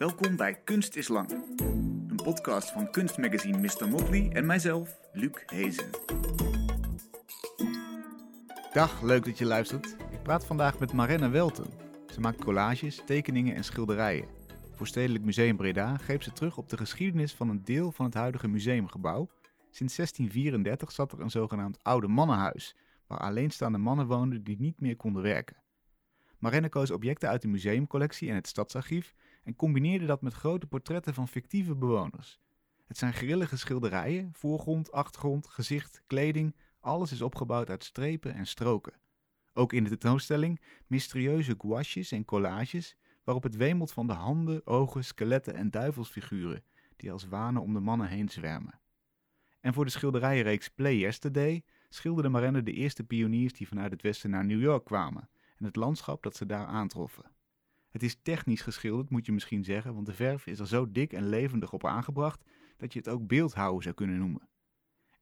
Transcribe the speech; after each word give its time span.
Welkom 0.00 0.36
bij 0.36 0.54
Kunst 0.54 0.96
is 0.96 1.08
Lang. 1.08 1.30
Een 2.08 2.20
podcast 2.22 2.70
van 2.70 2.90
kunstmagazine 2.90 3.58
Mr. 3.58 3.88
Motley 3.88 4.30
en 4.32 4.46
mijzelf, 4.46 4.98
Luc 5.12 5.42
Hezen. 5.46 5.90
Dag, 8.72 9.02
leuk 9.02 9.24
dat 9.24 9.38
je 9.38 9.44
luistert. 9.44 9.96
Ik 10.10 10.22
praat 10.22 10.46
vandaag 10.46 10.78
met 10.78 10.92
Marenne 10.92 11.28
Welten. 11.28 11.66
Ze 12.12 12.20
maakt 12.20 12.44
collages, 12.44 13.02
tekeningen 13.06 13.54
en 13.54 13.64
schilderijen. 13.64 14.28
Voor 14.72 14.86
Stedelijk 14.86 15.24
Museum 15.24 15.56
Breda 15.56 15.96
greep 15.96 16.22
ze 16.22 16.32
terug 16.32 16.56
op 16.56 16.68
de 16.68 16.76
geschiedenis 16.76 17.32
van 17.32 17.48
een 17.48 17.64
deel 17.64 17.92
van 17.92 18.04
het 18.04 18.14
huidige 18.14 18.48
museumgebouw. 18.48 19.30
Sinds 19.70 19.96
1634 19.96 20.92
zat 20.92 21.12
er 21.12 21.20
een 21.20 21.30
zogenaamd 21.30 21.82
oude 21.82 22.08
mannenhuis, 22.08 22.76
waar 23.06 23.18
alleenstaande 23.18 23.78
mannen 23.78 24.06
woonden 24.06 24.44
die 24.44 24.56
niet 24.60 24.80
meer 24.80 24.96
konden 24.96 25.22
werken. 25.22 25.56
Marenne 26.38 26.68
koos 26.68 26.90
objecten 26.90 27.28
uit 27.28 27.42
de 27.42 27.48
museumcollectie 27.48 28.28
en 28.28 28.34
het 28.34 28.48
stadsarchief 28.48 29.14
en 29.42 29.56
combineerde 29.56 30.06
dat 30.06 30.22
met 30.22 30.34
grote 30.34 30.66
portretten 30.66 31.14
van 31.14 31.28
fictieve 31.28 31.74
bewoners. 31.74 32.40
Het 32.86 32.98
zijn 32.98 33.12
grillige 33.12 33.56
schilderijen, 33.56 34.30
voorgrond, 34.32 34.92
achtergrond, 34.92 35.46
gezicht, 35.46 36.02
kleding, 36.06 36.56
alles 36.80 37.12
is 37.12 37.22
opgebouwd 37.22 37.70
uit 37.70 37.84
strepen 37.84 38.34
en 38.34 38.46
stroken. 38.46 38.92
Ook 39.52 39.72
in 39.72 39.82
de 39.84 39.88
tentoonstelling 39.88 40.60
mysterieuze 40.86 41.54
gouaches 41.58 42.12
en 42.12 42.24
collages, 42.24 42.96
waarop 43.24 43.42
het 43.42 43.56
wemelt 43.56 43.92
van 43.92 44.06
de 44.06 44.12
handen, 44.12 44.66
ogen, 44.66 45.04
skeletten 45.04 45.54
en 45.54 45.70
duivelsfiguren, 45.70 46.64
die 46.96 47.12
als 47.12 47.28
wanen 47.28 47.62
om 47.62 47.72
de 47.72 47.80
mannen 47.80 48.08
heen 48.08 48.28
zwermen. 48.28 48.80
En 49.60 49.74
voor 49.74 49.84
de 49.84 49.90
schilderijenreeks 49.90 50.68
Play 50.68 50.96
Yesterday 50.96 51.64
schilderde 51.88 52.28
Marenne 52.28 52.62
de 52.62 52.72
eerste 52.72 53.04
pioniers 53.04 53.52
die 53.52 53.68
vanuit 53.68 53.90
het 53.90 54.02
westen 54.02 54.30
naar 54.30 54.44
New 54.44 54.60
York 54.60 54.84
kwamen 54.84 55.28
en 55.56 55.64
het 55.64 55.76
landschap 55.76 56.22
dat 56.22 56.36
ze 56.36 56.46
daar 56.46 56.66
aantroffen. 56.66 57.30
Het 57.90 58.02
is 58.02 58.18
technisch 58.22 58.60
geschilderd, 58.60 59.10
moet 59.10 59.26
je 59.26 59.32
misschien 59.32 59.64
zeggen, 59.64 59.94
want 59.94 60.06
de 60.06 60.12
verf 60.12 60.46
is 60.46 60.58
er 60.58 60.66
zo 60.66 60.92
dik 60.92 61.12
en 61.12 61.28
levendig 61.28 61.72
op 61.72 61.86
aangebracht 61.86 62.44
dat 62.76 62.92
je 62.92 62.98
het 62.98 63.08
ook 63.08 63.26
beeldhouden 63.26 63.82
zou 63.82 63.94
kunnen 63.94 64.18
noemen. 64.18 64.48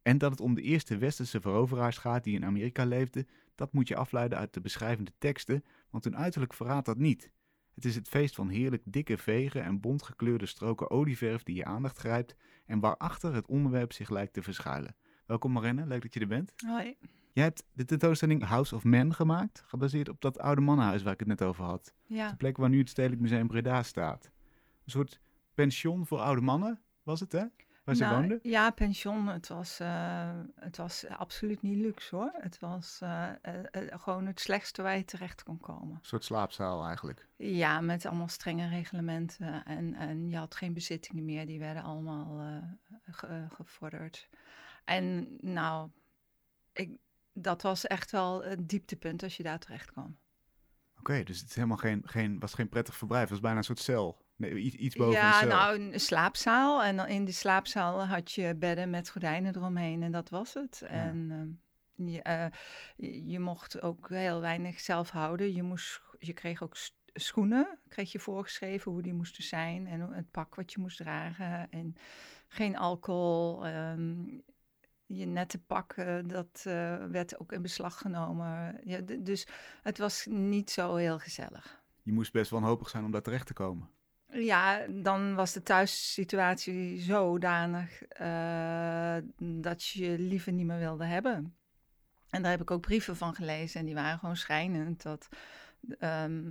En 0.03 0.19
dat 0.19 0.31
het 0.31 0.41
om 0.41 0.55
de 0.55 0.63
eerste 0.63 0.97
westerse 0.97 1.41
veroveraars 1.41 1.99
gaat 1.99 2.25
die 2.25 2.35
in 2.35 2.45
Amerika 2.45 2.85
leefden, 2.85 3.29
dat 3.55 3.73
moet 3.73 3.89
je 3.89 3.97
afleiden 3.97 4.39
uit 4.39 4.55
de 4.55 4.61
beschrijvende 4.61 5.13
teksten, 5.19 5.65
want 5.91 6.05
hun 6.05 6.17
uiterlijk 6.17 6.55
verraadt 6.55 6.87
dat 6.87 6.99
niet. 6.99 7.31
Het 7.75 7.85
is 7.85 7.95
het 7.95 8.09
feest 8.09 8.35
van 8.35 8.49
heerlijk 8.49 8.83
dikke 8.85 9.19
vegen 9.19 9.63
en 9.63 9.81
bontgekleurde 9.81 10.47
stroken 10.47 10.91
olieverf 10.91 11.43
die 11.43 11.57
je 11.57 11.65
aandacht 11.65 11.99
grijpt 11.99 12.37
en 12.67 12.81
waarachter 12.81 13.35
het 13.35 13.47
onderwerp 13.47 13.93
zich 13.93 14.11
lijkt 14.11 14.33
te 14.33 14.43
verschuilen. 14.43 14.97
Welkom 15.27 15.53
Marenne, 15.53 15.87
leuk 15.87 16.03
dat 16.03 16.15
je 16.15 16.21
er 16.21 16.27
bent. 16.27 16.53
Hoi. 16.67 16.97
Jij 17.39 17.47
hebt 17.47 17.65
de 17.73 17.85
tentoonstelling 17.85 18.45
House 18.45 18.75
of 18.75 18.85
Men 18.85 19.15
gemaakt, 19.15 19.63
gebaseerd 19.67 20.09
op 20.09 20.21
dat 20.21 20.39
oude 20.39 20.61
mannenhuis 20.61 21.03
waar 21.03 21.13
ik 21.13 21.19
het 21.19 21.29
net 21.29 21.43
over 21.43 21.65
had. 21.65 21.95
Ja. 22.07 22.31
De 22.31 22.37
plek 22.37 22.57
waar 22.57 22.69
nu 22.69 22.79
het 22.79 22.89
Stedelijk 22.89 23.21
Museum 23.21 23.47
Breda 23.47 23.83
staat. 23.83 24.31
Een 24.85 24.91
soort 24.91 25.21
pension 25.55 26.07
voor 26.07 26.19
oude 26.19 26.41
mannen, 26.41 26.81
was 27.03 27.21
het 27.21 27.33
hè? 27.33 27.45
Waar 27.85 27.95
ze 27.97 28.03
Nou, 28.03 28.19
woonden? 28.19 28.39
Ja, 28.43 28.71
pension. 28.71 29.27
Het 29.27 29.49
was, 29.49 29.81
eh, 29.81 30.31
het 30.55 30.77
was 30.77 31.07
absoluut 31.07 31.63
niet 31.63 31.77
luxe 31.77 32.17
hoor. 32.17 32.31
Het 32.35 32.59
was 32.59 32.99
eh, 33.03 33.29
eh, 33.43 33.55
gewoon 33.73 34.27
het 34.27 34.41
slechtste 34.41 34.83
waar 34.83 34.97
je 34.97 35.05
terecht 35.05 35.43
kon 35.43 35.61
komen. 35.61 35.95
Een 35.95 35.99
soort 36.03 36.25
slaapzaal 36.25 36.85
eigenlijk. 36.87 37.29
Ja, 37.37 37.81
met 37.81 38.07
allemaal 38.07 38.29
strenge 38.29 38.69
reglementen. 38.69 39.65
En, 39.65 39.95
en 39.95 40.29
je 40.31 40.37
had 40.37 40.55
geen 40.55 40.73
bezittingen 40.73 41.25
meer. 41.25 41.47
Die 41.47 41.59
werden 41.59 41.83
allemaal 41.83 42.41
ge- 43.11 43.47
gevorderd. 43.55 44.29
En 44.85 45.37
nou, 45.41 45.91
ik, 46.73 46.99
dat 47.41 47.63
was 47.63 47.87
echt 47.87 48.11
wel 48.11 48.45
het 48.45 48.69
dieptepunt 48.69 49.23
als 49.23 49.37
je 49.37 49.43
daar 49.43 49.59
terecht 49.59 49.93
kwam. 49.93 50.19
Oké, 50.99 51.23
dus 51.23 51.39
het 51.41 51.49
is 51.49 51.55
helemaal 51.55 51.77
geen, 51.77 52.03
geen, 52.05 52.39
was 52.39 52.55
geen 52.55 52.69
prettig 52.69 52.97
verblijf. 52.97 53.23
Het 53.23 53.31
was 53.31 53.41
bijna 53.41 53.57
een 53.57 53.65
soort 53.65 53.79
cel. 53.79 54.27
Nee, 54.37 54.55
iets, 54.55 54.77
iets 54.77 54.97
boven 54.97 55.13
ja, 55.13 55.29
een 55.29 55.49
cel. 55.49 55.49
nou, 55.49 55.81
een 55.81 56.01
slaapzaal. 56.01 56.83
En 56.83 56.97
dan 56.97 57.07
in 57.07 57.25
die 57.25 57.35
slaapzaal 57.35 58.07
had 58.07 58.33
je 58.33 58.55
bedden 58.57 58.91
met 58.91 59.11
gordijnen 59.11 59.57
eromheen 59.57 60.03
en 60.03 60.13
dat 60.13 60.29
was 60.29 60.55
het. 60.55 60.83
En 60.83 61.31
ehm, 61.31 62.09
je, 62.11 62.23
eh, 62.23 62.47
je, 62.97 63.27
je 63.27 63.41
mocht 63.41 63.83
ook 63.83 64.09
heel 64.09 64.41
weinig 64.41 64.81
zelf 64.81 65.11
houden. 65.11 65.55
Je, 65.55 65.63
moest, 65.63 66.03
je 66.19 66.33
kreeg 66.33 66.63
ook 66.63 66.77
schoenen, 67.13 67.79
kreeg 67.89 68.13
je 68.13 68.19
voorgeschreven 68.19 68.93
hoe 68.93 69.03
die 69.03 69.15
moesten 69.15 69.45
zijn. 69.45 69.87
En 69.87 70.01
het 70.01 70.31
pak 70.31 70.55
wat 70.55 70.73
je 70.73 70.81
moest 70.81 70.97
dragen. 70.97 71.71
En 71.71 71.97
geen 72.49 72.77
alcohol. 72.77 73.67
ehm, 73.67 74.25
je 75.09 75.27
nette 75.27 75.59
pak, 75.59 75.93
eh, 75.93 76.19
dat 76.27 76.65
eh, 76.65 77.05
werd 77.05 77.39
ook 77.39 77.53
in 77.53 77.63
beslag 77.63 77.99
genomen. 77.99 78.81
Ja, 78.85 79.01
dus 79.01 79.47
het 79.83 79.99
was 79.99 80.27
niet 80.31 80.71
zo 80.71 80.95
heel 80.95 81.19
gezellig. 81.19 81.83
Je 82.03 82.13
moest 82.13 82.33
best 82.33 82.51
wanhopig 82.51 82.89
zijn 82.89 83.05
om 83.05 83.11
daar 83.11 83.23
terecht 83.23 83.47
te 83.47 83.53
komen. 83.53 83.89
Ja, 84.33 84.87
dan 84.87 85.35
was 85.35 85.53
de 85.53 85.63
thuissituatie 85.63 87.01
zodanig 87.01 88.03
eh 88.03 89.17
dat 89.39 89.85
je 89.85 90.11
je 90.11 90.19
liever 90.19 90.53
niet 90.53 90.67
meer 90.67 90.79
wilde 90.79 91.05
hebben. 91.05 91.57
En 92.31 92.43
daar 92.43 92.51
heb 92.51 92.61
ik 92.61 92.71
ook 92.71 92.81
brieven 92.81 93.17
van 93.17 93.35
gelezen 93.35 93.81
en 93.81 93.87
die 93.87 93.95
waren 93.95 94.19
gewoon 94.19 94.37
schrijnend. 94.37 95.03
Dat 95.03 95.29
ehm, 95.99 96.51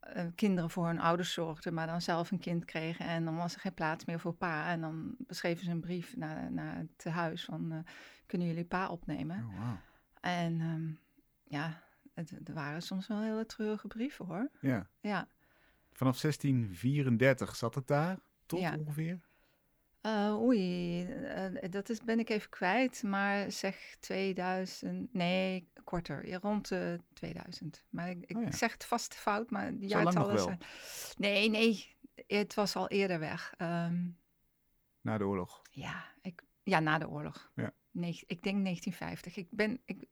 eh, 0.00 0.26
kinderen 0.34 0.70
voor 0.70 0.86
hun 0.86 1.00
ouders 1.00 1.32
zorgden, 1.32 1.74
maar 1.74 1.86
dan 1.86 2.00
zelf 2.02 2.30
een 2.30 2.38
kind 2.38 2.64
kregen. 2.64 3.06
En 3.06 3.24
dan 3.24 3.36
was 3.36 3.54
er 3.54 3.60
geen 3.60 3.74
plaats 3.74 4.04
meer 4.04 4.20
voor 4.20 4.34
pa. 4.34 4.70
En 4.70 4.80
dan 4.80 5.14
beschreven 5.18 5.64
ze 5.64 5.70
een 5.70 5.80
brief 5.80 6.16
naar, 6.16 6.52
naar 6.52 6.76
het 6.76 7.04
huis 7.04 7.44
van, 7.44 7.72
eh, 7.72 7.78
kunnen 8.26 8.46
jullie 8.48 8.64
pa 8.64 8.88
opnemen? 8.88 9.44
Oh. 9.48 9.72
En 10.20 10.60
ehm, 10.60 10.90
ja, 11.44 11.82
het, 12.14 12.48
er 12.48 12.54
waren 12.54 12.82
soms 12.82 13.06
wel 13.06 13.20
hele 13.20 13.46
treurige 13.46 13.86
brieven 13.86 14.26
hoor. 14.26 14.50
Ja. 14.60 14.86
Ja. 15.00 15.28
Vanaf 15.92 16.20
1634 16.20 17.56
zat 17.56 17.74
het 17.74 17.86
daar, 17.86 18.18
tot 18.46 18.60
Ja. 18.60 18.76
ongeveer? 18.78 19.20
Eh, 20.00 20.36
oei, 20.40 21.04
eh, 21.06 21.70
dat 21.70 21.88
is, 21.88 22.00
ben 22.00 22.18
ik 22.18 22.28
even 22.28 22.50
kwijt, 22.50 23.02
maar 23.02 23.52
zeg 23.52 23.96
2000, 24.00 25.14
nee, 25.14 25.68
korter, 25.84 26.26
ja, 26.26 26.38
rond 26.38 26.68
de 26.68 27.00
2000. 27.12 27.84
Maar 27.88 28.10
ik, 28.10 28.24
ik 28.26 28.36
Oh 28.36 28.42
ja. 28.42 28.52
zeg 28.52 28.72
het 28.72 28.84
vast 28.84 29.14
fout, 29.14 29.50
maar 29.50 29.76
die 29.78 29.88
jaartallen 29.88 30.34
wel? 30.34 30.44
zijn... 30.44 30.58
Nee, 31.16 31.50
nee, 31.50 31.96
het 32.26 32.54
was 32.54 32.76
al 32.76 32.88
eerder 32.88 33.18
weg. 33.18 33.54
Ehm, 33.56 34.08
Na 35.00 35.18
de 35.18 35.24
oorlog. 35.26 35.62
ja, 35.70 36.04
ik, 36.22 36.42
ja, 36.62 36.80
na 36.80 36.98
de 36.98 37.08
oorlog. 37.08 37.50
Ja. 37.54 37.72
Nee, 37.90 38.10
ik 38.26 38.42
denk 38.42 38.64
1950. 38.64 39.36
Ik 39.36 39.46
ben, 39.50 39.80
ik, 39.84 40.04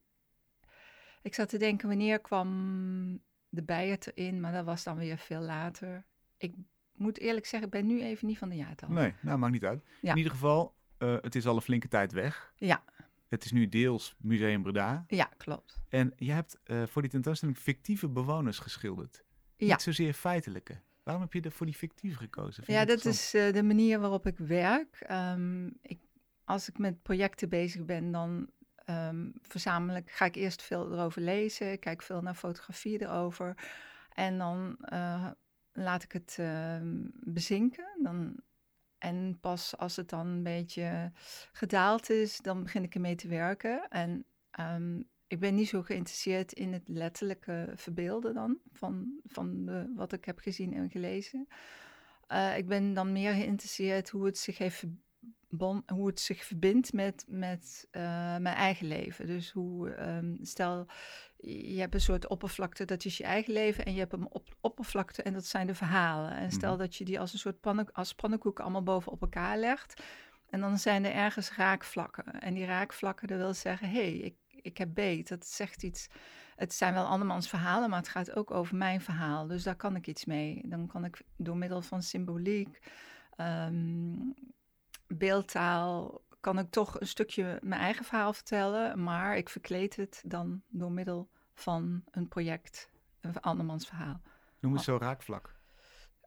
ik 1.23 1.35
zat 1.35 1.49
te 1.49 1.59
denken, 1.59 1.89
wanneer 1.89 2.21
kwam 2.21 3.23
de 3.49 3.63
Bijert 3.63 4.17
erin, 4.17 4.41
maar 4.41 4.53
dat 4.53 4.65
was 4.65 4.83
dan 4.85 4.97
weer 4.97 5.19
veel 5.19 5.41
later. 5.41 6.07
Ik 6.37 6.55
moet 6.99 7.19
eerlijk 7.19 7.47
zeggen, 7.47 7.69
ik 7.69 7.75
ben 7.75 7.87
nu 7.87 8.03
even 8.03 8.27
niet 8.27 8.39
van 8.39 8.49
de 8.49 8.57
jaartallen. 8.57 8.95
Nee, 8.95 9.15
nou 9.21 9.39
maakt 9.39 9.53
niet 9.53 9.65
uit. 9.65 9.85
Ja. 10.01 10.11
In 10.11 10.17
ieder 10.17 10.33
geval, 10.33 10.75
eh, 10.99 11.17
het 11.21 11.35
is 11.35 11.47
al 11.47 11.57
een 11.57 11.63
flinke 11.63 11.89
tijd 11.89 12.13
weg. 12.13 12.53
Ja. 12.57 12.85
Het 13.29 13.45
is 13.45 13.53
nu 13.53 13.69
deels 13.69 14.17
Museum 14.19 14.63
Breda. 14.63 15.05
Ja, 15.07 15.31
klopt. 15.37 15.81
En 15.89 16.13
je 16.17 16.33
hebt 16.33 16.59
eh, 16.65 16.83
voor 16.87 17.03
die 17.03 17.11
tentoonstelling 17.11 17.59
fictieve 17.59 18.09
bewoners 18.09 18.59
geschilderd. 18.59 19.25
Ja. 19.57 19.67
Niet 19.67 19.83
zozeer 19.83 20.13
feitelijke. 20.13 20.81
Waarom 21.03 21.23
heb 21.23 21.33
je 21.33 21.41
er 21.41 21.53
voor 21.53 21.67
die 21.67 21.75
fictieve 21.75 22.17
gekozen? 22.17 22.65
Vind 22.65 22.79
Ja, 22.79 22.85
dat 22.85 23.05
is 23.05 23.35
eh, 23.35 23.53
de 23.53 23.63
manier 23.63 24.01
waarop 24.01 24.27
ik 24.27 24.39
werk. 24.39 25.01
Ehm, 25.01 25.67
ik, 25.67 25.99
als 26.45 26.69
ik 26.69 26.79
met 26.79 27.03
projecten 27.03 27.49
bezig 27.49 27.85
ben, 27.85 28.13
dan 28.13 28.51
ehm, 28.85 29.31
verzamel 29.43 29.97
ik, 29.97 30.11
ga 30.11 30.25
ik 30.25 30.35
eerst 30.35 30.63
veel 30.63 30.93
erover 30.93 31.23
lezen, 31.23 31.79
kijk 31.79 32.03
veel 32.03 32.23
naar 32.23 32.35
fotografie 32.35 33.03
erover. 33.03 33.55
En 34.13 34.39
dan 34.39 34.77
laat 35.83 36.03
ik 36.03 36.13
het 36.13 36.37
ehm, 36.39 37.07
bezinken. 37.13 37.87
Dan, 38.03 38.37
en 38.99 39.39
pas 39.41 39.77
als 39.77 39.97
het 39.97 40.09
dan 40.09 40.27
een 40.27 40.43
beetje 40.43 41.13
gedaald 41.53 42.11
is, 42.11 42.39
dan 42.39 42.63
begin 42.63 42.83
ik 42.83 42.95
ermee 42.95 43.15
te 43.15 43.29
werken. 43.29 43.89
En 43.89 44.25
ehm, 44.51 45.01
ik 45.27 45.41
ben 45.41 45.55
niet 45.55 45.69
zo 45.69 45.83
geïnteresseerd 45.83 46.53
in 46.53 46.73
het 46.73 46.89
letterlijke 46.89 47.73
verbeelden 47.75 48.35
dan, 48.35 48.59
van, 48.73 49.21
van 49.25 49.65
de, 49.65 49.93
wat 49.95 50.13
ik 50.13 50.25
heb 50.25 50.39
gezien 50.39 50.75
en 50.75 50.91
gelezen. 50.91 51.49
Eh, 52.27 52.57
ik 52.57 52.67
ben 52.67 52.95
dan 52.95 53.13
meer 53.13 53.33
geïnteresseerd 53.33 54.09
hoe 54.09 54.27
het 54.27 54.39
zich 54.39 54.59
heeft 54.59 54.85
hoe 55.87 56.07
het 56.07 56.21
zich 56.21 56.45
verbindt 56.45 56.93
met, 56.93 57.25
met 57.29 57.89
eh, 57.91 58.03
mijn 58.37 58.57
eigen 58.57 58.87
leven. 58.87 59.27
Dus 59.27 59.51
hoe, 59.51 59.91
ehm, 59.91 60.37
stel, 60.43 60.87
je 61.41 61.81
hebt 61.81 61.95
een 61.95 62.01
soort 62.01 62.27
oppervlakte, 62.29 62.85
dat 62.85 63.05
is 63.05 63.17
je 63.17 63.25
eigen 63.25 63.53
leven, 63.53 63.85
en 63.85 63.93
je 63.93 63.99
hebt 63.99 64.13
een 64.13 64.31
op, 64.31 64.57
oppervlakte 64.61 65.23
en 65.23 65.33
dat 65.33 65.47
zijn 65.47 65.67
de 65.67 65.75
verhalen. 65.75 66.31
En 66.33 66.51
stel 66.51 66.71
Mhm. 66.71 66.79
dat 66.79 66.97
je 66.97 67.05
die 67.05 67.21
als 67.21 67.33
een 67.33 67.39
soort 67.39 67.61
pannen, 67.61 67.93
als 67.93 68.15
pannenkoeken 68.15 68.65
allemaal 68.65 68.83
boven 68.83 69.13
op 69.13 69.21
elkaar 69.23 69.59
legt, 69.59 70.03
en 70.51 70.61
dan 70.61 70.79
zijn 70.79 71.05
er 71.05 71.13
ergens 71.13 71.53
raakvlakken. 71.57 72.41
En 72.41 72.55
die 72.55 72.65
raakvlakken, 72.65 73.29
dat 73.29 73.39
wil 73.39 73.55
zeggen, 73.55 73.89
hé, 73.91 73.95
hey, 74.01 74.13
ik, 74.17 74.35
ik 74.49 74.79
heb 74.79 74.95
beet, 74.95 75.29
dat 75.29 75.47
zegt 75.47 75.83
iets. 75.83 76.09
Het 76.57 76.75
zijn 76.75 76.95
wel 76.95 77.05
andermans 77.07 77.49
verhalen, 77.49 77.91
maar 77.91 77.99
het 77.99 78.09
gaat 78.09 78.35
ook 78.35 78.51
over 78.51 78.77
mijn 78.77 79.01
verhaal. 79.01 79.47
Dus 79.47 79.63
daar 79.63 79.77
kan 79.77 79.97
ik 79.97 80.07
iets 80.07 80.25
mee. 80.25 80.63
Dan 80.67 80.87
kan 80.87 81.05
ik 81.05 81.21
door 81.37 81.57
middel 81.57 81.83
van 81.83 82.03
symboliek, 82.03 82.79
ehm, 83.37 84.15
beeldtaal, 85.07 86.21
kan 86.41 86.59
ik 86.59 86.71
toch 86.71 87.01
een 87.01 87.07
stukje 87.07 87.59
mijn 87.63 87.81
eigen 87.81 88.05
verhaal 88.05 88.33
vertellen. 88.33 89.03
Maar 89.03 89.37
ik 89.37 89.49
verkleed 89.49 89.97
het 89.97 90.23
dan 90.27 90.63
door 90.69 90.93
middel 90.93 91.31
van 91.55 92.03
een 92.11 92.29
project, 92.29 92.91
een 93.21 93.41
andermans 93.41 93.87
verhaal. 93.87 94.21
Noem 94.61 94.73
het 94.73 94.83
zo 94.83 94.97
raakvlak. 94.97 95.57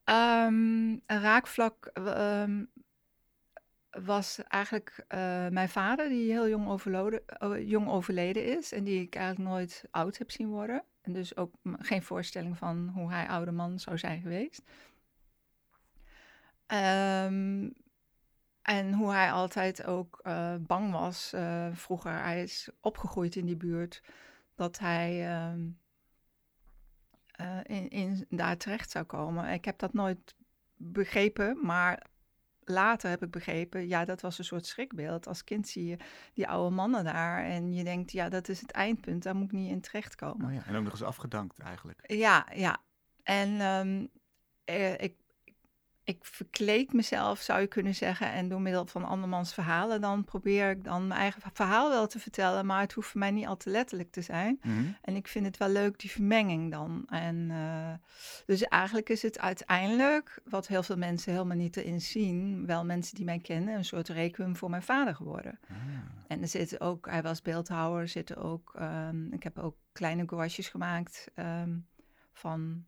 Ehm, 0.03 0.89
een 1.05 1.21
raakvlak 1.21 1.85
ehm, 1.85 2.63
was 3.89 4.43
eigenlijk 4.47 5.03
eh, 5.07 5.47
mijn 5.47 5.69
vader, 5.69 6.09
die 6.09 6.31
heel 6.31 6.49
jong, 6.49 6.67
overleden, 6.67 7.65
jong 7.65 7.87
overleden 7.89 8.57
is. 8.57 8.71
En 8.71 8.83
die 8.83 9.01
ik 9.01 9.15
eigenlijk 9.15 9.49
nooit 9.49 9.83
oud 9.91 10.17
heb 10.17 10.31
zien 10.31 10.49
worden. 10.49 10.83
En 11.01 11.13
dus 11.13 11.35
ook 11.35 11.53
geen 11.63 12.03
voorstelling 12.03 12.57
van 12.57 12.91
hoe 12.95 13.11
hij 13.11 13.27
oude 13.27 13.51
man 13.51 13.79
zou 13.79 13.97
zijn 13.97 14.21
geweest. 14.21 14.63
Ehm, 16.65 17.69
en 18.61 18.93
hoe 18.93 19.11
hij 19.11 19.31
altijd 19.31 19.85
ook 19.85 20.19
eh, 20.23 20.55
bang 20.59 20.91
was. 20.91 21.33
vroeger, 21.73 22.23
hij 22.23 22.43
is 22.43 22.69
opgegroeid 22.81 23.35
in 23.35 23.45
die 23.45 23.57
buurt. 23.57 24.03
Dat 24.55 24.79
hij 24.79 25.19
in, 27.63 27.89
in, 27.89 28.25
daar 28.29 28.57
terecht 28.57 28.91
zou 28.91 29.05
komen. 29.05 29.53
Ik 29.53 29.65
heb 29.65 29.79
dat 29.79 29.93
nooit 29.93 30.35
begrepen, 30.77 31.57
maar 31.61 32.09
later 32.63 33.09
heb 33.09 33.23
ik 33.23 33.31
begrepen, 33.31 33.87
ja, 33.87 34.05
dat 34.05 34.21
was 34.21 34.37
een 34.37 34.45
soort 34.45 34.65
schrikbeeld. 34.65 35.27
Als 35.27 35.43
kind 35.43 35.67
zie 35.67 35.85
je 35.85 35.97
die 36.33 36.47
oude 36.47 36.75
mannen 36.75 37.03
daar 37.03 37.43
en 37.43 37.73
je 37.73 37.83
denkt, 37.83 38.11
ja, 38.11 38.29
dat 38.29 38.47
is 38.47 38.61
het 38.61 38.71
eindpunt, 38.71 39.23
daar 39.23 39.35
moet 39.35 39.45
ik 39.45 39.51
niet 39.51 39.71
in 39.71 39.81
terechtkomen. 39.81 40.47
Oh 40.47 40.53
ja, 40.53 40.65
en 40.65 40.75
ook 40.75 40.83
nog 40.83 40.91
eens 40.91 41.03
afgedankt 41.03 41.59
eigenlijk. 41.59 42.03
Ja, 42.11 42.47
ja. 42.53 42.77
En 43.23 43.61
um, 43.61 44.09
ik 44.97 45.15
ik 46.11 46.25
verkleed 46.25 46.93
mezelf, 46.93 47.39
zou 47.39 47.61
je 47.61 47.67
kunnen 47.67 47.95
zeggen. 47.95 48.31
En 48.31 48.49
door 48.49 48.61
middel 48.61 48.85
van 48.85 49.05
andermans 49.05 49.53
verhalen, 49.53 50.01
dan 50.01 50.23
probeer 50.23 50.69
ik 50.69 50.83
dan 50.83 51.07
mijn 51.07 51.19
eigen 51.19 51.41
verhaal 51.53 51.89
wel 51.89 52.07
te 52.07 52.19
vertellen. 52.19 52.65
Maar 52.65 52.81
het 52.81 52.93
hoeft 52.93 53.09
voor 53.09 53.19
mij 53.19 53.31
niet 53.31 53.47
al 53.47 53.57
te 53.57 53.69
letterlijk 53.69 54.11
te 54.11 54.21
zijn. 54.21 54.59
Mhm. 54.61 54.83
En 55.01 55.15
ik 55.15 55.27
vind 55.27 55.45
het 55.45 55.57
wel 55.57 55.69
leuk, 55.69 55.99
die 55.99 56.11
vermenging 56.11 56.71
dan. 56.71 57.05
En 57.07 57.35
uh, 57.49 57.93
dus 58.45 58.63
eigenlijk 58.63 59.09
is 59.09 59.21
het 59.21 59.39
uiteindelijk, 59.39 60.41
wat 60.43 60.67
heel 60.67 60.83
veel 60.83 60.97
mensen 60.97 61.31
helemaal 61.31 61.57
niet 61.57 61.77
erin 61.77 62.01
zien, 62.01 62.65
wel 62.65 62.85
mensen 62.85 63.15
die 63.15 63.25
mij 63.25 63.39
kennen, 63.39 63.75
een 63.75 63.85
soort 63.85 64.09
requiem 64.09 64.55
voor 64.55 64.69
mijn 64.69 64.83
vader 64.83 65.15
geworden. 65.15 65.59
Ah. 65.69 65.75
En 66.27 66.41
er 66.41 66.47
zitten 66.47 66.79
ook, 66.79 67.09
hij 67.09 67.21
was 67.21 67.41
beeldhouwer, 67.41 68.07
zitten 68.07 68.37
ook, 68.37 68.73
um, 68.81 69.33
ik 69.33 69.43
heb 69.43 69.57
ook 69.57 69.75
kleine 69.91 70.23
gouaches 70.25 70.69
gemaakt 70.69 71.31
um, 71.35 71.87
van 72.33 72.85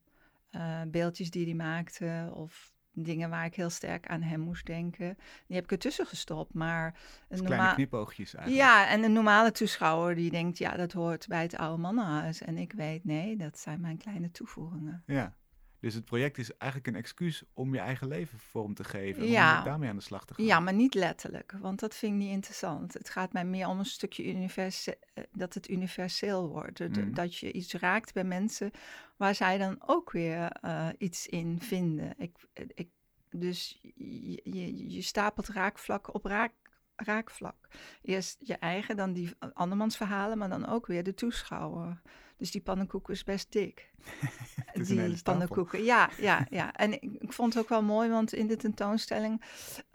uh, 0.51 0.81
beeldjes 0.87 1.31
die 1.31 1.45
hij 1.45 1.53
maakte. 1.53 2.31
Of 2.33 2.72
dingen 2.93 3.29
waar 3.29 3.45
ik 3.45 3.55
heel 3.55 3.69
sterk 3.69 4.07
aan 4.07 4.21
hem 4.21 4.39
moest 4.39 4.65
denken. 4.65 5.17
Die 5.47 5.55
heb 5.55 5.63
ik 5.63 5.71
ertussen 5.71 6.05
gestopt. 6.05 6.53
Maar 6.53 6.99
een 7.29 7.43
kleine 7.43 7.73
knipoogjes 7.73 8.35
eigenlijk. 8.35 8.67
Ja, 8.67 8.87
en 8.87 9.03
een 9.03 9.13
normale 9.13 9.51
toeschouwer 9.51 10.15
die 10.15 10.31
denkt, 10.31 10.57
ja, 10.57 10.75
dat 10.75 10.91
hoort 10.91 11.27
bij 11.27 11.41
het 11.41 11.57
oude 11.57 11.81
mannenhuis. 11.81 12.41
En 12.41 12.57
ik 12.57 12.73
weet, 12.73 13.03
nee, 13.03 13.35
dat 13.35 13.59
zijn 13.59 13.81
mijn 13.81 13.97
kleine 13.97 14.31
toevoegingen. 14.31 15.03
Ja, 15.05 15.33
dus 15.83 15.93
het 15.93 16.05
project 16.05 16.37
is 16.37 16.57
eigenlijk 16.57 16.91
een 16.91 17.01
excuus 17.01 17.43
om 17.53 17.73
je 17.73 17.79
eigen 17.79 18.07
leven 18.07 18.39
vorm 18.39 18.73
te 18.73 18.83
geven. 18.83 19.27
Ja. 19.27 19.57
Om 19.57 19.65
daarmee 19.65 19.89
aan 19.89 19.95
de 19.95 20.01
slag 20.01 20.25
te 20.25 20.33
gaan. 20.33 20.45
Ja, 20.45 20.59
maar 20.59 20.73
niet 20.73 20.93
letterlijk, 20.93 21.53
want 21.59 21.79
dat 21.79 21.95
vind 21.95 22.13
ik 22.13 22.19
niet 22.19 22.31
interessant. 22.31 22.93
Het 22.93 23.09
gaat 23.09 23.33
mij 23.33 23.45
meer 23.45 23.67
om 23.67 23.79
een 23.79 23.85
stukje 23.85 24.25
universe 24.25 24.97
eh, 25.13 25.23
dat 25.31 25.53
het 25.53 25.69
universeel 25.69 26.49
wordt. 26.49 26.79
Mhm. 26.79 27.13
Dat 27.13 27.37
je 27.37 27.51
iets 27.51 27.73
raakt 27.73 28.13
bij 28.13 28.23
mensen 28.23 28.71
waar 29.17 29.35
zij 29.35 29.57
dan 29.57 29.75
ook 29.85 30.11
weer 30.11 30.57
uh, 30.65 30.87
iets 30.97 31.27
in 31.27 31.59
vinden. 31.61 32.13
Ik, 32.17 32.35
ik, 32.53 32.89
dus 33.29 33.79
je, 33.81 34.41
je, 34.43 34.89
je 34.89 35.01
stapelt 35.01 35.47
raakvlak 35.47 36.13
op 36.13 36.25
raak, 36.25 36.53
raakvlak. 36.95 37.67
Eerst 38.01 38.37
je 38.39 38.55
eigen, 38.55 38.95
dan 38.95 39.13
die 39.13 39.31
andermans 39.53 39.97
verhalen, 39.97 40.37
maar 40.37 40.49
dan 40.49 40.67
ook 40.67 40.87
weer 40.87 41.03
de 41.03 41.13
toeschouwer. 41.13 42.01
Dus 42.37 42.51
die 42.51 42.61
pannenkoek 42.61 43.09
is 43.09 43.23
best 43.23 43.51
dik. 43.51 43.91
die 44.87 45.21
pannenkoeken, 45.23 45.83
ja, 45.83 46.09
ja, 46.17 46.45
ja. 46.49 46.73
En 46.73 46.93
ik, 46.93 47.13
ik, 47.19 47.33
vond 47.33 47.53
het 47.53 47.63
ook 47.63 47.69
wel 47.69 47.83
mooi, 47.83 48.09
want 48.09 48.33
in 48.33 48.47
de 48.47 48.55
tentoonstelling 48.55 49.43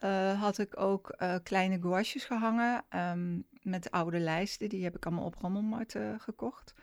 uh, 0.05 0.40
had 0.40 0.58
ik 0.58 0.81
ook 0.81 1.17
uh, 1.19 1.35
kleine 1.43 1.81
gouaches 1.81 2.25
gehangen 2.25 2.85
um, 2.96 3.46
met 3.62 3.90
oude 3.90 4.19
lijsten. 4.19 4.69
Die 4.69 4.85
heb 4.85 4.96
ik 4.96 5.06
allemaal 5.06 5.25
op 5.25 5.35
Rommelmarkt 5.35 5.94
uh, 5.94 6.14
gekocht. 6.19 6.75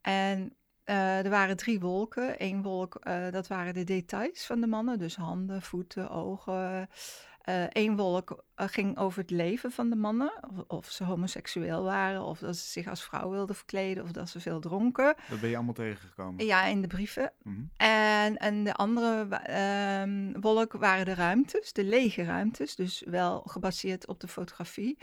En 0.00 0.56
er 0.84 1.30
waren 1.30 1.56
drie 1.56 1.80
wolken. 1.80 2.34
Eén 2.38 2.62
wolk, 2.62 2.98
dat 3.30 3.46
waren 3.46 3.74
de 3.74 3.84
details 3.84 4.46
van 4.46 4.60
de 4.60 4.66
mannen. 4.66 4.98
Dus 4.98 5.16
handen, 5.16 5.62
voeten, 5.62 6.10
ogen, 6.10 6.88
Eén 7.68 7.90
uh, 7.90 7.96
wolk 7.96 8.44
uh, 8.56 8.66
ging 8.68 8.98
over 8.98 9.20
het 9.20 9.30
leven 9.30 9.70
van 9.70 9.90
de 9.90 9.96
mannen. 9.96 10.32
Of, 10.50 10.64
of, 10.66 10.90
ze 10.90 11.04
homoseksueel 11.04 11.82
waren, 11.82 12.22
of 12.22 12.38
dat 12.38 12.56
ze 12.56 12.68
zich 12.68 12.88
als 12.88 13.02
vrouw 13.02 13.30
wilden 13.30 13.56
verkleden, 13.56 14.02
of 14.02 14.10
dat 14.10 14.28
ze 14.28 14.40
veel 14.40 14.60
dronken. 14.60 15.14
Dat 15.28 15.40
ben 15.40 15.48
je 15.50 15.56
allemaal 15.56 15.74
tegengekomen? 15.74 16.46
Ja, 16.46 16.64
in 16.64 16.80
de 16.80 16.86
brieven. 16.86 17.32
Mhm. 17.42 17.60
en, 17.76 18.36
en 18.36 18.64
de 18.64 18.74
andere 18.74 19.26
uh, 19.50 20.40
wolk 20.40 20.72
waren 20.72 21.04
de 21.04 21.14
ruimtes, 21.14 21.72
de 21.72 21.84
lege 21.84 22.24
ruimtes. 22.24 22.76
Dus 22.76 23.02
wel 23.06 23.40
gebaseerd 23.40 24.06
op 24.06 24.20
de 24.20 24.28
fotografie 24.28 24.98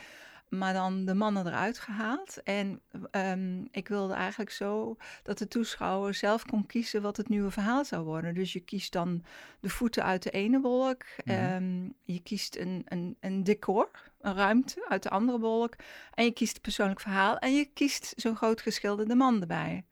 maar 0.58 0.74
dan 0.74 1.06
de 1.06 1.14
mannen 1.14 1.48
eruit 1.48 1.80
gehaald. 1.80 2.44
En 2.44 2.82
um, 3.12 3.68
ik 3.72 3.88
wilde 3.88 4.14
eigenlijk 4.14 4.52
zo 4.52 4.98
dat 5.24 5.38
de 5.38 5.48
toeschouwer 5.48 6.14
zelf 6.14 6.46
kon 6.46 6.66
kiezen 6.66 7.02
wat 7.02 7.18
het 7.18 7.30
nieuwe 7.30 7.52
verhaal 7.52 7.86
zou 7.86 8.04
worden. 8.04 8.34
Dus 8.34 8.54
je 8.54 8.60
kiest 8.60 8.92
dan 8.92 9.24
de 9.60 9.70
voeten 9.70 10.04
uit 10.04 10.24
de 10.24 10.30
ene 10.30 10.60
wolk, 10.60 11.04
mm 11.24 11.96
je 12.04 12.20
kiest 12.20 12.56
een, 12.56 12.82
een, 12.86 13.18
een 13.20 13.44
decor, 13.44 13.90
een 14.22 14.36
ruimte 14.36 14.86
uit 14.90 15.04
de 15.04 15.10
andere 15.10 15.40
wolk, 15.40 15.76
en 16.14 16.26
je 16.26 16.32
kiest 16.32 16.54
het 16.54 16.62
persoonlijk 16.62 17.00
verhaal 17.00 17.38
en 17.38 17.56
je 17.56 17.66
kiest 17.66 18.14
zo'n 18.16 18.36
groot 18.36 18.62
geschilderde 18.62 19.16
man 19.16 19.42
erbij. 19.42 19.86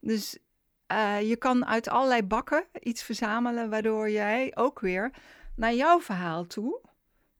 Dus 0.00 0.38
uh, 0.92 1.28
je 1.28 1.36
kan 1.36 1.66
uit 1.66 1.88
allerlei 1.88 2.22
bakken 2.22 2.64
iets 2.80 3.02
verzamelen, 3.02 3.70
waardoor 3.70 4.10
jij 4.10 4.52
ook 4.54 4.80
weer 4.80 5.10
naar 5.54 5.74
jouw 5.74 6.00
verhaal 6.00 6.46
toe 6.46 6.80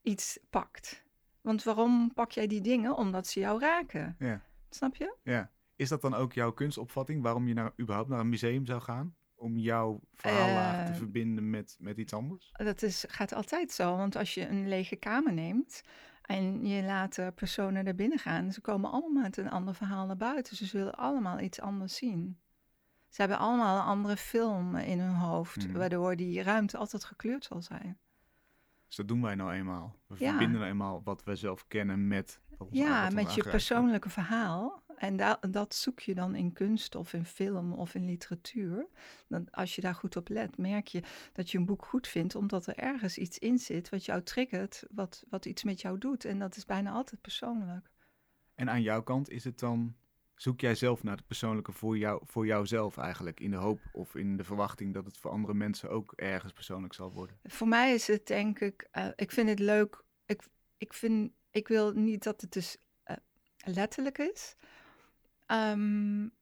iets 0.02 0.38
pakt. 0.50 1.06
Want 1.48 1.62
waarom 1.62 2.12
pak 2.14 2.30
jij 2.30 2.46
die 2.46 2.60
dingen? 2.60 2.96
Omdat 2.96 3.26
ze 3.26 3.40
jou 3.40 3.60
raken. 3.60 4.16
Ja. 4.18 4.42
Snap 4.70 4.96
je? 4.96 5.16
Ja. 5.22 5.50
Is 5.76 5.88
dat 5.88 6.00
dan 6.00 6.14
ook 6.14 6.32
jouw 6.32 6.52
kunstopvatting? 6.52 7.22
Waarom 7.22 7.48
je 7.48 7.54
nou 7.54 7.70
überhaupt 7.80 8.08
naar 8.08 8.20
een 8.20 8.28
museum 8.28 8.66
zou 8.66 8.80
gaan? 8.80 9.14
Om 9.34 9.58
jouw 9.58 10.00
verhaal 10.12 10.84
te 10.84 10.90
eh, 10.90 10.96
verbinden 10.96 11.50
met, 11.50 11.76
met 11.78 11.98
iets 11.98 12.12
anders? 12.12 12.50
Dat 12.52 12.82
is, 12.82 13.04
gaat 13.08 13.32
altijd 13.32 13.72
zo. 13.72 13.96
Want 13.96 14.16
als 14.16 14.34
je 14.34 14.48
een 14.48 14.68
lege 14.68 14.96
kamer 14.96 15.32
neemt 15.32 15.82
en 16.22 16.66
je 16.66 16.82
laat 16.82 17.18
personen 17.34 17.86
er 17.86 17.94
binnen 17.94 18.18
gaan, 18.18 18.52
ze 18.52 18.60
komen 18.60 18.90
allemaal 18.90 19.22
met 19.22 19.36
een 19.36 19.50
ander 19.50 19.74
verhaal 19.74 20.06
naar 20.06 20.16
buiten. 20.16 20.56
Ze 20.56 20.66
zullen 20.66 20.94
allemaal 20.94 21.40
iets 21.40 21.60
anders 21.60 21.96
zien. 21.96 22.38
Ze 23.08 23.20
hebben 23.20 23.38
allemaal 23.38 23.78
een 23.78 23.86
andere 23.86 24.16
film 24.16 24.76
in 24.76 24.98
hun 24.98 25.14
hoofd, 25.14 25.64
hmm. 25.64 25.72
waardoor 25.72 26.16
die 26.16 26.42
ruimte 26.42 26.76
altijd 26.76 27.04
gekleurd 27.04 27.44
zal 27.44 27.62
zijn. 27.62 27.98
Dus 28.88 28.96
dat 28.96 29.08
doen 29.08 29.23
wij 29.23 29.35
nou 29.35 29.52
eenmaal. 29.52 29.97
We 30.07 30.16
verbinden 30.16 30.59
nou 30.59 30.71
eenmaal 30.71 31.02
wat 31.04 31.25
we 31.25 31.37
zelf 31.37 31.66
kennen 31.66 32.09
met... 32.09 32.40
Ja, 32.71 33.11
met 33.11 33.35
je 33.35 33.42
persoonlijke 33.42 34.11
verhaal. 34.11 34.83
En 34.97 35.16
da 35.16 35.38
dat 35.50 35.75
zoek 35.75 36.00
je 36.00 36.14
dan 36.14 36.35
in 36.35 36.52
kunst 36.52 36.95
of 36.95 37.12
in 37.12 37.25
film 37.25 37.73
of 37.73 37.95
in 37.95 38.04
literatuur. 38.04 38.88
Dan, 39.28 39.50
als 39.50 39.75
je 39.75 39.80
daar 39.80 39.95
goed 39.95 40.16
op 40.16 40.28
let, 40.28 40.57
merk 40.57 40.87
je 40.87 41.02
dat 41.33 41.50
je 41.50 41.59
een 41.59 41.66
boek 41.66 41.85
goed 41.85 42.09
vindt, 42.09 42.35
omdat 42.35 42.66
er 42.66 42.76
ergens 42.76 43.18
iets 43.18 43.38
in 43.38 43.59
zit 43.59 43.88
wat 43.88 44.04
jou 44.04 44.23
triggert, 44.23 44.85
wat, 44.90 45.25
wat 45.28 45.47
iets 45.47 45.64
met 45.64 45.80
jou 45.80 45.99
doet. 45.99 46.25
En 46.25 46.38
dat 46.38 46.57
is 46.57 46.64
bijna 46.64 46.90
altijd 46.90 47.21
persoonlijk. 47.21 47.90
En 48.54 48.71
aan 48.71 48.83
jouw 48.83 49.02
kant 49.02 49.30
is 49.30 49.45
het 49.45 49.59
dan 49.59 49.97
zoek 50.38 50.61
jij 50.61 50.75
zelf 50.75 51.02
naar 51.02 51.16
het 51.16 51.26
persoonlijke 51.26 51.73
voor, 51.73 51.99
jou, 51.99 52.23
voor 52.26 52.47
jouzelf 52.47 52.97
eigenlijk? 52.97 53.40
In 53.40 53.50
de 53.50 53.57
hoop 53.57 53.80
of 53.92 54.14
in 54.14 54.37
de 54.37 54.45
verwachting 54.45 54.95
dat 54.95 55.04
het 55.04 55.18
voor 55.18 55.30
andere 55.30 55.54
mensen 55.54 55.90
ook 55.90 56.12
ergens 56.12 56.52
persoonlijk 56.52 56.95
zal 56.95 57.12
worden? 57.12 57.37
Voor 57.42 57.68
mij 57.68 57.95
is 57.95 58.07
het 58.07 58.26
denk 58.26 58.61
ik, 58.61 58.88
uh, 58.92 59.09
ik 59.16 59.30
vind 59.30 59.49
het 59.49 59.59
leuk. 59.59 60.04
Ik, 60.26 60.42
ik, 60.76 60.92
vind, 60.92 61.33
ik 61.50 61.68
wil 61.68 61.92
niet 61.92 62.23
dat 62.23 62.40
het 62.40 62.52
dus 62.52 62.76
uh, 63.11 63.16
letterlijk 63.64 64.18
is. 64.18 64.57
Um, 65.47 66.37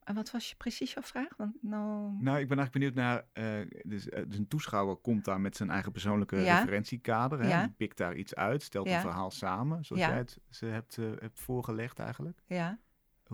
en 0.00 0.14
wat 0.14 0.30
was 0.30 0.48
je 0.48 0.56
precies 0.56 0.92
jouw 0.92 1.02
vraag? 1.02 1.36
Want 1.36 1.62
nou... 1.62 2.12
nou, 2.20 2.38
ik 2.38 2.48
ben 2.48 2.58
eigenlijk 2.58 2.72
benieuwd 2.72 2.94
naar. 2.94 3.24
Uh, 3.34 3.70
dus, 3.82 4.04
dus, 4.04 4.38
een 4.38 4.48
toeschouwer 4.48 4.96
komt 4.96 5.24
daar 5.24 5.40
met 5.40 5.56
zijn 5.56 5.70
eigen 5.70 5.92
persoonlijke 5.92 6.36
ja. 6.36 6.58
referentiekader. 6.58 7.40
Hè? 7.40 7.48
Ja. 7.48 7.62
Die 7.62 7.74
pikt 7.76 7.96
daar 7.96 8.14
iets 8.14 8.34
uit, 8.34 8.62
stelt 8.62 8.86
een 8.86 9.00
verhaal 9.00 9.30
samen, 9.30 9.84
zoals 9.84 10.02
jij 10.02 10.16
het 10.16 10.38
ze 10.48 10.66
hebt, 10.66 10.96
hebt 10.96 11.40
voorgelegd 11.40 11.98
eigenlijk. 11.98 12.42
Ja. 12.46 12.78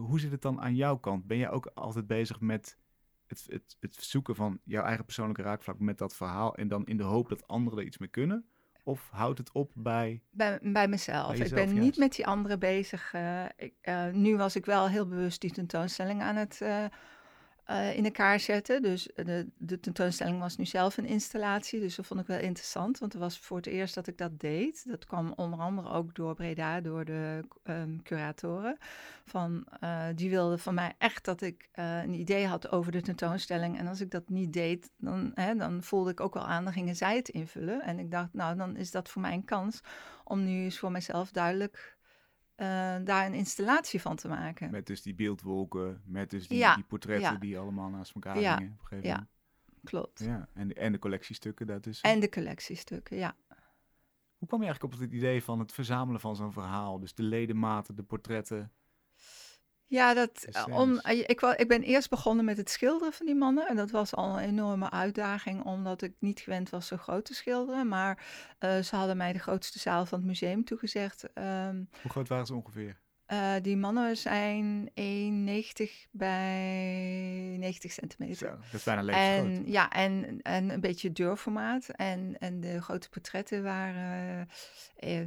Hoe 0.01 0.21
zit 0.21 0.31
het 0.31 0.43
dan 0.43 0.61
aan 0.61 0.75
jouw 0.75 0.97
kant? 0.97 1.27
Ben 1.27 1.39
jij 1.39 1.51
ook 1.51 1.71
altijd 1.75 2.07
bezig 2.07 2.41
met 2.41 2.79
het, 3.27 3.47
het, 3.49 3.77
het 3.81 3.95
zoeken 3.95 4.35
van 4.35 4.59
jouw 4.65 4.85
eigen 4.85 5.05
persoonlijke 5.05 5.43
raakvlak 5.43 5.79
met 5.79 5.99
dat 5.99 6.17
verhaal 6.17 6.55
en 6.55 6.69
dan 6.69 6.87
in 6.87 6.97
de 6.97 7.03
hoop 7.03 7.29
dat 7.29 7.47
anderen 7.47 7.79
er 7.79 7.85
iets 7.85 7.99
mee 7.99 8.09
kunnen? 8.09 8.47
Of 8.85 9.09
houdt 9.11 9.39
het 9.39 9.53
op 9.53 9.73
bij... 9.75 10.23
Bij, 10.31 10.59
bij 10.63 10.89
mezelf. 10.89 11.35
ik 11.35 11.55
ben 11.55 11.79
niet 11.79 11.97
met 11.97 12.15
die 12.15 12.27
anderen 12.27 12.59
bezig. 12.59 13.13
Uh, 13.15 13.45
ik, 13.57 13.75
uh, 13.83 14.13
nu 14.13 14.37
was 14.37 14.57
ik 14.57 14.65
wel 14.65 14.89
heel 14.89 15.09
bewust 15.09 15.41
die 15.41 15.51
tentoonstelling 15.51 16.23
aan 16.23 16.37
het 16.37 16.61
uh, 16.63 16.85
eh, 17.67 17.97
in 17.97 18.05
elkaar 18.05 18.41
zetten. 18.41 18.83
Dus 18.83 19.09
de, 19.15 19.47
de 19.59 19.81
tentoonstelling 19.81 20.41
was 20.41 20.57
nu 20.57 20.65
zelf 20.67 20.97
een 20.97 21.07
installatie. 21.07 21.81
Dus 21.81 21.97
dat 21.97 22.07
vond 22.07 22.21
ik 22.21 22.27
wel 22.27 22.39
interessant, 22.39 22.99
want 22.99 23.13
het 23.13 23.23
was 23.23 23.39
voor 23.39 23.57
het 23.57 23.67
eerst 23.67 23.95
dat 23.95 24.07
ik 24.07 24.19
dat 24.19 24.41
deed. 24.41 24.85
Dat 24.89 25.07
kwam 25.07 25.33
onder 25.37 25.59
andere 25.59 25.89
ook 25.89 26.15
door 26.15 26.35
Breda, 26.35 26.81
door 26.81 27.05
de 27.05 27.41
um, 27.65 28.03
curatoren. 28.03 28.77
Van, 29.25 29.67
uh, 29.85 30.05
die 30.15 30.31
wilden 30.31 30.59
van 30.59 30.75
mij 30.75 30.95
echt 30.99 31.25
dat 31.25 31.41
ik 31.41 31.69
een 31.73 32.15
idee 32.15 32.47
had 32.47 32.71
over 32.71 32.93
de 32.93 33.03
tentoonstelling. 33.03 33.79
En 33.79 33.87
als 33.87 34.01
ik 34.01 34.11
dat 34.11 34.29
niet 34.29 34.53
deed, 34.53 34.91
dan, 34.97 35.31
hè, 35.35 35.55
dan 35.55 35.83
voelde 35.83 36.11
ik 36.11 36.21
ook 36.21 36.35
wel 36.35 36.47
aan, 36.47 36.65
dan 36.65 36.73
gingen 36.73 36.97
zij 36.97 37.17
het 37.17 37.29
invullen. 37.29 37.83
En 37.83 37.99
ik 37.99 38.11
dacht, 38.11 38.33
nou, 38.33 38.57
dan 38.57 38.77
is 38.77 38.91
dat 38.91 39.09
voor 39.09 39.23
mij 39.23 39.33
een 39.33 39.45
kans 39.45 39.81
om 40.25 40.45
nu 40.45 40.65
eens 40.65 40.79
voor 40.79 40.91
mezelf 40.91 41.31
duidelijk 41.31 41.96
uh, 42.57 42.67
daar 43.05 43.27
een 43.27 43.35
installatie 43.35 44.01
van 44.01 44.17
te 44.17 44.29
maken. 44.29 44.71
Met 44.71 44.87
dus 44.87 45.03
die 45.03 45.15
beeldwolken, 45.15 46.03
met 46.05 46.31
dus 46.31 46.49
die, 46.49 46.75
die 46.75 46.85
portretten 46.85 47.41
die 47.41 47.59
allemaal 47.59 47.89
naast 47.89 48.15
elkaar 48.15 48.41
ja. 48.41 48.57
hingen. 48.59 48.79
Op 48.91 49.03
ja, 49.03 49.29
klopt. 49.85 50.19
Ja, 50.19 50.49
en, 50.55 50.73
en 50.77 50.93
de 50.93 50.99
collectiestukken 50.99 51.67
daartussen. 51.67 52.11
En 52.11 52.21
de 52.21 52.29
collectiestukken, 52.29 53.17
ja. 53.17 53.37
Hoe 54.39 54.49
kwam 54.49 54.61
je 54.61 54.67
eigenlijk 54.67 54.95
op 54.95 55.01
het 55.01 55.13
idee 55.13 55.43
van 55.43 55.59
het 55.59 55.73
verzamelen 55.73 56.21
van 56.21 56.37
zo'n 56.37 56.53
verhaal? 56.53 56.99
Dus 56.99 57.15
de 57.15 57.23
ledematen, 57.23 57.97
de 57.97 58.03
portretten. 58.03 58.73
Ja, 59.89 60.15
dat, 60.15 60.45
eh, 60.45 60.79
om, 60.79 60.99
eh, 60.99 61.19
ik, 61.19 61.41
ik 61.41 61.69
ben 61.69 61.83
eerst 61.83 62.11
begonnen 62.11 62.45
met 62.45 62.57
het 62.57 62.71
schilderen 62.71 63.13
van 63.13 63.27
die 63.27 63.35
mannen. 63.35 63.69
En 63.69 63.77
dat 63.77 63.91
was 63.91 64.15
al 64.15 64.39
een 64.39 64.49
enorme 64.49 64.91
uitdaging, 64.91 65.65
omdat 65.65 66.03
ik 66.03 66.15
niet 66.19 66.41
gewend 66.41 66.71
was 66.71 66.87
zo 66.87 66.97
groot 66.97 67.25
te 67.25 67.35
schilderen. 67.35 67.89
Maar 67.89 68.27
uh, 68.61 68.79
ze 68.79 68.97
hadden 68.97 69.17
mij 69.17 69.33
de 69.33 69.39
grootste 69.39 69.79
zaal 69.79 70.07
van 70.07 70.19
het 70.19 70.27
museum 70.27 70.65
toegezegd. 70.65 71.25
Um, 71.35 71.89
Hoe 72.03 72.11
groot 72.11 72.29
waren 72.29 72.47
ze 72.47 72.55
ongeveer? 72.55 73.01
Uh, 73.33 73.55
die 73.63 73.77
mannen 73.77 74.17
zijn 74.17 74.91
1,90 74.91 75.85
bij 76.11 77.57
90 77.59 77.93
centimeter. 77.93 78.37
Zo, 78.37 78.57
dat 78.57 78.73
is 78.73 78.83
bijna 78.83 79.03
levensgroot. 79.03 79.57
En, 79.57 79.71
ja, 79.71 79.91
en, 79.91 80.41
en 80.43 80.71
een 80.71 80.81
beetje 80.81 81.13
deurformaat. 81.13 81.89
En, 81.89 82.39
en 82.39 82.61
de 82.61 82.83
grote 82.83 83.09
portretten 83.09 83.63
waren 83.63 84.49
uh, 85.05 85.21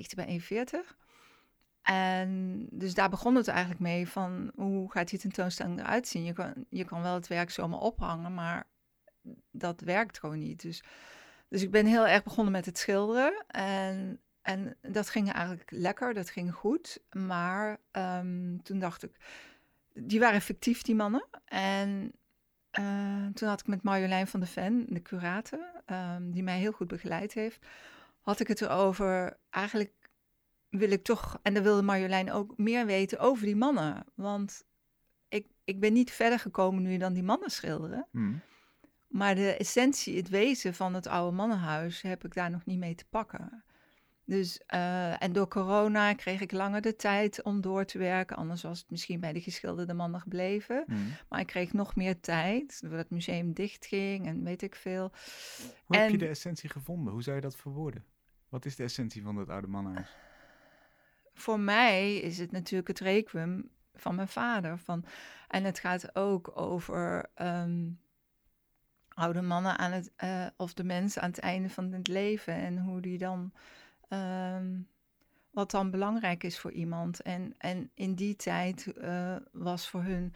1,90 0.00 0.14
bij 0.14 0.40
1,40. 0.40 1.05
En 1.86 2.66
dus 2.70 2.94
daar 2.94 3.10
begon 3.10 3.34
het 3.34 3.48
eigenlijk 3.48 3.80
mee 3.80 4.08
van 4.08 4.52
hoe 4.54 4.90
gaat 4.90 5.08
die 5.08 5.18
tentoonstelling 5.18 5.78
eruit 5.78 6.08
zien? 6.08 6.24
Je 6.24 6.32
kan, 6.32 6.52
je 6.68 6.84
kan 6.84 7.02
wel 7.02 7.14
het 7.14 7.26
werk 7.26 7.50
zomaar 7.50 7.78
ophangen, 7.78 8.34
maar 8.34 8.66
dat 9.50 9.80
werkt 9.80 10.18
gewoon 10.18 10.38
niet. 10.38 10.62
Dus, 10.62 10.82
dus 11.48 11.62
ik 11.62 11.70
ben 11.70 11.86
heel 11.86 12.06
erg 12.06 12.22
begonnen 12.22 12.52
met 12.52 12.66
het 12.66 12.78
schilderen. 12.78 13.44
En, 13.46 14.20
en 14.42 14.76
dat 14.82 15.10
ging 15.10 15.32
eigenlijk 15.32 15.70
lekker, 15.70 16.14
dat 16.14 16.30
ging 16.30 16.54
goed. 16.54 17.02
Maar 17.10 17.78
um, 17.92 18.62
toen 18.62 18.78
dacht 18.78 19.02
ik, 19.02 19.16
die 19.94 20.20
waren 20.20 20.40
fictief, 20.40 20.82
die 20.82 20.94
mannen. 20.94 21.26
En 21.44 22.12
uh, 22.78 23.26
toen 23.34 23.48
had 23.48 23.60
ik 23.60 23.66
met 23.66 23.82
Marjolein 23.82 24.26
van 24.26 24.40
de 24.40 24.46
Ven, 24.46 24.86
de 24.88 25.02
curator, 25.02 25.82
um, 25.86 26.30
die 26.30 26.42
mij 26.42 26.58
heel 26.58 26.72
goed 26.72 26.88
begeleid 26.88 27.32
heeft, 27.32 27.66
had 28.20 28.40
ik 28.40 28.48
het 28.48 28.60
erover 28.60 29.36
eigenlijk 29.50 29.92
wil 30.70 30.90
ik 30.90 31.04
toch, 31.04 31.38
en 31.42 31.54
dan 31.54 31.62
wilde 31.62 31.82
Marjolein 31.82 32.32
ook 32.32 32.56
meer 32.56 32.86
weten 32.86 33.18
over 33.18 33.44
die 33.44 33.56
mannen. 33.56 34.04
Want 34.14 34.64
ik, 35.28 35.46
ik 35.64 35.80
ben 35.80 35.92
niet 35.92 36.10
verder 36.10 36.38
gekomen 36.38 36.82
nu 36.82 36.96
dan 36.96 37.12
die 37.12 37.22
mannen 37.22 37.50
schilderen. 37.50 38.06
Hmm. 38.10 38.40
Maar 39.08 39.34
de 39.34 39.56
essentie, 39.56 40.16
het 40.16 40.28
wezen 40.28 40.74
van 40.74 40.94
het 40.94 41.06
oude 41.06 41.36
mannenhuis, 41.36 42.02
heb 42.02 42.24
ik 42.24 42.34
daar 42.34 42.50
nog 42.50 42.64
niet 42.64 42.78
mee 42.78 42.94
te 42.94 43.06
pakken. 43.08 43.64
Dus, 44.24 44.60
uh, 44.74 45.22
en 45.22 45.32
door 45.32 45.48
corona 45.48 46.14
kreeg 46.14 46.40
ik 46.40 46.52
langer 46.52 46.80
de 46.80 46.96
tijd 46.96 47.42
om 47.42 47.60
door 47.60 47.84
te 47.84 47.98
werken. 47.98 48.36
Anders 48.36 48.62
was 48.62 48.78
het 48.78 48.90
misschien 48.90 49.20
bij 49.20 49.32
de 49.32 49.40
geschilderde 49.40 49.94
mannen 49.94 50.20
gebleven. 50.20 50.84
Hmm. 50.86 51.12
Maar 51.28 51.40
ik 51.40 51.46
kreeg 51.46 51.72
nog 51.72 51.96
meer 51.96 52.20
tijd, 52.20 52.80
doordat 52.80 52.98
het 52.98 53.10
museum 53.10 53.52
dichtging 53.52 54.26
en 54.26 54.44
weet 54.44 54.62
ik 54.62 54.74
veel. 54.74 55.12
Hoe 55.84 55.96
heb 55.96 56.10
je 56.10 56.18
de 56.18 56.28
essentie 56.28 56.68
gevonden? 56.68 57.12
Hoe 57.12 57.22
zou 57.22 57.36
je 57.36 57.42
dat 57.42 57.56
verwoorden? 57.56 58.04
Wat 58.48 58.64
is 58.64 58.76
de 58.76 58.82
essentie 58.82 59.22
van 59.22 59.36
het 59.36 59.48
oude 59.48 59.66
mannenhuis? 59.66 60.16
Voor 61.36 61.60
mij 61.60 62.16
is 62.16 62.38
het 62.38 62.52
natuurlijk 62.52 62.88
het 62.88 63.00
requiem 63.00 63.70
van 63.94 64.14
mijn 64.14 64.28
vader. 64.28 64.78
Van, 64.78 65.04
en 65.48 65.64
het 65.64 65.78
gaat 65.78 66.16
ook 66.16 66.60
over 66.60 67.30
ehm, 67.34 67.88
oude 69.08 69.42
mannen 69.42 69.78
aan 69.78 69.92
het, 69.92 70.12
uh, 70.24 70.46
of 70.56 70.74
de 70.74 70.84
mensen 70.84 71.22
aan 71.22 71.30
het 71.30 71.38
einde 71.38 71.70
van 71.70 71.92
het 71.92 72.08
leven. 72.08 72.54
En 72.54 72.78
hoe 72.78 73.00
die 73.00 73.18
dan, 73.18 73.52
um, 74.08 74.88
wat 75.50 75.70
dan 75.70 75.90
belangrijk 75.90 76.44
is 76.44 76.58
voor 76.58 76.72
iemand. 76.72 77.22
En, 77.22 77.54
en 77.58 77.90
in 77.94 78.14
die 78.14 78.36
tijd 78.36 78.92
uh, 78.96 79.36
was 79.52 79.88
voor 79.88 80.02
hun 80.02 80.34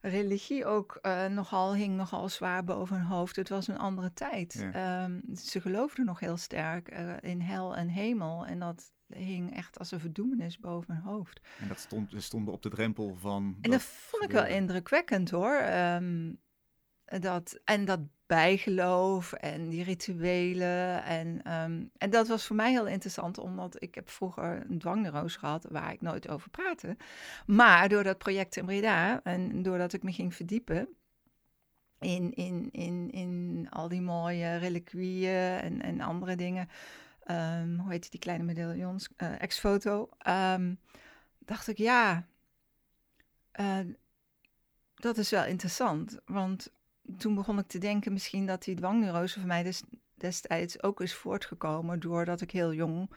religie 0.00 0.66
ook 0.66 0.98
uh, 1.02 1.26
nogal, 1.26 1.74
hing 1.74 1.96
nogal 1.96 2.28
zwaar 2.28 2.64
boven 2.64 2.96
hun 2.96 3.06
hoofd. 3.06 3.36
Het 3.36 3.48
was 3.48 3.68
een 3.68 3.78
andere 3.78 4.12
tijd. 4.12 4.66
Ja. 4.72 5.04
Um, 5.04 5.36
ze 5.36 5.60
geloofden 5.60 6.04
nog 6.04 6.20
heel 6.20 6.36
sterk 6.36 6.88
in 7.20 7.40
hel 7.40 7.76
en 7.76 7.88
hemel. 7.88 8.46
En 8.46 8.58
dat 8.58 8.92
hing 9.08 9.56
echt 9.56 9.78
als 9.78 9.90
een 9.90 10.00
verdoemenis 10.00 10.58
boven 10.58 10.86
mijn 10.88 11.04
hoofd. 11.04 11.40
En 11.60 11.68
dat 11.68 11.78
stond, 11.78 12.12
stonden 12.16 12.54
op 12.54 12.62
de 12.62 12.68
drempel 12.68 13.14
van. 13.14 13.56
En 13.60 13.70
dat, 13.70 13.82
vond 13.82 14.24
ik 14.24 14.30
wel 14.30 14.46
indrukwekkend 14.46 15.30
hoor. 15.30 15.62
Um, 15.62 16.40
dat, 17.04 17.60
en 17.64 17.84
dat 17.84 18.00
bijgeloof 18.26 19.32
en 19.32 19.68
die 19.68 19.84
rituelen. 19.84 21.04
En, 21.04 21.52
um, 21.52 21.90
en 21.98 22.10
dat 22.10 22.28
was 22.28 22.46
voor 22.46 22.56
mij 22.56 22.70
heel 22.70 22.86
interessant, 22.86 23.38
omdat 23.38 23.82
ik 23.82 23.94
heb 23.94 24.10
vroeger 24.10 24.66
een 24.70 24.78
dwangneurose 24.78 25.38
gehad 25.38 25.66
waar 25.70 25.92
ik 25.92 26.00
nooit 26.00 26.28
over 26.28 26.50
praatte. 26.50 26.96
Maar 27.46 27.88
door 27.88 28.02
dat 28.02 28.18
project 28.18 28.56
in 28.56 28.64
Breda 28.64 29.22
en 29.22 29.62
doordat 29.62 29.92
ik 29.92 30.02
me 30.02 30.12
ging 30.12 30.34
verdiepen, 30.34 30.88
in, 31.98 32.32
in, 32.34 32.68
in, 32.70 33.10
in 33.10 33.66
al 33.70 33.88
die 33.88 34.02
mooie 34.02 34.56
reliquieën 34.56 35.58
en, 35.60 35.82
en 35.82 36.00
andere 36.00 36.36
dingen, 36.36 36.68
um, 37.30 37.78
hoe 37.78 37.90
heet 37.90 38.10
die 38.10 38.20
kleine 38.20 38.44
medaillons, 38.44 39.08
uh, 39.16 39.42
ex-foto, 39.42 40.08
um, 40.28 40.78
dacht 41.38 41.68
ik, 41.68 41.78
ja, 41.78 42.26
uh, 43.60 43.78
dat 44.94 45.18
is 45.18 45.30
wel 45.30 45.44
interessant. 45.44 46.18
Want 46.24 46.72
toen 47.18 47.34
begon 47.34 47.58
ik 47.58 47.66
te 47.66 47.78
denken 47.78 48.12
misschien 48.12 48.46
dat 48.46 48.64
die 48.64 48.74
dwangneurose 48.74 49.38
van 49.38 49.48
mij 49.48 49.62
des, 49.62 49.82
destijds 50.14 50.82
ook 50.82 51.00
is 51.00 51.14
voortgekomen 51.14 52.00
doordat 52.00 52.40
ik 52.40 52.50
heel 52.50 52.72
jong 52.72 53.10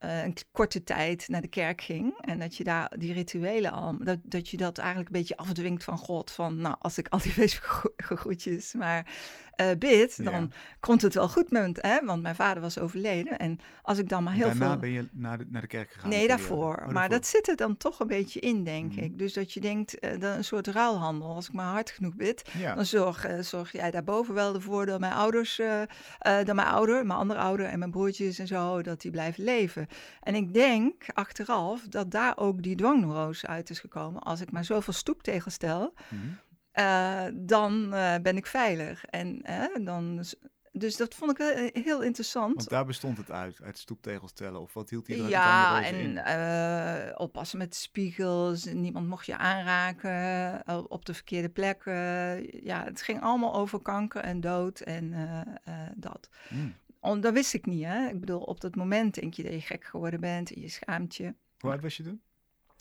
uh, 0.00 0.22
een 0.24 0.36
korte 0.52 0.82
tijd 0.82 1.28
naar 1.28 1.40
de 1.40 1.48
kerk 1.48 1.80
ging. 1.80 2.18
En 2.20 2.38
dat 2.38 2.56
je 2.56 2.64
daar 2.64 2.92
die 2.98 3.12
rituelen 3.12 3.72
al, 3.72 3.96
dat, 3.98 4.18
dat 4.22 4.48
je 4.48 4.56
dat 4.56 4.78
eigenlijk 4.78 5.08
een 5.08 5.18
beetje 5.20 5.36
afdwingt 5.36 5.84
van 5.84 5.98
God. 5.98 6.30
Van 6.30 6.56
nou, 6.56 6.76
als 6.78 6.98
ik 6.98 7.08
al 7.08 7.18
die 7.18 7.32
feestgroetjes 7.40 8.72
maar 8.72 9.06
uh, 9.56 9.66
bid, 9.78 10.24
dan 10.24 10.52
komt 10.80 11.02
het 11.02 11.14
wel 11.14 11.28
goed 11.28 11.50
met 11.50 11.78
hè? 11.80 12.04
Want 12.04 12.22
mijn 12.22 12.34
vader 12.34 12.62
was 12.62 12.78
overleden. 12.78 13.38
En 13.38 13.58
als 13.82 13.98
ik 13.98 14.08
dan 14.08 14.22
maar 14.22 14.32
heel 14.32 14.46
Daarna 14.46 14.70
veel... 14.70 14.78
ben 14.78 14.90
je 14.90 15.08
naar 15.12 15.38
de, 15.38 15.46
naar 15.48 15.60
de 15.60 15.66
kerk 15.66 15.90
gegaan? 15.90 16.10
Nee, 16.10 16.28
daarvoor. 16.28 16.82
Oh, 16.86 16.92
maar 16.92 17.08
dat 17.08 17.26
zit 17.26 17.48
er 17.48 17.56
dan 17.56 17.76
toch 17.76 18.00
een 18.00 18.06
beetje 18.06 18.40
in, 18.40 18.64
denk 18.64 18.92
mhm. 18.92 19.04
ik. 19.04 19.18
Dus 19.18 19.32
dat 19.32 19.52
je 19.52 19.60
denkt, 19.60 20.04
uh, 20.04 20.10
dat 20.20 20.36
een 20.36 20.44
soort 20.44 20.66
ruilhandel. 20.66 21.34
Als 21.34 21.48
ik 21.48 21.52
maar 21.52 21.72
hard 21.72 21.90
genoeg 21.90 22.14
bid, 22.14 22.50
dan 22.74 22.86
zorg, 22.86 23.28
uh, 23.28 23.40
zorg 23.40 23.72
jij 23.72 23.90
daarboven 23.90 24.34
wel 24.34 24.54
ervoor 24.54 24.86
dat 24.86 25.00
mijn 25.00 25.12
ouders, 25.12 25.60
dat 26.18 26.54
mijn 26.54 26.68
ouder, 26.68 27.06
mijn 27.06 27.18
andere 27.18 27.40
ouder 27.40 27.66
en 27.66 27.78
mijn 27.78 27.90
broertjes 27.90 28.38
en 28.38 28.46
zo, 28.46 28.82
dat 28.82 29.00
die 29.00 29.10
blijven 29.10 29.44
leven. 29.44 29.86
En 30.22 30.34
ik 30.34 30.54
denk 30.54 31.04
achteraf 31.14 31.86
dat 31.88 32.10
daar 32.10 32.36
ook 32.36 32.62
die 32.62 32.76
dwangneurose 32.76 33.46
uit 33.46 33.70
is 33.70 33.80
gekomen. 33.80 34.22
Als 34.22 34.40
ik 34.40 34.50
maar 34.50 34.64
zoveel 34.64 34.92
stoeptegels 34.92 35.54
stel, 35.54 35.92
mm 36.08 36.38
uh, 36.78 37.24
dan 37.34 37.94
uh, 37.94 38.14
ben 38.22 38.36
ik 38.36 38.46
veilig. 38.46 39.04
En 39.04 39.42
dan. 39.84 40.24
Dus 40.72 40.96
dat 40.96 41.14
vond 41.14 41.30
ik 41.30 41.36
wel 41.36 41.70
heel 41.72 42.02
interessant. 42.02 42.54
Want 42.54 42.68
daar 42.68 42.84
bestond 42.84 43.16
het 43.16 43.30
uit, 43.30 43.62
uit 43.62 43.78
stoeptegels 43.78 44.32
tellen. 44.32 44.60
Of 44.60 44.74
wat 44.74 44.90
hield 44.90 45.06
hij 45.06 45.18
er 45.18 45.28
Ja, 45.28 45.84
en 45.84 47.18
oppassen 47.18 47.58
met 47.58 47.74
spiegels. 47.74 48.64
Niemand 48.64 49.08
mocht 49.08 49.26
je 49.26 49.36
aanraken 49.36 50.62
op 50.90 51.04
de 51.04 51.14
verkeerde 51.14 51.48
plek. 51.48 51.84
ja, 52.62 52.84
het 52.84 53.02
ging 53.02 53.22
allemaal 53.22 53.54
over 53.54 53.80
kanker 53.80 54.22
en 54.22 54.40
dood 54.40 54.80
en 54.80 55.14
dat. 55.94 56.28
Mm. 57.00 57.20
dat 57.20 57.32
wist 57.32 57.54
ik 57.54 57.66
niet, 57.66 57.84
hè. 57.84 58.08
Ik 58.08 58.20
bedoel, 58.20 58.40
op 58.40 58.60
dat 58.60 58.74
moment 58.74 59.14
denk 59.14 59.34
je 59.34 59.42
dat 59.42 59.52
je 59.52 59.60
gek 59.60 59.84
geworden 59.84 60.20
bent. 60.20 60.54
En 60.54 60.60
je 60.60 60.68
schaamt 60.68 61.16
je. 61.16 61.34
Hoe 61.58 61.70
oud 61.70 61.82
was 61.82 61.96
je 61.96 62.02
toen? 62.02 62.20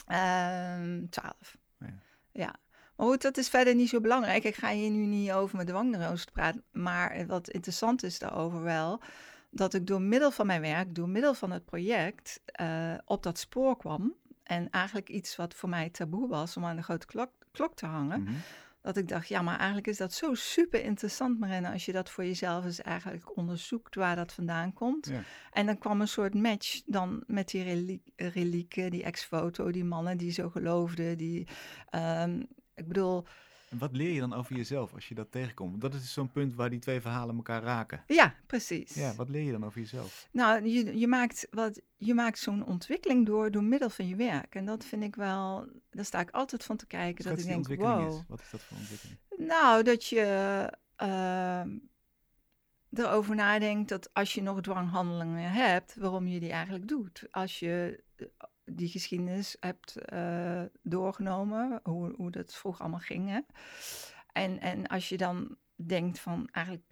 Ehm, 0.06 1.06
twaalf. 1.10 1.58
ja. 1.80 1.94
ja. 2.32 2.56
Maar 2.96 3.08
goed, 3.08 3.22
dat 3.22 3.38
is 3.38 3.50
verder 3.50 3.76
niet 3.76 3.90
zo 3.90 4.02
belangrijk. 4.02 4.44
Ik 4.44 4.56
ga 4.56 4.72
hier 4.72 4.92
nu 4.92 5.06
niet 5.06 5.32
over 5.32 5.56
mijn 5.56 5.68
dwangneurose 5.68 6.28
praten. 6.34 6.64
Maar 6.72 7.26
wat 7.28 7.50
interessant 7.50 8.04
is 8.04 8.20
daarover 8.20 8.62
wel, 8.62 9.02
dat 9.50 9.74
ik 9.74 9.88
door 9.88 10.02
middel 10.02 10.32
van 10.32 10.46
mijn 10.46 10.62
werk, 10.62 10.96
door 10.96 11.10
middel 11.10 11.34
van 11.34 11.52
het 11.52 11.66
project, 11.66 12.42
uh, 12.62 12.94
op 13.06 13.24
dat 13.24 13.38
spoor 13.38 13.78
kwam. 13.78 14.14
En 14.44 14.70
eigenlijk 14.70 15.10
iets 15.10 15.36
wat 15.36 15.54
voor 15.54 15.70
mij 15.70 15.90
taboe 15.90 16.28
was 16.28 16.58
om 16.58 16.66
aan 16.66 16.76
de 16.76 16.84
grote 16.84 17.06
klok, 17.06 17.32
klok 17.52 17.76
te 17.76 17.86
hangen. 17.86 18.20
Mm 18.20 18.28
-hmm. 18.28 18.38
Dat 18.82 18.98
ik 18.98 19.08
dacht, 19.08 19.28
ja, 19.28 19.42
maar 19.42 19.58
eigenlijk 19.58 19.88
is 19.88 19.98
dat 19.98 20.14
zo 20.14 20.34
super 20.34 20.84
interessant, 20.84 21.40
Marina, 21.40 21.72
als 21.72 21.86
je 21.86 21.92
dat 21.92 22.10
voor 22.10 22.26
jezelf 22.26 22.66
eens 22.66 22.82
eigenlijk 22.82 23.38
onderzoekt 23.38 23.96
waar 23.96 24.16
dat 24.16 24.34
vandaan 24.34 24.74
komt. 24.74 25.08
Ja. 25.08 25.22
En 25.52 25.66
dan 25.66 25.78
kwam 25.78 26.02
een 26.02 26.08
soort 26.08 26.34
match 26.34 26.82
dan 26.86 27.24
met 27.28 27.50
die 27.50 27.92
relieken, 28.16 28.92
die 28.92 29.04
ex-foto, 29.04 29.72
die 29.72 29.84
mannen 29.84 30.18
die 30.18 30.32
zo 30.32 30.50
geloofden, 30.50 31.18
die 31.18 31.48
um, 31.92 32.48
ik 32.76 32.88
bedoel... 32.88 33.26
En 33.70 33.78
wat 33.78 33.96
leer 33.96 34.12
je 34.12 34.20
dan 34.20 34.34
over 34.34 34.56
jezelf 34.56 34.94
als 34.94 35.08
je 35.08 35.16
dat 35.16 35.32
tegenkomt? 35.32 35.82
Dat 35.82 35.94
is 35.94 36.02
dus 36.02 36.14
zo'n 36.14 36.32
punt 36.32 36.54
waar 36.54 36.70
die 36.70 36.80
twee 36.80 37.02
verhalen 37.02 37.36
elkaar 37.36 37.64
raken. 37.64 38.04
Ja, 38.08 38.36
precies. 38.48 38.94
Ja, 38.94 39.16
wat 39.16 39.30
leer 39.30 39.44
je 39.44 39.52
dan 39.52 39.66
over 39.66 39.80
jezelf? 39.80 40.28
Nou, 40.32 40.66
je, 40.68 41.00
je 41.00 41.08
maakt, 41.08 41.48
wat, 41.52 41.82
je 41.98 42.14
maakt 42.14 42.40
zo'n 42.40 42.66
ontwikkeling 42.66 43.26
door 43.26 43.52
door 43.52 43.64
middel 43.64 43.90
van 43.90 44.08
je 44.08 44.16
werk. 44.16 44.56
En 44.56 44.66
dat 44.66 44.86
vind 44.86 45.04
ik 45.04 45.16
wel, 45.16 45.68
daar 45.90 46.06
sta 46.06 46.20
ik 46.20 46.30
altijd 46.32 46.64
van 46.64 46.78
te 46.78 46.86
kijken. 46.86 47.24
Schets 47.24 47.46
dat 47.46 47.58
ik 47.58 47.68
denk, 47.68 47.82
wow. 47.82 48.08
is. 48.08 48.24
Wat 48.28 48.40
is 48.40 48.50
dat 48.50 48.62
voor 48.62 48.78
ontwikkeling? 48.78 49.20
Nou, 49.38 49.84
dat 49.84 50.06
je 50.06 50.70
ehm, 50.96 51.78
erover 52.94 53.36
nadenkt 53.36 53.90
dat 53.90 54.10
als 54.14 54.34
je 54.34 54.42
nog 54.42 54.62
dwanghandelingen 54.62 55.52
hebt, 55.52 55.96
waarom 55.96 56.28
je 56.28 56.40
die 56.40 56.52
eigenlijk 56.52 56.88
doet. 56.88 57.28
Als 57.32 57.60
je 57.60 58.04
die 58.66 58.90
geschiedenis 58.90 59.58
hebt 59.60 59.96
eh, 59.96 60.64
doorgenomen, 60.84 61.80
hoe, 61.84 62.14
hoe 62.16 62.32
dat 62.32 62.56
vroeger 62.56 62.82
allemaal 62.82 63.00
ging. 63.00 63.30
Hè? 63.30 63.40
En, 64.32 64.60
en 64.60 64.88
als 64.88 65.10
je 65.10 65.18
dan 65.18 65.58
denkt 65.76 66.20
van 66.20 66.50
eigenlijk 66.52 66.86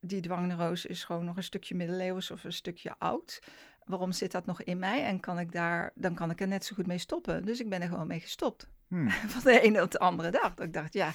die 0.00 0.20
dwangneurose 0.20 0.88
is 0.88 1.04
gewoon 1.04 1.24
nog 1.24 1.36
een 1.36 1.42
stukje 1.42 1.74
middeleeuws 1.74 2.30
of 2.30 2.44
een 2.44 2.52
stukje 2.52 2.94
oud. 2.98 3.42
Waarom 3.84 4.12
zit 4.12 4.32
dat 4.32 4.46
nog 4.46 4.62
in 4.62 4.78
mij? 4.78 5.04
En 5.04 5.20
kan 5.20 5.38
ik 5.38 5.52
daar, 5.52 5.92
dan 5.94 6.14
kan 6.14 6.30
ik 6.30 6.40
er 6.40 6.48
net 6.48 6.64
zo 6.64 6.74
goed 6.74 6.86
mee 6.86 6.98
stoppen. 6.98 7.44
Dus 7.44 7.60
ik 7.60 7.68
ben 7.68 7.82
er 7.82 7.88
gewoon 7.88 8.06
mee 8.06 8.20
gestopt. 8.20 8.68
Hmm. 8.88 9.10
Van 9.32 9.52
de 9.52 9.60
ene 9.60 9.82
op 9.82 9.90
de 9.90 9.98
andere 9.98 10.30
dag. 10.30 10.54
Dat 10.54 10.66
ik 10.66 10.72
dacht, 10.72 10.92
ja, 10.92 11.12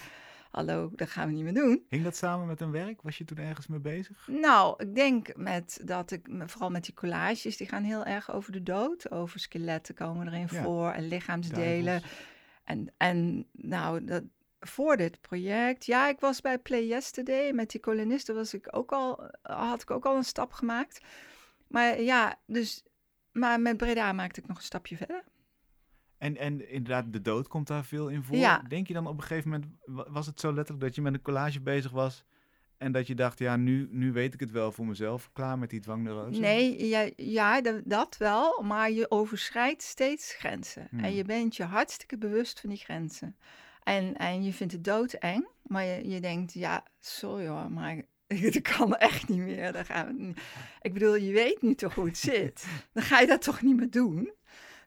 hallo, 0.52 0.90
dat 0.96 1.10
gaan 1.10 1.28
we 1.28 1.34
niet 1.34 1.44
meer 1.44 1.54
doen. 1.54 1.86
Hing 1.90 2.04
dat 2.04 2.16
samen 2.16 2.48
met 2.48 2.62
een 2.62 2.72
werk? 2.72 3.02
Was 3.02 3.18
je 3.18 3.26
toen 3.26 3.38
ergens 3.38 3.68
mee 3.68 3.80
bezig? 3.80 4.28
Nou, 4.28 4.84
ik 4.84 4.96
denk 4.96 5.36
met 5.36 5.82
dat 5.84 6.12
ik, 6.12 6.28
vooral 6.46 6.70
met 6.70 6.84
die 6.86 6.94
collages, 6.94 7.58
die 7.58 7.68
gaan 7.68 7.84
heel 7.84 8.06
erg 8.06 8.32
over 8.32 8.52
de 8.52 8.64
dood. 8.64 9.12
Over 9.12 9.40
skeletten 9.40 9.96
komen 9.96 10.28
erin 10.28 10.48
Ja. 10.52 10.64
voor 10.64 10.92
en 10.92 11.08
lichaamsdelen. 11.08 11.84
Duivels. 11.84 12.12
En, 12.64 12.94
en 12.98 13.48
nou, 13.52 14.04
dat, 14.06 14.24
voor 14.60 14.98
dit 14.98 15.22
project, 15.22 15.86
ja, 15.86 16.08
ik 16.08 16.20
was 16.20 16.42
bij 16.42 16.60
Play 16.60 16.86
Yesterday. 16.88 17.52
Met 17.52 17.70
die 17.70 17.80
kolonisten 17.80 18.36
was 18.36 18.54
ik 18.54 18.68
ook 18.76 18.92
al, 18.92 19.30
had 19.42 19.82
ik 19.82 19.92
ook 19.92 20.06
al 20.06 20.16
een 20.16 20.24
stap 20.24 20.52
gemaakt. 20.52 21.02
Maar 21.68 22.02
ja, 22.02 22.40
dus, 22.46 22.84
maar 23.32 23.60
met 23.60 23.78
Breda 23.78 24.14
maakte 24.14 24.40
ik 24.42 24.48
nog 24.48 24.58
een 24.58 24.64
stapje 24.64 24.98
verder. 24.98 25.24
En, 26.18 26.38
en 26.38 26.70
inderdaad, 26.70 27.14
de 27.14 27.22
dood 27.22 27.48
komt 27.48 27.68
daar 27.68 27.86
veel 27.86 28.08
in 28.08 28.24
voor. 28.24 28.36
Ja. 28.36 28.64
Denk 28.68 28.88
je 28.88 28.94
dan 28.94 29.08
op 29.08 29.18
een 29.18 29.24
gegeven 29.24 29.50
moment, 29.50 29.72
wa- 29.86 30.12
was 30.12 30.26
het 30.26 30.40
zo 30.40 30.54
letterlijk 30.54 30.86
dat 30.86 30.96
je 30.96 31.02
met 31.02 31.14
een 31.14 31.22
collage 31.22 31.62
bezig 31.62 31.92
was 31.92 32.26
en 32.78 32.92
dat 32.92 33.08
je 33.08 33.16
dacht, 33.16 33.40
ja, 33.40 33.56
nu, 33.56 33.88
nu 33.92 34.12
weet 34.12 34.34
ik 34.34 34.40
het 34.40 34.52
wel 34.52 34.72
voor 34.72 34.86
mezelf, 34.86 35.30
klaar 35.34 35.60
met 35.60 35.70
die 35.70 35.80
dwangneurose? 35.80 36.40
Nee, 36.40 36.88
ja, 36.88 37.10
ja 37.16 37.62
dat, 37.84 38.18
wel, 38.18 38.62
maar 38.64 38.92
je 38.92 39.12
overschrijdt 39.12 39.82
steeds 39.82 40.34
grenzen. 40.34 40.88
Hmm. 40.90 41.04
En 41.04 41.14
je 41.16 41.24
bent 41.24 41.56
je 41.56 41.64
hartstikke 41.64 42.18
bewust 42.18 42.60
van 42.60 42.70
die 42.70 42.80
grenzen. 42.80 43.36
En, 43.84 44.18
en 44.18 44.44
je 44.44 44.54
vindt 44.54 44.74
het 44.74 44.84
doodeng, 44.84 45.48
maar 45.64 45.84
je, 45.84 46.10
je 46.10 46.22
denkt, 46.22 46.54
ja, 46.54 46.84
sorry 47.00 47.48
hoor, 47.48 47.72
maar 47.72 48.02
dat 48.42 48.62
kan 48.62 48.96
echt 48.96 49.28
niet 49.28 49.40
meer. 49.40 49.86
Gaan 49.86 50.18
we. 50.18 50.34
Ik 50.82 50.94
bedoel, 50.94 51.16
je 51.16 51.32
weet 51.32 51.62
nu 51.62 51.76
toch 51.76 51.96
hoe 51.96 52.06
het 52.06 52.18
zit. 52.18 52.68
Dan 52.94 53.04
ga 53.04 53.20
je 53.20 53.28
dat 53.28 53.42
toch 53.42 53.62
niet 53.62 53.76
meer 53.78 53.90
doen. 53.90 54.32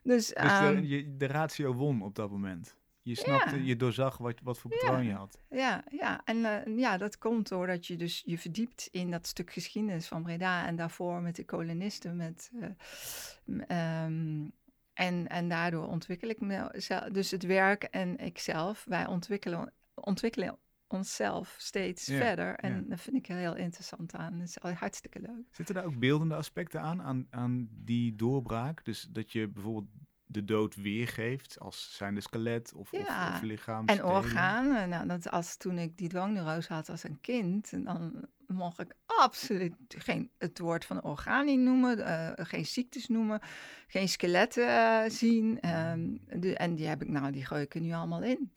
Dus, 0.03 0.27
Dus 0.27 0.33
ehm, 0.33 0.75
de, 0.75 0.87
je, 0.87 1.17
de 1.17 1.27
ratio 1.27 1.73
won 1.73 2.01
op 2.01 2.15
dat 2.15 2.29
moment. 2.31 2.75
Je 3.03 3.15
snapte, 3.15 3.55
Ja. 3.55 3.63
je 3.63 3.75
doorzag 3.75 4.17
wat, 4.17 4.39
wat 4.43 4.59
voor 4.59 4.71
patroon 4.71 5.05
je 5.05 5.13
had. 5.13 5.41
Ja, 5.49 5.83
ja. 5.89 6.21
en 6.25 6.45
eh, 6.45 6.77
ja, 6.77 6.97
dat 6.97 7.17
komt 7.17 7.49
doordat 7.49 7.87
je 7.87 7.95
dus 7.95 8.21
je 8.25 8.37
verdiept 8.37 8.87
in 8.91 9.11
dat 9.11 9.27
stuk 9.27 9.51
geschiedenis 9.53 10.07
van 10.07 10.23
Breda 10.23 10.65
en 10.67 10.75
daarvoor 10.75 11.21
met 11.21 11.35
de 11.35 11.45
kolonisten. 11.45 12.15
Met, 12.15 12.51
eh, 12.59 14.03
ehm, 14.03 14.47
en, 14.93 15.27
en 15.27 15.49
daardoor 15.49 15.87
ontwikkel 15.87 16.29
ik 16.29 16.39
mezelf. 16.41 17.03
Dus 17.11 17.31
het 17.31 17.43
werk 17.43 17.83
en 17.83 18.17
ikzelf, 18.17 18.85
wij 18.87 19.07
ontwikkelen, 19.07 19.73
ontwikkelen 19.93 20.57
onszelf 20.93 21.55
steeds 21.57 22.05
Ja, 22.05 22.17
verder. 22.17 22.55
En 22.55 22.75
ja. 22.75 22.81
dat 22.87 23.01
vind 23.01 23.15
ik 23.15 23.25
heel 23.25 23.55
interessant 23.55 24.13
aan. 24.13 24.37
Dat 24.37 24.47
is 24.47 24.59
al 24.59 24.71
hartstikke 24.71 25.19
leuk. 25.19 25.45
Zitten 25.51 25.75
daar 25.75 25.85
ook 25.85 25.99
beeldende 25.99 26.35
aspecten 26.35 26.81
aan, 26.81 27.01
aan, 27.01 27.27
aan 27.29 27.69
die 27.71 28.15
doorbraak? 28.15 28.85
Dus 28.85 29.07
dat 29.11 29.31
je 29.31 29.47
bijvoorbeeld 29.47 29.87
de 30.31 30.45
dood 30.45 30.75
weergeeft 30.75 31.59
als 31.59 31.95
zijnde 31.95 32.21
skelet 32.21 32.73
of, 32.73 32.91
Ja, 32.91 33.33
of 33.33 33.41
lichaam. 33.41 33.85
En 33.85 34.03
organen, 34.03 34.89
nou, 34.89 35.07
dat 35.07 35.29
als 35.31 35.57
toen 35.57 35.77
ik 35.77 35.97
die 35.97 36.09
dwangneurose 36.09 36.73
had 36.73 36.89
als 36.89 37.03
een 37.03 37.21
kind, 37.21 37.73
en 37.73 37.83
dan 37.83 38.27
mocht 38.47 38.79
ik 38.79 38.95
absoluut 39.05 39.75
geen, 39.87 40.31
het 40.37 40.59
woord 40.59 40.85
van 40.85 41.03
orgaan 41.03 41.45
niet 41.45 41.59
noemen, 41.59 42.05
eh, 42.05 42.45
geen 42.45 42.65
ziektes 42.65 43.07
noemen, 43.07 43.39
geen 43.87 44.09
skeletten 44.09 44.67
eh, 44.67 45.09
zien. 45.09 45.59
ehm, 45.59 46.17
de, 46.39 46.55
en 46.55 46.75
die 46.75 46.87
heb 46.87 47.01
ik, 47.01 47.07
nou, 47.07 47.31
die 47.31 47.45
gooi 47.45 47.61
ik 47.61 47.75
er 47.75 47.81
nu 47.81 47.93
allemaal 47.93 48.23
in. 48.23 48.51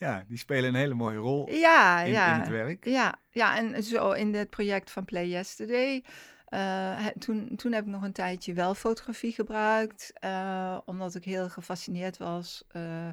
Ja, 0.00 0.24
die 0.28 0.38
spelen 0.38 0.68
een 0.68 0.74
hele 0.80 0.94
mooie 0.94 1.18
rol 1.18 1.50
Ja, 1.50 2.00
in, 2.02 2.12
ja. 2.12 2.34
in 2.34 2.40
het 2.40 2.48
werk. 2.48 2.84
Ja, 2.84 3.18
ja, 3.30 3.56
en 3.56 3.82
zo 3.82 4.10
in 4.12 4.34
het 4.34 4.50
project 4.50 4.90
van 4.90 5.04
Play 5.04 5.28
Yesterday. 5.28 6.04
eh, 6.44 7.06
toen, 7.06 7.56
toen 7.56 7.72
heb 7.72 7.84
ik 7.84 7.90
nog 7.90 8.02
een 8.02 8.12
tijdje 8.12 8.54
wel 8.54 8.74
fotografie 8.74 9.32
gebruikt, 9.32 10.12
eh, 10.14 10.78
omdat 10.84 11.14
ik 11.14 11.24
heel 11.24 11.48
gefascineerd 11.48 12.16
was 12.16 12.64
eh, 12.68 13.08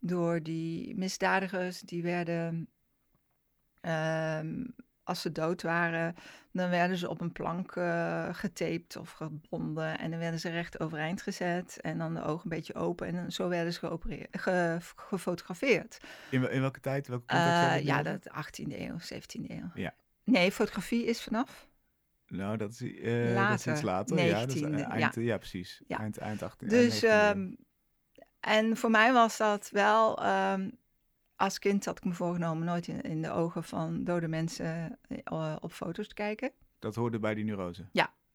door 0.00 0.42
die 0.42 0.96
misdadigers. 0.96 1.80
Die 1.80 2.02
werden, 2.02 2.68
ehm, 3.80 4.64
als 5.04 5.20
ze 5.20 5.32
dood 5.32 5.62
waren, 5.62 6.14
dan 6.52 6.70
werden 6.70 6.96
ze 6.96 7.08
op 7.08 7.20
een 7.20 7.32
plank 7.32 7.76
eh, 7.76 8.28
getaped 8.32 8.96
of 8.96 9.10
gebonden 9.10 9.98
en 9.98 10.10
dan 10.10 10.18
werden 10.20 10.40
ze 10.40 10.50
recht 10.50 10.80
overeind 10.80 11.22
gezet 11.22 11.78
en 11.80 11.98
dan 11.98 12.14
de 12.14 12.22
ogen 12.22 12.42
een 12.50 12.56
beetje 12.56 12.74
open 12.74 13.06
en 13.06 13.14
dan, 13.14 13.32
zo 13.32 13.48
werden 13.48 13.72
ze 13.72 13.78
geopereerd, 13.78 14.40
ge- 14.40 14.78
gefotografeerd. 14.96 15.98
In, 16.30 16.50
in 16.50 16.60
welke 16.60 16.80
tijd, 16.80 17.08
welke 17.08 17.34
Eh, 17.34 17.84
ja, 17.84 18.02
dat 18.02 18.28
18e 18.28 18.72
eeuw, 18.78 18.96
17e 18.98 19.50
eeuw. 19.50 19.70
Ja. 19.74 19.94
Nee, 20.24 20.52
fotografie 20.52 21.04
is 21.04 21.22
vanaf. 21.22 21.68
Nou, 22.26 22.56
dat 22.56 22.70
is, 22.70 22.80
eh, 22.82 23.48
dat 23.48 23.58
is 23.58 23.66
iets 23.66 23.82
Later, 23.82 23.84
later. 23.84 24.18
ja, 24.26 24.40
dat 24.40 24.54
is, 24.54 24.62
eh, 24.62 24.68
19e, 24.70 24.82
eind, 24.90 25.14
ja. 25.14 25.36
precies. 25.38 25.82
Ja. 25.86 25.98
Eind, 25.98 26.18
eind 26.18 26.42
18 26.42 26.68
Dus, 26.68 27.02
eind 27.02 27.02
19e 27.02 27.06
eeuw. 27.06 27.44
ehm, 27.44 27.52
en 28.40 28.76
voor 28.76 28.90
mij 28.90 29.12
was 29.12 29.36
dat 29.36 29.68
wel, 29.70 30.22
ehm, 30.22 30.70
als 31.36 31.58
kind 31.58 31.84
had 31.84 31.98
ik 31.98 32.04
me 32.04 32.12
voorgenomen 32.12 32.66
nooit 32.66 32.86
in, 32.88 33.00
in 33.00 33.22
de 33.22 33.30
ogen 33.30 33.64
van 33.64 34.04
dode 34.04 34.28
mensen 34.28 34.98
eh, 35.24 35.56
op 35.60 35.72
foto's 35.72 36.08
te 36.08 36.14
kijken. 36.14 36.50
dat 36.78 36.94
hoorde 36.94 37.18
bij 37.18 37.34
die 37.34 37.44
neurose. 37.44 37.84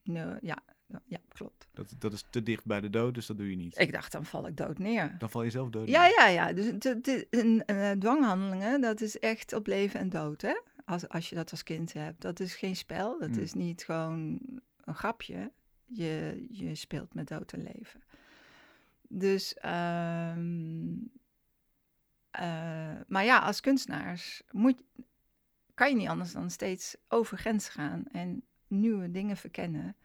Nee, 0.02 0.34
ja, 0.40 0.58
ja, 1.04 1.18
klopt. 1.28 1.68
Dat, 1.72 1.94
dat 1.98 2.12
is 2.12 2.24
te 2.30 2.42
dicht 2.42 2.64
bij 2.64 2.80
de 2.80 2.90
dood, 2.90 3.14
dus 3.14 3.26
dat 3.26 3.36
doe 3.38 3.50
je 3.50 3.56
niet. 3.56 3.78
Ik 3.78 3.92
dacht, 3.92 4.12
dan 4.12 4.24
val 4.24 4.46
ik 4.46 4.56
dood 4.56 4.78
neer. 4.78 5.14
Dan 5.18 5.30
val 5.30 5.42
je 5.42 5.50
zelf 5.50 5.70
dood. 5.70 5.88
Ja, 5.88 6.06
ja, 6.06 6.26
ja. 6.26 6.52
Dus 6.52 6.66
het- 6.66 7.26
een- 7.30 7.62
een, 7.66 7.98
dwanghandelingen, 7.98 8.80
dat 8.80 9.00
is 9.00 9.18
echt 9.18 9.52
op 9.52 9.66
leven 9.66 10.00
en 10.00 10.08
dood, 10.08 10.40
hè? 10.42 10.60
Als, 10.84 11.08
als 11.08 11.28
je 11.28 11.34
dat 11.34 11.50
als 11.50 11.62
kind 11.62 11.92
hebt. 11.92 12.20
Dat 12.20 12.40
is 12.40 12.54
geen 12.54 12.76
spel, 12.76 13.18
dat 13.18 13.28
Mm. 13.30 13.38
is 13.38 13.52
niet 13.54 13.84
gewoon 13.84 14.40
een 14.84 14.94
grapje. 14.94 15.50
Je, 15.86 16.46
je 16.50 16.74
speelt 16.74 17.14
met 17.14 17.28
dood 17.28 17.52
en 17.52 17.62
leven. 17.62 18.00
Dus, 19.08 19.54
ehm, 19.54 20.86
eh, 22.30 23.00
maar 23.06 23.24
ja, 23.24 23.38
als 23.38 23.60
kunstenaars 23.60 24.42
moet, 24.50 24.82
kan 25.74 25.88
je 25.88 25.96
niet 25.96 26.08
anders 26.08 26.32
dan 26.32 26.50
steeds 26.50 26.96
over 27.08 27.38
grens 27.38 27.68
gaan 27.68 28.04
en 28.12 28.42
nieuwe 28.66 29.10
dingen 29.10 29.36
verkennen. 29.36 29.96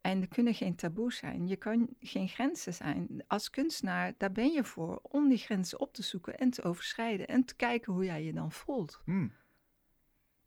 En 0.00 0.20
er 0.20 0.28
kunnen 0.28 0.54
geen 0.54 0.74
taboes 0.74 1.16
zijn. 1.16 1.48
Je 1.48 1.56
kan 1.56 1.88
geen 2.00 2.28
grenzen 2.28 2.74
zijn. 2.74 3.24
Als 3.26 3.50
kunstenaar, 3.50 4.14
daar 4.16 4.32
ben 4.32 4.52
je 4.52 4.64
voor 4.64 4.98
om 5.02 5.28
die 5.28 5.38
grenzen 5.38 5.80
op 5.80 5.92
te 5.94 6.02
zoeken 6.02 6.38
en 6.38 6.50
te 6.50 6.62
overschrijden 6.62 7.26
en 7.28 7.44
te 7.44 7.54
kijken 7.56 7.92
hoe 7.92 8.04
jij 8.04 8.24
je 8.24 8.32
dan 8.32 8.52
voelt. 8.52 9.00
Hmm. 9.04 9.32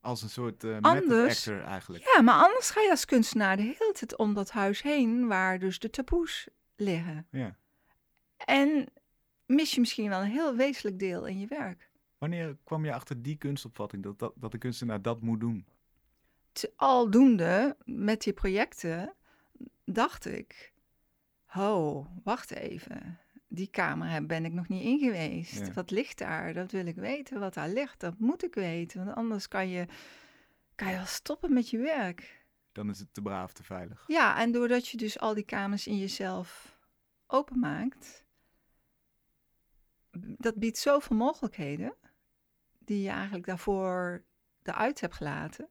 Als 0.02 0.22
een 0.22 0.30
soort 0.30 0.64
method 0.64 0.84
Anders- 0.86 1.48
actor 1.48 1.64
eigenlijk. 1.64 2.04
Ja, 2.16 2.22
maar 2.22 2.44
anders 2.44 2.70
ga 2.70 2.82
je 2.82 2.90
als 2.90 3.06
kunstenaar 3.06 3.58
de 3.58 3.64
hele 3.64 3.94
tijd 3.94 4.18
om 4.18 4.34
dat 4.34 4.52
huis 4.52 4.82
heen 4.82 5.28
waar 5.28 5.60
dus 5.60 5.80
de 5.80 5.90
taboes 5.90 6.48
liggen. 6.76 7.28
Ja. 7.32 7.56
En 8.38 8.88
mis 9.52 9.74
je 9.74 9.80
misschien 9.80 10.10
wel 10.10 10.22
een 10.22 10.30
heel 10.30 10.56
wezenlijk 10.56 11.00
deel 11.00 11.26
in 11.26 11.40
je 11.40 11.48
werk. 11.48 11.90
Wanneer 12.18 12.58
kwam 12.64 12.86
je 12.86 12.94
achter 12.94 13.22
die 13.22 13.36
kunstopvatting, 13.36 14.04
dat, 14.04 14.20
dat, 14.20 14.34
dat 14.36 14.52
de 14.52 14.58
kunstenaar 14.58 15.02
dat 15.02 15.22
moet 15.22 15.40
doen? 15.40 15.66
Aldoende 16.76 17.78
met 17.86 18.22
die 18.22 18.34
projecten 18.34 19.14
dacht 19.86 20.26
ik, 20.26 20.74
ho, 21.46 22.08
wacht 22.24 22.52
even. 22.52 23.20
Die 23.48 23.68
kamer 23.68 24.26
ben 24.26 24.46
ik 24.46 24.54
nog 24.54 24.68
niet 24.68 24.84
in 24.84 25.00
geweest. 25.00 25.66
Ja. 25.66 25.74
Wat 25.74 25.92
ligt 25.92 26.18
daar? 26.18 26.54
Dat 26.54 26.72
wil 26.72 26.86
ik 26.86 26.96
weten. 26.96 27.40
Wat 27.40 27.54
daar 27.54 27.70
ligt, 27.70 28.00
dat 28.00 28.20
moet 28.20 28.44
ik 28.44 28.54
weten. 28.54 29.06
Want 29.06 29.18
anders 29.18 29.48
kan 29.48 29.70
je, 29.70 29.88
kan 30.76 30.90
je 30.90 30.96
wel 30.96 31.06
stoppen 31.06 31.54
met 31.54 31.70
je 31.70 31.78
werk. 31.78 32.46
Dan 32.72 32.90
is 32.90 33.00
het 33.00 33.14
te 33.14 33.22
braaf, 33.22 33.54
te 33.54 33.64
veilig. 33.64 34.04
Ja, 34.08 34.40
en 34.40 34.52
doordat 34.52 34.88
je 34.88 34.98
dus 34.98 35.20
al 35.20 35.34
die 35.34 35.46
kamers 35.46 35.88
in 35.88 35.98
jezelf 35.98 36.78
openmaakt, 37.28 38.26
dat 40.20 40.56
biedt 40.56 40.78
zoveel 40.78 41.16
mogelijkheden 41.16 41.96
die 42.80 43.02
je 43.02 43.10
eigenlijk 43.10 43.46
daarvoor 43.46 44.24
eruit 44.64 45.02
hebt 45.02 45.16
gelaten. 45.16 45.70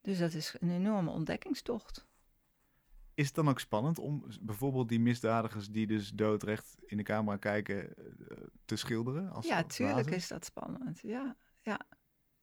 Dus 0.00 0.18
dat 0.18 0.32
is 0.32 0.54
een 0.60 0.70
enorme 0.70 1.10
ontdekkingstocht. 1.10 2.06
Is 3.14 3.26
het 3.26 3.34
dan 3.34 3.48
ook 3.48 3.60
spannend 3.60 3.98
om 3.98 4.24
bijvoorbeeld 4.40 4.88
die 4.88 5.00
misdadigers 5.00 5.68
die 5.68 5.86
dus 5.86 6.10
doodrecht 6.10 6.76
in 6.86 6.96
de 6.96 7.02
camera 7.02 7.36
kijken, 7.36 7.96
eh, 7.96 8.36
te 8.64 8.76
schilderen? 8.76 9.30
Als, 9.30 9.46
Ja, 9.46 9.64
tuurlijk 9.64 10.10
is 10.10 10.28
dat 10.28 10.44
spannend. 10.44 11.00
Ja, 11.00 11.36
ja, 11.60 11.80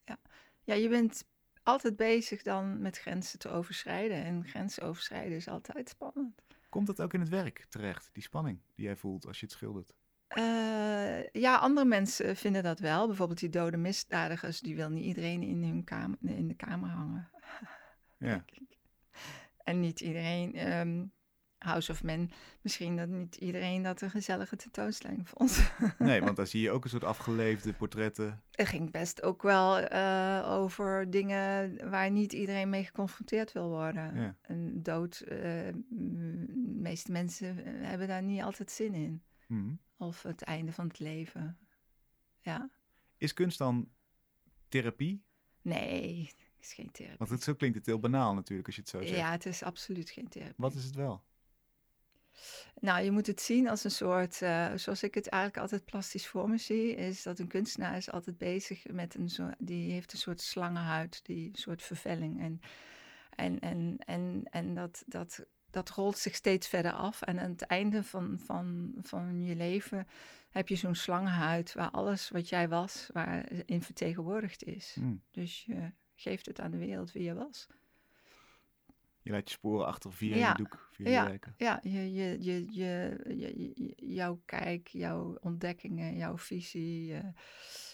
ja. 0.03 0.17
Ja, 0.63 0.73
je 0.73 0.89
bent 0.89 1.23
altijd 1.63 1.95
bezig 1.95 2.41
dan 2.41 2.81
met 2.81 2.97
grenzen 2.97 3.39
te 3.39 3.49
overschrijden. 3.49 4.23
En 4.23 4.47
grenzen 4.47 4.83
overschrijden 4.83 5.37
is 5.37 5.47
altijd 5.47 5.89
spannend. 5.89 6.41
Komt 6.69 6.87
dat 6.87 7.01
ook 7.01 7.13
in 7.13 7.19
het 7.19 7.29
werk 7.29 7.65
terecht, 7.69 8.09
die 8.13 8.23
spanning 8.23 8.59
die 8.75 8.85
jij 8.85 8.95
voelt 8.95 9.25
als 9.25 9.39
je 9.39 9.45
het 9.45 9.55
schildert? 9.55 9.93
Eh, 10.33 11.41
ja, 11.41 11.55
andere 11.57 11.87
mensen 11.87 12.35
vinden 12.35 12.63
dat 12.63 12.79
wel. 12.79 13.07
Bijvoorbeeld 13.07 13.39
die 13.39 13.49
dode 13.49 13.77
misdadigers, 13.77 14.59
die 14.59 14.75
wil 14.75 14.89
niet 14.89 15.03
iedereen 15.05 15.41
in, 15.41 15.63
hun 15.63 15.83
kamer, 15.83 16.17
in 16.21 16.47
de 16.47 16.55
kamer 16.55 16.89
hangen. 16.89 17.29
Ja. 18.17 18.45
En 19.63 19.79
niet 19.79 19.99
iedereen, 20.01 20.55
ehm, 20.55 21.03
House 21.57 21.91
of 21.91 22.03
Men, 22.03 22.29
misschien 22.61 22.97
dat 22.97 23.07
niet 23.07 23.35
iedereen 23.35 23.81
dat 23.83 24.01
een 24.01 24.09
gezellige 24.09 24.55
tentoonstelling 24.55 25.29
vond. 25.33 25.71
Nee, 25.97 26.21
want 26.21 26.35
daar 26.35 26.47
zie 26.47 26.61
je 26.61 26.71
ook 26.71 26.83
een 26.83 26.89
soort 26.89 27.03
afgeleefde 27.03 27.73
portretten. 27.73 28.41
Er 28.51 28.67
ging 28.67 28.91
best 28.91 29.21
ook 29.23 29.41
wel 29.41 29.79
eh, 29.79 30.45
over 30.51 31.09
dingen 31.09 31.77
waar 31.89 32.11
niet 32.11 32.33
iedereen 32.33 32.69
mee 32.69 32.83
geconfronteerd 32.83 33.51
wil 33.51 33.69
worden. 33.69 34.15
Ja. 34.15 34.35
Een 34.41 34.83
dood, 34.83 35.19
eh, 35.19 35.37
m- 35.89 36.45
de 36.47 36.79
meeste 36.81 37.11
mensen 37.11 37.65
eh, 37.65 37.87
hebben 37.87 38.07
daar 38.07 38.23
niet 38.23 38.41
altijd 38.41 38.71
zin 38.71 38.93
in. 38.93 39.23
Mhm. 39.47 39.69
Of 40.03 40.23
het 40.23 40.41
einde 40.41 40.71
van 40.71 40.87
het 40.87 40.99
leven. 40.99 41.57
Ja, 42.39 42.69
Is 43.17 43.33
kunst 43.33 43.57
dan 43.57 43.89
therapie? 44.67 45.23
nee, 45.61 46.21
het 46.25 46.35
is 46.59 46.73
geen 46.73 46.91
therapie. 46.91 47.17
Want 47.17 47.29
het, 47.29 47.43
zo 47.43 47.53
klinkt 47.53 47.77
het 47.77 47.85
heel 47.85 47.99
banaal 47.99 48.33
natuurlijk 48.33 48.67
als 48.67 48.75
je 48.75 48.81
het 48.81 48.89
zo 48.89 49.01
zegt. 49.01 49.15
Ja, 49.15 49.31
het 49.31 49.45
is 49.45 49.63
absoluut 49.63 50.09
geen 50.09 50.27
therapie. 50.27 50.55
Wat 50.57 50.73
is 50.73 50.83
het 50.83 50.95
wel? 50.95 51.23
Nou, 52.79 53.03
je 53.03 53.11
moet 53.11 53.27
het 53.27 53.41
zien 53.41 53.69
als 53.69 53.83
een 53.83 53.91
soort, 53.91 54.41
eh, 54.41 54.73
zoals 54.75 55.03
ik 55.03 55.13
het 55.13 55.27
eigenlijk 55.27 55.61
altijd 55.61 55.85
plastisch 55.85 56.27
voor 56.27 56.49
me 56.49 56.57
zie, 56.57 56.95
is 56.95 57.23
dat 57.23 57.39
een 57.39 57.47
kunstenaar 57.47 57.97
is 57.97 58.11
altijd 58.11 58.37
bezig 58.37 58.87
met 58.87 59.15
een 59.15 59.29
soort, 59.29 59.55
die 59.59 59.91
heeft 59.91 60.13
een 60.13 60.19
soort 60.19 60.41
slangenhuid, 60.41 61.25
die 61.25 61.49
soort 61.53 61.83
vervelling. 61.83 62.41
En, 62.41 62.59
en, 63.35 63.59
en, 63.59 63.97
en, 64.05 64.43
en 64.49 64.73
dat, 64.75 65.03
dat, 65.07 65.45
dat 65.73 65.89
rolt 65.89 66.17
zich 66.17 66.35
steeds 66.35 66.67
verder 66.67 66.91
af. 66.91 67.21
En 67.21 67.39
aan 67.39 67.49
het 67.51 67.61
einde 67.61 68.03
van, 68.03 68.39
van, 68.39 68.93
van 69.01 69.43
je 69.43 69.55
leven 69.55 70.07
heb 70.49 70.67
je 70.67 70.75
zo'n 70.75 70.95
slangenhuid 70.95 71.73
waar 71.73 71.91
alles 71.91 72.29
wat 72.29 72.49
jij 72.49 72.69
was, 72.69 73.09
waarin 73.13 73.81
vertegenwoordigd 73.81 74.63
is. 74.63 74.95
Hm. 74.99 75.15
Dus 75.31 75.65
je 75.65 75.91
geeft 76.15 76.45
het 76.45 76.59
aan 76.59 76.71
de 76.71 76.77
wereld 76.77 77.11
wie 77.11 77.23
je 77.23 77.33
was. 77.33 77.67
Je 79.21 79.31
laat 79.31 79.49
je 79.49 79.55
sporen 79.55 79.85
achter 79.85 80.13
via 80.13 80.35
Ja. 80.35 80.49
je 80.49 80.55
doek, 80.55 80.87
via 80.91 81.09
Ja. 81.09 81.23
je 81.23 81.29
werken. 81.29 81.53
Ja, 81.57 81.79
je, 81.81 82.13
je, 82.13 82.43
je, 82.43 82.65
je, 82.73 83.93
jouw 83.95 84.41
kijk, 84.45 84.87
jouw 84.87 85.37
ontdekkingen, 85.41 86.17
jouw 86.17 86.37
visie 86.37 87.21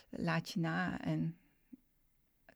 laat 0.10 0.50
je 0.50 0.60
na. 0.60 1.02
En, 1.02 1.38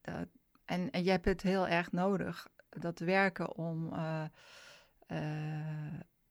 dat, 0.01 0.27
en, 0.65 0.91
en 0.91 1.03
je 1.03 1.09
hebt 1.09 1.25
het 1.25 1.41
heel 1.41 1.67
erg 1.67 1.91
nodig, 1.91 2.47
dat 2.69 2.99
werken, 2.99 3.55
om, 3.55 3.93
eh, 3.93 4.25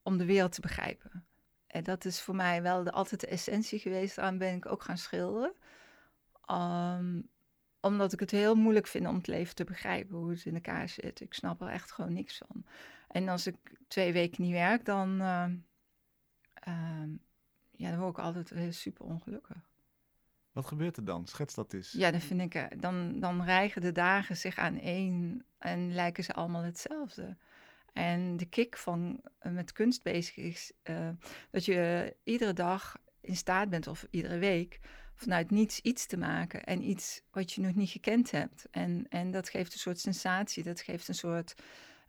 om 0.03 0.19
de 0.19 0.25
wereld 0.25 0.53
te 0.53 0.61
begrijpen. 0.61 1.27
En 1.67 1.85
dat 1.85 2.05
is 2.05 2.21
voor 2.21 2.35
mij 2.35 2.63
wel 2.63 2.85
de, 2.85 2.93
altijd 2.93 3.21
de 3.21 3.27
essentie 3.27 3.79
geweest. 3.79 4.17
Daarom 4.17 4.39
ben 4.39 4.55
ik 4.55 4.67
ook 4.67 4.83
gaan 4.83 4.99
schilderen. 4.99 5.55
Ehm, 6.45 7.21
omdat 7.81 8.13
ik 8.13 8.21
het 8.21 8.31
heel 8.31 8.55
moeilijk 8.55 8.87
vind 8.87 9.07
om 9.07 9.15
het 9.15 9.27
leven 9.27 9.55
te 9.55 9.65
begrijpen, 9.65 10.17
hoe 10.17 10.31
het 10.31 10.45
in 10.45 10.55
elkaar 10.55 10.89
zit. 10.89 11.21
Ik 11.21 11.35
snap 11.35 11.61
er 11.61 11.69
echt 11.69 11.93
gewoon 11.93 12.13
niks 12.13 12.39
van. 12.39 12.65
En 13.09 13.29
als 13.29 13.47
ik 13.47 13.57
twee 13.89 14.13
weken 14.13 14.43
niet 14.43 14.53
werk, 14.53 14.85
dan, 14.85 15.21
ehm, 15.21 15.57
ehm, 16.55 17.11
ja, 17.71 17.91
dan 17.91 17.99
word 17.99 18.19
ik 18.19 18.25
altijd 18.25 18.51
heel 18.51 18.73
super 18.73 19.05
ongelukkig. 19.05 19.71
Wat 20.53 20.67
gebeurt 20.67 20.97
er 20.97 21.05
dan? 21.05 21.27
Schets 21.27 21.55
dat 21.55 21.73
eens. 21.73 21.93
Ja, 21.93 22.11
dan 22.11 22.21
vind 22.21 22.41
ik, 22.41 22.55
eh, 22.55 22.65
dan, 22.81 23.21
dan 23.21 23.45
rijgen 23.45 23.81
de 23.81 23.93
dagen 23.93 24.37
zich 24.37 24.57
aan 24.57 24.79
één 24.79 25.45
en 25.59 25.95
lijken 25.95 26.25
ze 26.25 26.33
allemaal 26.33 26.63
hetzelfde. 26.63 27.37
En 27.93 28.37
de 28.37 28.47
kick 28.47 28.77
van 28.77 29.21
eh, 29.39 29.53
met 29.53 29.73
kunst 29.73 30.03
bezig 30.03 30.37
is 30.37 30.73
eh, 30.83 31.09
dat 31.51 31.65
je 31.65 32.15
iedere 32.25 32.53
dag 32.53 32.97
in 33.21 33.37
staat 33.37 33.71
bent, 33.71 33.87
of 33.87 34.07
iedere 34.11 34.39
week, 34.39 34.81
vanuit 35.15 35.51
niets 35.51 35.81
iets 35.81 36.07
te 36.07 36.17
maken. 36.17 36.65
En 36.65 36.89
iets 36.89 37.23
wat 37.31 37.53
je 37.53 37.61
nog 37.61 37.75
niet 37.75 37.91
gekend 37.91 38.31
hebt. 38.31 38.67
En, 38.71 39.07
en 39.09 39.31
dat 39.31 39.49
geeft 39.49 39.73
een 39.73 39.79
soort 39.79 40.01
sensatie, 40.01 40.63
dat 40.63 40.81
geeft 40.81 41.09
een 41.09 41.15
soort 41.15 41.55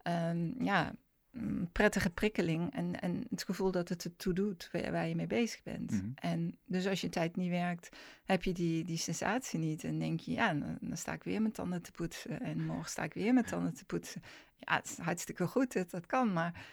ehm, 0.01 0.63
ja, 0.63 0.95
mm, 1.31 1.71
prettige 1.71 2.09
prikkeling. 2.09 2.73
En, 2.73 2.99
en 2.99 3.25
het 3.29 3.43
gevoel 3.43 3.71
dat 3.71 3.89
het 3.89 4.03
ertoe 4.03 4.33
doet 4.33 4.69
waar, 4.71 4.91
waar 4.91 5.07
je 5.07 5.15
mee 5.15 5.27
bezig 5.27 5.63
bent. 5.63 5.91
Mhm. 5.91 6.09
En 6.15 6.57
dus 6.65 6.87
als 6.87 6.99
je 6.99 7.05
een 7.05 7.11
tijd 7.11 7.35
niet 7.35 7.49
werkt, 7.49 7.97
heb 8.25 8.43
je 8.43 8.53
die, 8.53 8.83
die 8.83 8.97
sensatie 8.97 9.59
niet. 9.59 9.83
En 9.83 9.99
denk 9.99 10.19
je, 10.19 10.31
ja, 10.31 10.53
dan, 10.53 10.77
dan 10.81 10.97
sta 10.97 11.13
ik 11.13 11.23
weer 11.23 11.41
met 11.41 11.53
tanden 11.53 11.81
te 11.81 11.91
poetsen. 11.91 12.41
En 12.41 12.65
morgen 12.65 12.89
sta 12.89 13.03
ik 13.03 13.13
weer 13.13 13.33
met 13.33 13.47
tanden 13.47 13.73
te 13.73 13.85
poetsen. 13.85 14.21
Ja, 14.65 14.75
het 14.75 14.85
is 14.89 14.97
hartstikke 14.97 15.47
goed 15.47 15.73
dat 15.73 15.89
dat 15.89 16.05
kan, 16.05 16.33
maar 16.33 16.65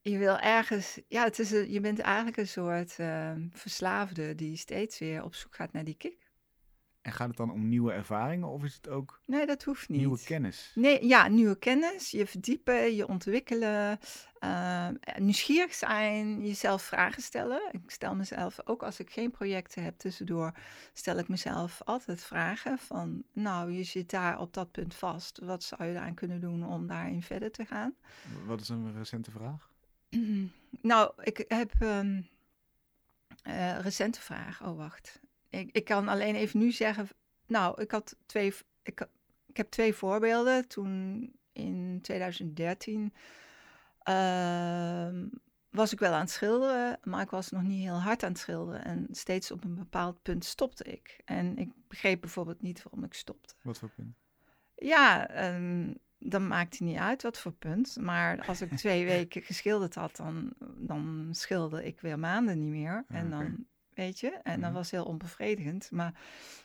je 0.00 0.18
wil 0.18 0.38
ergens... 0.38 1.00
Ja, 1.08 1.24
het 1.24 1.38
is 1.38 1.50
een- 1.50 1.70
je 1.70 1.80
bent 1.80 1.98
eigenlijk 1.98 2.36
een 2.36 2.48
soort 2.48 2.98
eh, 2.98 3.32
verslaafde 3.50 4.34
die 4.34 4.56
steeds 4.56 4.98
weer 4.98 5.22
op 5.24 5.34
zoek 5.34 5.54
gaat 5.54 5.72
naar 5.72 5.84
die 5.84 5.96
kick. 5.96 6.27
En 7.08 7.14
gaat 7.14 7.28
het 7.28 7.36
dan 7.36 7.50
om 7.50 7.68
nieuwe 7.68 7.92
ervaringen 7.92 8.48
of 8.48 8.64
is 8.64 8.74
het 8.74 8.88
ook 8.88 9.20
Nee, 9.24 9.46
dat 9.46 9.62
hoeft 9.62 9.88
niet. 9.88 9.98
nieuwe 9.98 10.18
kennis? 10.24 10.72
Nee, 10.74 11.06
ja, 11.06 11.28
nieuwe 11.28 11.58
kennis, 11.58 12.10
je 12.10 12.26
verdiepen, 12.26 12.94
je 12.96 13.08
ontwikkelen, 13.08 13.98
eh, 14.38 14.88
nieuwsgierig 15.16 15.74
zijn, 15.74 16.46
jezelf 16.46 16.82
vragen 16.82 17.22
stellen. 17.22 17.60
Ik 17.72 17.90
stel 17.90 18.14
mezelf, 18.14 18.58
ook 18.64 18.82
als 18.82 19.00
ik 19.00 19.10
geen 19.10 19.30
projecten 19.30 19.82
heb 19.82 19.98
tussendoor, 19.98 20.52
stel 20.92 21.18
ik 21.18 21.28
mezelf 21.28 21.80
altijd 21.84 22.22
vragen 22.22 22.78
van, 22.78 23.22
nou, 23.32 23.72
je 23.72 23.84
zit 23.84 24.10
daar 24.10 24.40
op 24.40 24.54
dat 24.54 24.70
punt 24.70 24.94
vast. 24.94 25.38
Wat 25.38 25.62
zou 25.62 25.84
je 25.84 25.92
daaraan 25.94 26.14
kunnen 26.14 26.40
doen 26.40 26.66
om 26.66 26.86
daarin 26.86 27.22
verder 27.22 27.50
te 27.50 27.64
gaan? 27.64 27.94
Wat 28.46 28.60
is 28.60 28.68
een 28.68 28.92
recente 28.96 29.30
vraag? 29.30 29.70
Nou, 30.82 31.12
ik 31.22 31.44
heb 31.48 31.72
eh, 33.42 33.78
recente 33.78 34.20
vraag. 34.20 34.62
Oh, 34.62 34.76
wacht. 34.76 35.20
Ik, 35.48 35.70
ik 35.72 35.84
kan 35.84 36.08
alleen 36.08 36.34
even 36.34 36.58
nu 36.58 36.72
zeggen. 36.72 37.08
Nou, 37.46 37.82
ik 37.82 37.90
had 37.90 38.16
twee. 38.26 38.54
Ik, 38.82 39.08
ik 39.46 39.56
heb 39.56 39.70
twee 39.70 39.94
voorbeelden. 39.94 40.68
Toen 40.68 41.32
in 41.52 41.98
2013 42.02 43.12
ehm, 44.02 45.26
was 45.70 45.92
ik 45.92 45.98
wel 45.98 46.12
aan 46.12 46.20
het 46.20 46.30
schilderen, 46.30 46.98
maar 47.04 47.22
ik 47.22 47.30
was 47.30 47.50
nog 47.50 47.62
niet 47.62 47.82
heel 47.82 48.00
hard 48.00 48.22
aan 48.22 48.30
het 48.30 48.38
schilderen. 48.38 48.84
En 48.84 49.06
steeds 49.10 49.50
op 49.50 49.64
een 49.64 49.74
bepaald 49.74 50.22
punt 50.22 50.44
stopte 50.44 50.84
ik. 50.84 51.20
En 51.24 51.56
ik 51.58 51.70
begreep 51.88 52.20
bijvoorbeeld 52.20 52.62
niet 52.62 52.82
waarom 52.82 53.04
ik 53.04 53.14
stopte. 53.14 53.54
Wat 53.62 53.78
voor 53.78 53.88
punt? 53.88 54.16
Ja, 54.74 55.28
ehm, 55.28 55.92
dan 56.18 56.46
maakt 56.46 56.72
het 56.72 56.80
niet 56.88 56.98
uit 56.98 57.22
wat 57.22 57.38
voor 57.38 57.52
punt. 57.52 57.96
Maar 58.00 58.46
als 58.46 58.60
ik 58.60 58.76
twee 58.76 59.06
weken 59.14 59.42
geschilderd 59.42 59.94
had, 59.94 60.16
dan, 60.16 60.52
dan 60.76 61.28
schilderde 61.30 61.86
ik 61.86 62.00
weer 62.00 62.18
maanden 62.18 62.58
niet 62.58 62.70
meer. 62.70 63.04
Ah, 63.08 63.16
En 63.16 63.26
oké. 63.26 63.36
dan, 63.36 63.66
weet 63.98 64.20
je, 64.20 64.30
en 64.30 64.60
dat 64.60 64.70
Mhm. 64.70 64.78
was 64.78 64.90
heel 64.90 65.04
onbevredigend. 65.04 65.90
Maar 65.90 66.20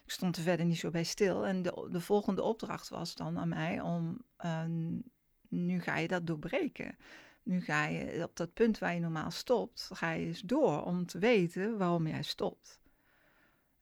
ik 0.06 0.12
stond 0.12 0.38
er 0.38 0.44
verder 0.44 0.66
niet 0.66 0.78
zo 0.80 0.90
bij 0.90 1.04
stil. 1.04 1.46
En 1.46 1.62
de, 1.62 1.88
de 1.92 2.02
volgende 2.02 2.42
opdracht 2.42 2.90
was 2.90 3.16
dan 3.16 3.38
aan 3.38 3.48
mij 3.50 3.82
om, 3.82 4.22
ehm, 4.38 4.98
nu 5.50 5.82
ga 5.82 5.98
je 5.98 6.08
dat 6.08 6.28
doorbreken. 6.28 6.98
Nu 7.44 7.62
ga 7.62 7.86
je 7.86 8.24
op 8.24 8.36
dat 8.36 8.54
punt 8.54 8.78
waar 8.80 8.94
je 8.94 9.00
normaal 9.00 9.32
stopt, 9.32 9.90
ga 9.94 10.12
je 10.12 10.26
eens 10.26 10.42
door 10.42 10.84
om 10.84 11.06
te 11.06 11.20
weten 11.20 11.78
waarom 11.78 12.08
jij 12.08 12.24
stopt. 12.24 12.82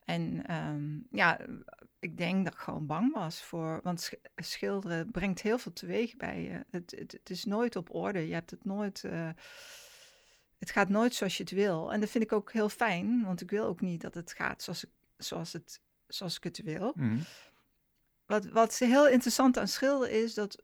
En 0.06 0.46
ehm, 0.48 1.00
ja, 1.12 1.40
ik 2.00 2.18
denk 2.18 2.44
dat 2.46 2.54
ik 2.54 2.60
gewoon 2.60 2.86
bang 2.86 3.14
was 3.14 3.44
voor. 3.44 3.80
Want 3.84 4.02
sch- 4.02 4.14
schilderen 4.36 5.12
brengt 5.12 5.42
heel 5.42 5.58
veel 5.58 5.74
teweeg 5.74 6.16
bij 6.18 6.42
je. 6.42 6.66
Het, 6.70 6.92
het, 7.00 7.12
het 7.12 7.30
is 7.30 7.46
nooit 7.46 7.76
op 7.76 7.94
orde. 7.96 8.28
Je 8.28 8.34
hebt 8.34 8.52
het 8.52 8.66
nooit. 8.66 9.04
eh, 9.04 9.30
het 10.62 10.72
gaat 10.72 10.90
nooit 10.90 11.16
zoals 11.16 11.38
je 11.38 11.44
het 11.44 11.52
wil. 11.52 11.94
En 11.94 12.00
dat 12.00 12.10
vind 12.10 12.24
ik 12.24 12.32
ook 12.32 12.52
heel 12.52 12.70
fijn, 12.70 13.24
want 13.24 13.42
ik 13.42 13.50
wil 13.50 13.66
ook 13.66 13.82
niet 13.82 14.02
dat 14.02 14.14
het 14.14 14.34
gaat 14.34 14.64
zoals 14.64 14.84
ik, 14.84 14.90
zoals 15.18 15.54
het, 15.54 15.82
zoals 16.08 16.38
ik 16.38 16.44
het 16.44 16.64
wil. 16.64 16.94
Mhm. 16.96 17.18
Wat, 18.26 18.46
wat 18.46 18.78
heel 18.78 19.08
interessant 19.08 19.58
aan 19.58 19.68
schilderen 19.68 20.24
is 20.24 20.34
dat 20.34 20.64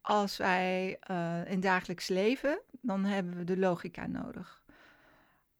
als 0.00 0.36
wij 0.36 0.96
eh, 1.00 1.50
in 1.50 1.60
dagelijks 1.60 2.08
leven, 2.08 2.60
dan 2.70 3.04
hebben 3.04 3.36
we 3.36 3.44
de 3.44 3.56
logica 3.56 4.06
nodig. 4.06 4.62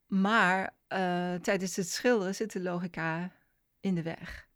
Maar 0.06 0.74
eh, 0.86 1.34
tijdens 1.34 1.76
het 1.76 1.88
schilderen 1.88 2.34
zit 2.34 2.52
de 2.52 2.60
logica 2.60 3.32
in 3.80 3.94
de 3.94 4.02
weg. 4.02 4.48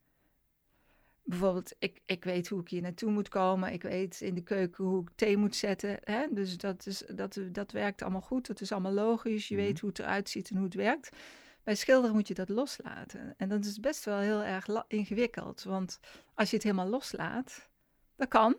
Bijvoorbeeld, 1.26 1.74
ik, 1.78 2.00
ik 2.06 2.24
weet 2.24 2.48
hoe 2.48 2.60
ik 2.60 2.68
hier 2.68 2.82
naartoe 2.82 3.10
moet 3.10 3.28
komen. 3.28 3.72
Ik 3.72 3.82
weet 3.82 4.20
in 4.20 4.34
de 4.34 4.42
keuken 4.42 4.84
hoe 4.84 5.02
ik 5.02 5.08
thee 5.14 5.36
moet 5.36 5.56
zetten. 5.56 5.98
Hè? 6.00 6.26
Dus 6.30 6.56
dat, 6.56 6.86
is, 6.86 7.02
dat, 7.14 7.40
dat 7.52 7.72
werkt 7.72 8.02
allemaal 8.02 8.20
goed. 8.20 8.46
Dat 8.46 8.60
is 8.60 8.72
allemaal 8.72 8.92
logisch. 8.92 9.48
Je 9.48 9.54
Mhm. 9.54 9.64
weet 9.64 9.80
hoe 9.80 9.88
het 9.88 9.98
eruit 9.98 10.28
ziet 10.30 10.50
en 10.50 10.56
hoe 10.56 10.64
het 10.64 10.74
werkt. 10.74 11.16
Bij 11.62 11.74
schilderen 11.74 12.16
moet 12.16 12.28
je 12.28 12.34
dat 12.34 12.48
loslaten. 12.48 13.34
En 13.36 13.48
dat 13.48 13.64
is 13.64 13.80
best 13.80 14.04
wel 14.04 14.18
heel 14.18 14.42
erg 14.42 14.66
ingewikkeld. 14.88 15.62
Want 15.62 16.00
als 16.34 16.50
je 16.50 16.54
het 16.56 16.64
helemaal 16.64 16.88
loslaat, 16.88 17.68
dat 18.16 18.28
kan. 18.28 18.56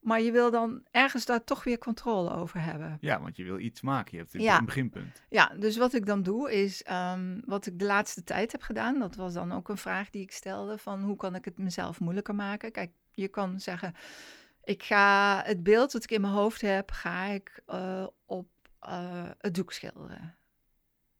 Maar 0.00 0.20
je 0.20 0.32
wil 0.32 0.50
dan 0.50 0.82
ergens 0.90 1.24
daar 1.24 1.44
toch 1.44 1.64
weer 1.64 1.78
controle 1.78 2.30
over 2.34 2.62
hebben. 2.62 2.98
Ja, 3.00 3.20
want 3.20 3.36
je 3.36 3.44
wil 3.44 3.58
iets 3.58 3.80
maken. 3.80 4.10
Je 4.12 4.18
hebt 4.18 4.34
een, 4.34 4.40
Ja. 4.40 4.64
beginpunt. 4.64 5.22
Ja, 5.28 5.52
dus 5.58 5.76
wat 5.76 5.94
ik 5.94 6.06
dan 6.06 6.22
doe 6.22 6.52
is, 6.52 6.82
ehm, 6.82 7.40
wat 7.44 7.66
ik 7.66 7.78
de 7.78 7.84
laatste 7.84 8.24
tijd 8.24 8.52
heb 8.52 8.62
gedaan, 8.62 8.98
dat 8.98 9.14
was 9.14 9.32
dan 9.34 9.52
ook 9.52 9.68
een 9.68 9.76
vraag 9.78 10.10
die 10.10 10.22
ik 10.22 10.32
stelde, 10.32 10.78
van 10.78 11.02
hoe 11.02 11.16
kan 11.16 11.34
ik 11.34 11.44
het 11.44 11.58
mezelf 11.58 12.00
moeilijker 12.00 12.34
maken? 12.34 12.72
Kijk, 12.72 12.90
je 13.10 13.28
kan 13.28 13.60
zeggen, 13.60 13.94
ik 14.64 14.82
ga 14.82 15.42
het 15.44 15.62
beeld 15.62 15.92
dat 15.92 16.02
ik 16.02 16.10
in 16.10 16.20
mijn 16.20 16.32
hoofd 16.32 16.60
heb, 16.60 16.90
ga 16.90 17.24
ik 17.24 17.62
eh, 17.66 18.06
op 18.24 18.48
eh, 18.80 19.30
het 19.38 19.54
doek 19.54 19.72
schilderen. 19.72 20.36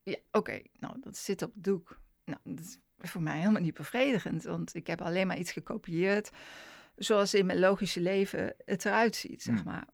Ja, 0.03 0.17
oké, 0.33 0.63
nou, 0.79 0.97
dat 1.01 1.17
zit 1.17 1.43
op 1.43 1.55
het 1.55 1.65
doek. 1.65 2.01
Nou, 2.25 2.39
dat 2.45 2.65
is 2.65 2.79
voor 2.99 3.23
mij 3.23 3.39
helemaal 3.39 3.63
niet 3.63 3.75
bevredigend, 3.75 4.43
want 4.43 4.75
ik 4.75 4.87
heb 4.87 5.01
alleen 5.03 5.27
maar 5.27 5.39
iets 5.39 5.53
gekopieerd, 5.53 6.31
zoals 6.99 7.35
in 7.35 7.47
mijn 7.47 7.59
logische 7.59 8.01
leven 8.01 8.55
het 8.65 8.85
eruit 8.85 9.17
ziet, 9.17 9.43
zeg 9.43 9.55
Hmm. 9.55 9.65
maar. 9.65 9.87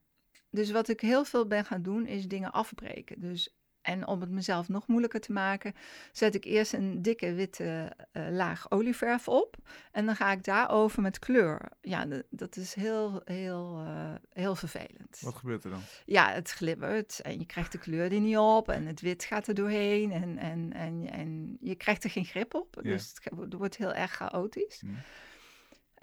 Dus 0.50 0.70
wat 0.70 0.88
ik 0.88 1.00
heel 1.00 1.24
veel 1.24 1.46
ben 1.46 1.64
gaan 1.64 1.82
doen, 1.82 2.06
is 2.06 2.28
dingen 2.28 2.52
afbreken. 2.52 3.20
Dus, 3.20 3.56
en 3.80 4.06
om 4.06 4.20
het 4.20 4.30
mezelf 4.30 4.68
nog 4.68 4.86
moeilijker 4.86 5.20
te 5.20 5.32
maken, 5.32 5.74
zet 6.12 6.34
ik 6.34 6.44
eerst 6.44 6.72
een 6.72 7.02
dikke 7.02 7.34
witte 7.34 7.92
eh, 8.12 8.26
laag 8.30 8.70
olieverf 8.70 9.28
op. 9.28 9.56
En 9.92 10.06
dan 10.06 10.16
ga 10.16 10.32
ik 10.32 10.44
daarover 10.44 11.02
met 11.02 11.18
kleur. 11.18 11.60
Ja, 11.80 12.06
dat 12.30 12.56
is 12.56 12.74
heel, 12.74 13.20
heel, 13.24 13.82
eh, 13.86 14.14
heel 14.32 14.54
vervelend. 14.54 15.20
Wat 15.20 15.34
gebeurt 15.34 15.64
er 15.64 15.70
dan? 15.70 15.82
Ja, 16.04 16.32
het 16.32 16.50
glibbert 16.50 17.20
en 17.20 17.38
je 17.38 17.46
krijgt 17.46 17.72
de 17.72 17.78
kleur 17.78 18.12
er 18.12 18.20
niet 18.20 18.36
op 18.36 18.68
en 18.68 18.86
het 18.86 19.00
wit 19.00 19.24
gaat 19.24 19.46
er 19.48 19.54
doorheen 19.54 20.12
en, 20.12 20.38
en, 20.38 20.72
en, 20.72 21.10
en 21.10 21.56
je 21.60 21.74
krijgt 21.74 22.04
er 22.04 22.10
geen 22.10 22.24
grip 22.24 22.54
op. 22.54 22.78
Dus 22.82 23.14
het, 23.14 23.54
wordt 23.54 23.76
heel 23.76 23.92
erg 23.92 24.10
chaotisch. 24.10 24.80
Hm. 24.80 24.86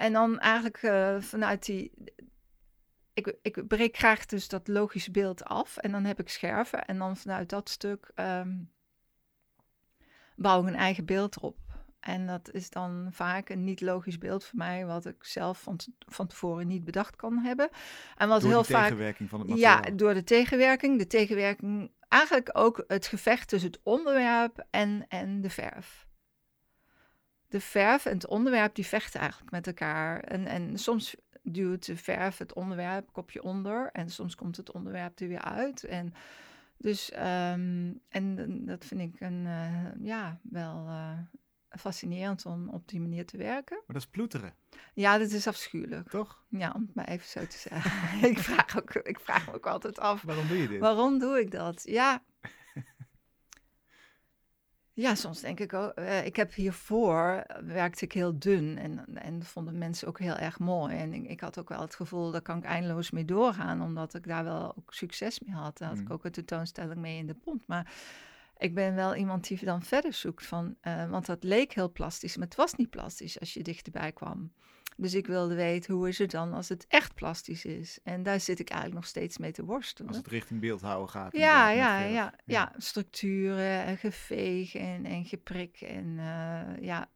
En 0.02 0.14
dan 0.14 0.40
eigenlijk 0.40 0.78
eh, 0.84 1.16
vanuit 1.20 1.66
die. 1.66 1.92
Ik, 3.14 3.36
ik 3.42 3.68
breek 3.68 3.98
graag 3.98 4.26
dus 4.26 4.48
dat 4.48 4.68
logische 4.68 5.12
beeld 5.12 5.44
af 5.44 5.78
en 5.78 5.92
dan 5.92 6.06
heb 6.06 6.20
ik 6.20 6.30
scherven. 6.30 6.86
En 6.86 6.98
dan 6.98 7.18
vanuit 7.18 7.50
dat 7.50 7.70
stuk 7.70 8.12
ehm, 8.16 8.58
bouw 10.36 10.62
ik 10.62 10.68
een 10.68 10.76
eigen 10.76 11.06
beeld 11.06 11.40
op. 11.40 11.58
En 12.00 12.28
dat 12.28 12.52
is 12.52 12.70
dan 12.70 13.08
vaak 13.12 13.50
een 13.50 13.64
niet 13.64 13.82
logisch 13.82 14.18
beeld 14.18 14.46
voor 14.46 14.58
mij, 14.58 14.86
wat 14.86 15.06
ik 15.06 15.24
zelf 15.24 15.62
van, 15.62 15.80
van 16.00 16.28
tevoren 16.28 16.68
niet 16.68 16.84
bedacht 16.84 17.16
kan 17.16 17.38
hebben. 17.38 17.70
En 18.18 18.28
wat 18.28 18.42
Door 18.42 18.50
heel 18.50 18.62
die 18.62 18.76
vaak. 18.76 18.84
tegenwerking 18.84 19.30
van 19.30 19.40
het 19.40 19.60
Ja, 19.60 19.82
door 19.82 20.14
de 20.14 20.24
tegenwerking. 20.24 20.98
De 20.98 21.08
tegenwerking, 21.08 21.92
eigenlijk 22.08 22.50
ook 22.54 22.84
het 22.88 23.08
gevecht 23.08 23.48
tussen 23.48 23.72
het 23.72 23.80
onderwerp 23.84 24.66
en, 24.70 25.06
en 25.08 25.42
de 25.42 25.50
verf. 25.50 26.10
De 27.52 27.60
verf 27.62 28.06
en 28.06 28.14
het 28.14 28.28
onderwerp 28.28 28.76
die 28.76 28.86
vechten 28.86 29.20
eigenlijk 29.20 29.52
met 29.52 29.68
elkaar. 29.68 30.20
En, 30.20 30.46
en 30.48 30.78
soms 30.78 31.16
duwt 31.44 31.86
de 31.86 31.98
verf 31.98 32.38
het 32.38 32.54
onderwerp 32.54 33.10
kopje 33.12 33.44
onder 33.44 33.90
en 33.92 34.10
soms 34.10 34.36
komt 34.36 34.58
het 34.58 34.72
onderwerp 34.72 35.20
er 35.20 35.28
weer 35.28 35.42
uit. 35.42 35.84
En 35.84 36.14
dus, 36.78 37.12
ehm, 37.12 37.94
en 38.10 38.62
dat 38.66 38.86
vind 38.86 39.02
ik 39.02 39.20
een, 39.22 39.46
eh, 39.48 40.06
ja, 40.06 40.40
wel 40.42 40.88
eh, 40.88 41.18
fascinerend 41.70 42.46
om 42.46 42.70
op 42.70 42.88
die 42.88 43.00
manier 43.00 43.26
te 43.26 43.38
werken. 43.38 43.76
Maar 43.76 43.96
dat 43.96 44.02
is 44.06 44.08
ploeteren, 44.08 44.54
Ja, 44.94 45.18
dat 45.18 45.32
is 45.32 45.48
afschuwelijk. 45.48 46.10
toch? 46.10 46.44
Ja, 46.50 46.72
om 46.76 46.82
het 46.82 46.96
maar 46.96 47.08
even 47.08 47.28
zo 47.28 47.48
te 47.48 47.58
zeggen. 47.58 47.92
ik, 48.30 48.40
vraag 48.40 48.78
ook, 48.78 48.94
ik 48.94 49.20
vraag 49.20 49.46
me 49.48 49.54
ook 49.54 49.66
altijd 49.68 50.00
af, 50.00 50.22
Waarom 50.22 50.48
doe 50.48 50.58
je 50.58 50.68
dit? 50.68 50.80
waarom 50.80 51.20
doe 51.20 51.40
ik 51.40 51.52
dat? 51.52 51.82
Ja. 51.86 52.24
Ja, 54.94 55.16
soms 55.16 55.40
denk 55.42 55.60
ik 55.60 55.74
ook. 55.74 55.92
eh, 55.92 56.26
ik 56.26 56.36
heb 56.36 56.54
hiervoor 56.54 57.44
eh, 57.48 57.62
werkte 57.64 58.06
ik 58.06 58.12
heel 58.12 58.40
dun 58.40 58.78
en, 58.78 59.06
en 59.16 59.44
vonden 59.44 59.78
mensen 59.78 60.08
ook 60.08 60.20
heel 60.20 60.36
erg 60.38 60.60
mooi. 60.60 60.98
En 60.98 61.14
ik, 61.14 61.30
ik 61.30 61.40
had 61.40 61.60
ook 61.60 61.70
wel 61.70 61.82
het 61.82 61.96
gevoel, 61.96 62.32
daar 62.32 62.42
kan 62.42 62.58
ik 62.58 62.64
eindeloos 62.64 63.12
mee 63.12 63.26
doorgaan, 63.26 63.82
omdat 63.82 64.14
ik 64.14 64.28
daar 64.28 64.44
wel 64.44 64.74
ook 64.78 64.94
succes 64.94 65.40
mee 65.40 65.56
had. 65.56 65.78
Daar 65.78 65.90
had 65.90 65.98
ik 65.98 66.08
Mm. 66.08 66.12
ook 66.12 66.26
een 66.26 66.32
tentoonstelling 66.32 67.00
mee 67.00 67.18
in 67.18 67.28
de 67.28 67.34
pont. 67.34 67.68
Maar 67.68 67.94
ik 68.58 68.74
ben 68.74 68.96
wel 68.96 69.16
iemand 69.16 69.48
die 69.48 69.66
dan 69.66 69.82
verder 69.82 70.14
zoekt 70.14 70.46
van, 70.46 70.76
eh, 70.82 71.10
want 71.10 71.26
dat 71.26 71.44
leek 71.44 71.74
heel 71.74 71.92
plastisch, 71.92 72.38
maar 72.38 72.48
het 72.48 72.56
was 72.56 72.74
niet 72.74 72.90
plastisch 72.90 73.40
als 73.40 73.54
je 73.54 73.64
dichterbij 73.64 74.12
kwam. 74.12 74.52
Dus 74.98 75.14
ik 75.14 75.28
wilde 75.28 75.56
weten, 75.56 75.94
hoe 75.94 76.08
is 76.08 76.18
het 76.18 76.32
dan 76.32 76.54
als 76.54 76.70
het 76.70 76.86
echt 76.88 77.16
plastisch 77.16 77.66
is? 77.66 78.00
En 78.04 78.24
daar 78.24 78.40
zit 78.40 78.60
ik 78.60 78.70
eigenlijk 78.70 79.02
nog 79.02 79.10
steeds 79.10 79.38
mee 79.38 79.52
te 79.52 79.66
worstelen. 79.66 80.08
Als 80.08 80.18
het 80.18 80.28
richting 80.28 80.60
beeldhouden 80.60 81.10
gaat. 81.10 81.38
Ja, 81.38 81.70
ja, 81.70 82.04
ja, 82.04 82.34
ja. 82.46 82.74
Structuren 82.78 83.84
en 83.84 83.98
geveeg 83.98 84.76
en, 84.76 85.06
en 85.06 85.26
geprik. 85.26 85.82
En 85.82 86.20
eh, 86.20 86.84
ja, 86.84 87.10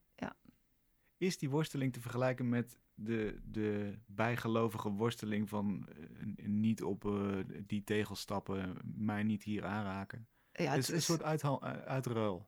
Is 1.17 1.37
die 1.37 1.49
worsteling 1.49 1.93
te 1.93 2.01
vergelijken 2.01 2.49
met 2.49 2.77
de, 2.93 3.39
de 3.43 3.97
bijgelovige 4.05 4.89
worsteling 4.89 5.49
van 5.49 5.87
eh, 5.87 6.45
niet 6.47 6.83
op 6.83 7.05
eh, 7.05 7.37
die 7.67 7.83
tegel 7.83 8.15
stappen, 8.15 8.77
mij 8.95 9.23
niet 9.23 9.43
hier 9.43 9.65
aanraken? 9.65 10.27
ja 10.51 10.71
het 10.71 10.79
is 10.79 10.89
een 10.89 11.01
soort 11.01 11.23
uithaal, 11.23 11.63
uitruil. 11.63 12.47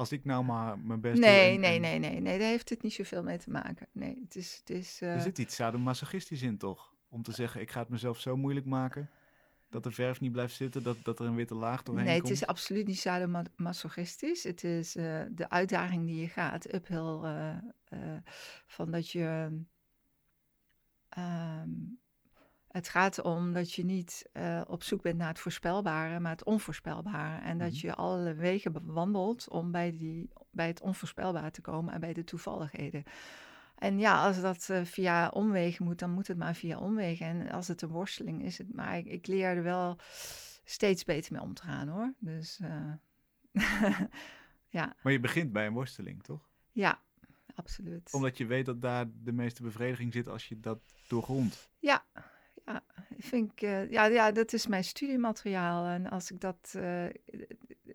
Als 0.00 0.12
ik 0.12 0.24
nou 0.24 0.44
maar 0.44 0.78
mijn 0.78 1.00
best 1.00 1.14
doe 1.16 1.24
Nee, 1.24 1.54
en- 1.54 1.60
nee, 1.60 1.74
en- 1.74 1.80
nee, 1.80 1.98
nee, 1.98 2.20
nee, 2.20 2.38
daar 2.38 2.48
heeft 2.48 2.68
het 2.68 2.82
niet 2.82 2.92
zoveel 2.92 3.22
mee 3.22 3.38
te 3.38 3.50
maken. 3.50 3.86
Nee, 3.92 4.20
het 4.24 4.36
is... 4.36 4.56
Het 4.58 4.70
is 4.70 5.00
eh, 5.00 5.14
Er 5.14 5.20
zit 5.20 5.38
iets 5.38 5.54
sadomasochistisch 5.54 6.42
in, 6.42 6.58
toch? 6.58 6.94
Om 7.08 7.22
te 7.22 7.32
zeggen, 7.32 7.60
ik 7.60 7.70
ga 7.70 7.80
het 7.80 7.88
mezelf 7.88 8.20
zo 8.20 8.36
moeilijk 8.36 8.66
maken 8.66 9.10
dat 9.68 9.82
de 9.82 9.90
verf 9.90 10.20
niet 10.20 10.32
blijft 10.32 10.54
zitten, 10.54 10.82
dat, 10.82 10.96
dat 11.02 11.18
er 11.20 11.26
een 11.26 11.34
witte 11.34 11.54
laag 11.54 11.82
doorheen 11.82 12.04
nee, 12.04 12.14
het 12.14 12.22
komt. 12.22 12.34
is 12.34 12.46
absoluut 12.46 12.86
niet 12.86 12.98
sadomasochistisch. 12.98 14.42
Het 14.42 14.64
is 14.64 14.96
eh, 14.96 15.22
de 15.30 15.48
uitdaging 15.48 16.06
die 16.06 16.20
je 16.20 16.28
gaat, 16.28 16.74
uphill, 16.74 17.20
eh, 17.84 18.16
van 18.66 18.90
dat 18.90 19.10
je... 19.10 19.60
ehm, 21.08 21.68
het 22.70 22.88
gaat 22.88 23.22
om 23.22 23.52
dat 23.52 23.72
je 23.72 23.84
niet 23.84 24.28
eh, 24.32 24.60
op 24.66 24.82
zoek 24.82 25.02
bent 25.02 25.18
naar 25.18 25.28
het 25.28 25.38
voorspelbare, 25.38 26.20
maar 26.20 26.30
het 26.30 26.44
onvoorspelbare. 26.44 27.40
En 27.42 27.58
dat 27.58 27.72
Mhm. 27.72 27.86
je 27.86 27.94
alle 27.94 28.34
wegen 28.34 28.72
bewandelt 28.72 29.48
om 29.48 29.70
bij, 29.70 29.90
die, 29.90 30.30
bij 30.50 30.66
het 30.66 30.80
onvoorspelbare 30.80 31.50
te 31.50 31.60
komen 31.60 31.94
en 31.94 32.00
bij 32.00 32.12
de 32.12 32.24
toevalligheden. 32.24 33.02
En 33.74 33.98
ja, 33.98 34.24
als 34.26 34.40
dat 34.40 34.68
eh, 34.70 34.84
via 34.84 35.28
omwegen 35.28 35.84
moet, 35.84 35.98
dan 35.98 36.10
moet 36.10 36.26
het 36.26 36.36
maar 36.36 36.54
via 36.54 36.78
omwegen. 36.78 37.26
En 37.26 37.50
als 37.50 37.68
het 37.68 37.82
een 37.82 37.88
worsteling 37.88 38.42
is, 38.42 38.58
het 38.58 38.74
maar 38.74 38.98
ik, 38.98 39.06
ik 39.06 39.26
leer 39.26 39.56
er 39.56 39.62
wel 39.62 39.96
steeds 40.64 41.04
beter 41.04 41.32
mee 41.32 41.42
om 41.42 41.54
te 41.54 41.62
gaan 41.62 41.88
hoor. 41.88 42.14
Dus 42.18 42.60
eh, 42.62 42.92
ja, 44.68 44.96
Maar 45.02 45.12
je 45.12 45.20
begint 45.20 45.52
bij 45.52 45.66
een 45.66 45.72
worsteling, 45.72 46.22
toch? 46.22 46.48
ja, 46.72 47.00
absoluut. 47.54 48.12
Omdat 48.12 48.38
je 48.38 48.46
weet 48.46 48.66
dat 48.66 48.80
daar 48.82 49.04
de 49.14 49.32
meeste 49.32 49.62
bevrediging 49.62 50.12
zit 50.12 50.28
als 50.28 50.48
je 50.48 50.60
dat 50.60 50.78
doorgrondt. 51.08 51.70
Ja, 51.78 52.04
vind 53.22 53.52
ik, 53.52 53.62
eh, 53.62 53.90
ja, 53.90 54.04
ja, 54.04 54.32
dat 54.32 54.52
is 54.52 54.66
mijn 54.66 54.84
studiemateriaal. 54.84 55.86
En 55.86 56.10
als 56.10 56.30
ik 56.30 56.40
dat 56.40 56.72
eh, 56.76 57.04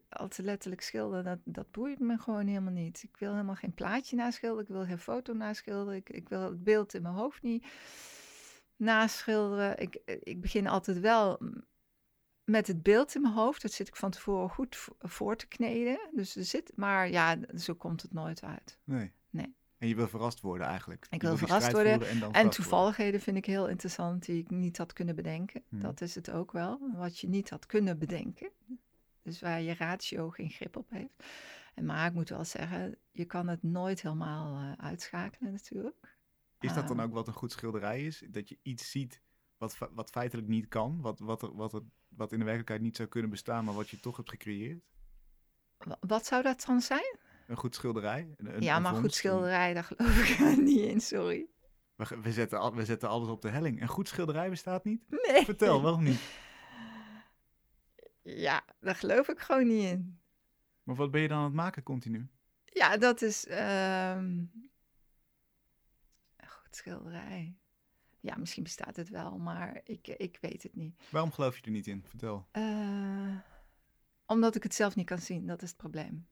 al 0.09 0.27
te 0.27 0.43
letterlijk 0.43 0.81
schilder, 0.81 1.23
dat, 1.23 1.39
dat 1.43 1.71
boeit 1.71 1.99
me 1.99 2.17
gewoon 2.17 2.47
helemaal 2.47 2.73
niet. 2.73 3.03
Ik 3.03 3.17
wil 3.17 3.31
helemaal 3.31 3.55
geen 3.55 3.73
plaatje 3.73 4.15
naschilderen, 4.15 4.63
ik 4.63 4.75
wil 4.75 4.85
geen 4.85 4.99
foto 4.99 5.33
naschilderen, 5.33 5.95
ik, 5.95 6.09
ik 6.09 6.29
wil 6.29 6.41
het 6.41 6.63
beeld 6.63 6.93
in 6.93 7.01
mijn 7.01 7.15
hoofd 7.15 7.41
niet 7.41 7.65
naschilderen. 8.75 9.77
Ik, 9.77 10.01
ik 10.05 10.41
begin 10.41 10.67
altijd 10.67 10.99
wel 10.99 11.39
met 12.43 12.67
het 12.67 12.83
beeld 12.83 13.15
in 13.15 13.21
mijn 13.21 13.33
hoofd. 13.33 13.61
Dat 13.61 13.71
zit 13.71 13.87
ik 13.87 13.95
van 13.95 14.11
tevoren 14.11 14.49
goed 14.49 14.87
voor 14.99 15.35
te 15.35 15.47
kneden. 15.47 15.99
Dus 16.11 16.35
er 16.35 16.45
zit, 16.45 16.71
maar 16.75 17.09
ja, 17.09 17.37
zo 17.55 17.73
komt 17.73 18.01
het 18.01 18.13
nooit 18.13 18.43
uit. 18.43 18.77
Nee. 18.83 19.11
Nee. 19.29 19.55
En 19.77 19.87
je 19.87 19.95
wil 19.95 20.07
verrast 20.07 20.41
worden 20.41 20.67
eigenlijk. 20.67 21.07
Ik 21.09 21.21
wil 21.21 21.37
verrast 21.37 21.71
worden 21.71 21.91
En, 21.93 21.99
dan 21.99 22.07
En 22.09 22.15
verrast 22.17 22.33
worden. 22.33 22.51
toevalligheden 22.51 23.21
vind 23.21 23.37
ik 23.37 23.45
heel 23.45 23.67
interessant, 23.69 24.25
die 24.25 24.37
ik 24.41 24.49
niet 24.49 24.77
had 24.77 24.93
kunnen 24.93 25.15
bedenken. 25.15 25.63
Hmm. 25.69 25.79
Dat 25.79 26.01
is 26.01 26.15
het 26.15 26.31
ook 26.31 26.51
wel, 26.51 26.91
wat 26.95 27.19
je 27.19 27.27
niet 27.27 27.49
had 27.49 27.65
kunnen 27.65 27.99
bedenken. 27.99 28.49
Dus 29.21 29.41
waar 29.41 29.61
je 29.61 29.73
ratio 29.73 30.29
geen 30.29 30.49
grip 30.49 30.75
op 30.77 30.89
heeft. 30.89 31.23
En 31.73 31.85
maar 31.85 32.07
ik 32.07 32.13
moet 32.13 32.29
wel 32.29 32.45
zeggen, 32.45 32.97
je 33.11 33.25
kan 33.25 33.47
het 33.47 33.63
nooit 33.63 34.01
helemaal 34.01 34.57
eh, 34.59 34.85
uitschakelen 34.85 35.51
natuurlijk. 35.51 36.17
Is 36.59 36.73
dat 36.73 36.87
dan 36.87 36.99
Ah. 36.99 37.05
ook 37.05 37.13
wat 37.13 37.27
een 37.27 37.33
goed 37.33 37.51
schilderij 37.51 38.05
is? 38.05 38.23
Dat 38.29 38.49
je 38.49 38.57
iets 38.61 38.91
ziet 38.91 39.21
wat, 39.57 39.77
wat 39.91 40.09
feitelijk 40.09 40.47
niet 40.47 40.67
kan, 40.67 41.01
wat, 41.01 41.19
wat, 41.19 41.41
er, 41.41 41.55
wat, 41.55 41.73
er, 41.73 41.81
wat 42.07 42.31
in 42.31 42.37
de 42.37 42.43
werkelijkheid 42.43 42.81
niet 42.81 42.95
zou 42.95 43.09
kunnen 43.09 43.29
bestaan, 43.31 43.65
maar 43.65 43.73
wat 43.73 43.89
je 43.89 43.99
toch 43.99 44.17
hebt 44.17 44.29
gecreëerd? 44.29 44.83
Wa- 45.77 45.97
Wat 45.99 46.25
zou 46.25 46.43
dat 46.43 46.63
dan 46.67 46.81
zijn? 46.81 47.17
Een 47.45 47.55
goed 47.57 47.75
schilderij? 47.75 48.33
Een, 48.37 48.61
ja, 48.61 48.75
een 48.75 48.81
maar 48.81 48.93
goed 48.95 49.13
schilderij, 49.13 49.73
daar 49.73 49.83
geloof 49.83 50.29
ik 50.29 50.57
niet 50.61 50.79
in, 50.79 51.01
sorry. 51.01 51.47
We, 51.95 52.31
zetten, 52.31 52.59
al- 52.59 52.75
we 52.75 52.85
zetten 52.85 53.09
alles 53.09 53.27
op 53.29 53.41
de 53.41 53.49
helling. 53.49 53.81
Een 53.81 53.87
goed 53.87 54.07
schilderij 54.07 54.49
bestaat 54.49 54.83
niet? 54.83 55.03
Nee. 55.09 55.43
Vertel, 55.45 55.81
waarom 55.81 56.03
niet? 56.03 56.19
Ja, 58.21 58.65
daar 58.79 58.95
geloof 58.95 59.27
ik 59.27 59.39
gewoon 59.39 59.67
niet 59.67 59.83
in. 59.83 60.19
Maar 60.83 60.95
wat 60.95 61.11
ben 61.11 61.21
je 61.21 61.27
dan 61.27 61.37
aan 61.37 61.43
het 61.43 61.53
maken 61.53 61.83
continu? 61.83 62.27
Ja, 62.65 62.97
dat 62.97 63.21
is 63.21 63.45
ehm, 63.47 64.27
een 66.37 66.47
goed 66.47 66.75
schilderij. 66.75 67.55
Ja, 68.19 68.35
misschien 68.37 68.63
bestaat 68.63 68.95
het 68.95 69.09
wel, 69.09 69.37
maar 69.37 69.81
ik, 69.83 70.07
ik 70.07 70.37
weet 70.41 70.63
het 70.63 70.75
niet. 70.75 71.01
Waarom 71.09 71.31
geloof 71.31 71.57
je 71.57 71.63
er 71.63 71.71
niet 71.71 71.87
in? 71.87 72.03
Vertel. 72.07 72.47
Eh, 72.51 73.35
omdat 74.25 74.55
ik 74.55 74.63
het 74.63 74.73
zelf 74.73 74.95
niet 74.95 75.05
kan 75.05 75.19
zien, 75.19 75.45
dat 75.47 75.61
is 75.61 75.69
het 75.69 75.77
probleem. 75.77 76.27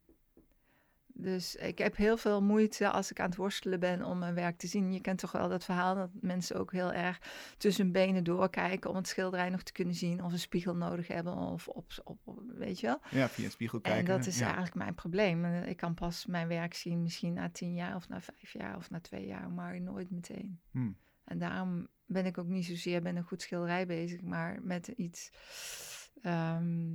Dus 1.16 1.56
ik 1.56 1.78
heb 1.78 1.96
heel 1.96 2.18
veel 2.18 2.42
moeite 2.42 2.90
als 2.90 3.12
ik 3.12 3.20
aan 3.20 3.26
het 3.26 3.36
worstelen 3.36 3.80
ben 3.80 4.04
om 4.04 4.18
mijn 4.20 4.34
werk 4.34 4.58
te 4.58 4.68
zien. 4.68 4.94
Je 4.94 5.02
kent 5.02 5.20
toch 5.20 5.32
wel 5.32 5.50
dat 5.50 5.64
verhaal 5.64 5.96
dat 5.96 6.10
mensen 6.14 6.60
ook 6.60 6.72
heel 6.72 6.94
erg 6.94 7.22
tussen 7.58 7.84
hun 7.84 7.94
benen 7.94 8.24
doorkijken 8.24 8.90
om 8.90 8.96
het 8.96 9.08
schilderij 9.08 9.50
nog 9.50 9.64
te 9.64 9.72
kunnen 9.72 9.96
zien. 9.96 10.24
Of 10.24 10.32
een 10.32 10.40
spiegel 10.40 10.76
nodig 10.76 11.08
hebben 11.08 11.36
of 11.36 11.68
op, 11.68 11.92
op, 12.04 12.20
weet 12.48 12.80
je 12.80 12.88
wel. 12.88 13.00
Ja, 13.10 13.30
via 13.30 13.46
een 13.46 13.52
spiegel 13.52 13.80
kijken. 13.82 14.00
En 14.14 14.18
dat 14.18 14.26
is 14.28 14.38
ja. 14.38 14.46
eigenlijk 14.46 14.76
mijn 14.76 14.94
probleem. 14.96 15.46
Eh, 15.46 15.68
Ik 15.70 15.78
kan 15.78 15.94
pas 15.94 16.26
mijn 16.26 16.48
werk 16.48 16.74
zien 16.74 17.02
misschien 17.02 17.34
na 17.34 17.50
tien 17.50 17.74
jaar 17.74 17.96
of 17.96 18.10
na 18.10 18.22
vijf 18.22 18.54
jaar 18.54 18.76
of 18.76 18.90
na 18.90 19.00
twee 19.00 19.26
jaar, 19.26 19.52
maar 19.52 19.82
nooit 19.82 20.10
meteen. 20.10 20.60
Hm. 20.72 20.92
En 21.24 21.38
daarom 21.38 21.88
ben 22.06 22.26
ik 22.26 22.38
ook 22.38 22.48
niet 22.48 22.66
zozeer 22.66 23.02
met 23.02 23.16
een 23.16 23.24
goed 23.24 23.42
schilderij 23.42 23.86
bezig, 23.86 24.22
maar 24.22 24.60
met 24.62 24.88
iets. 24.88 25.32
ehm, 26.22 26.92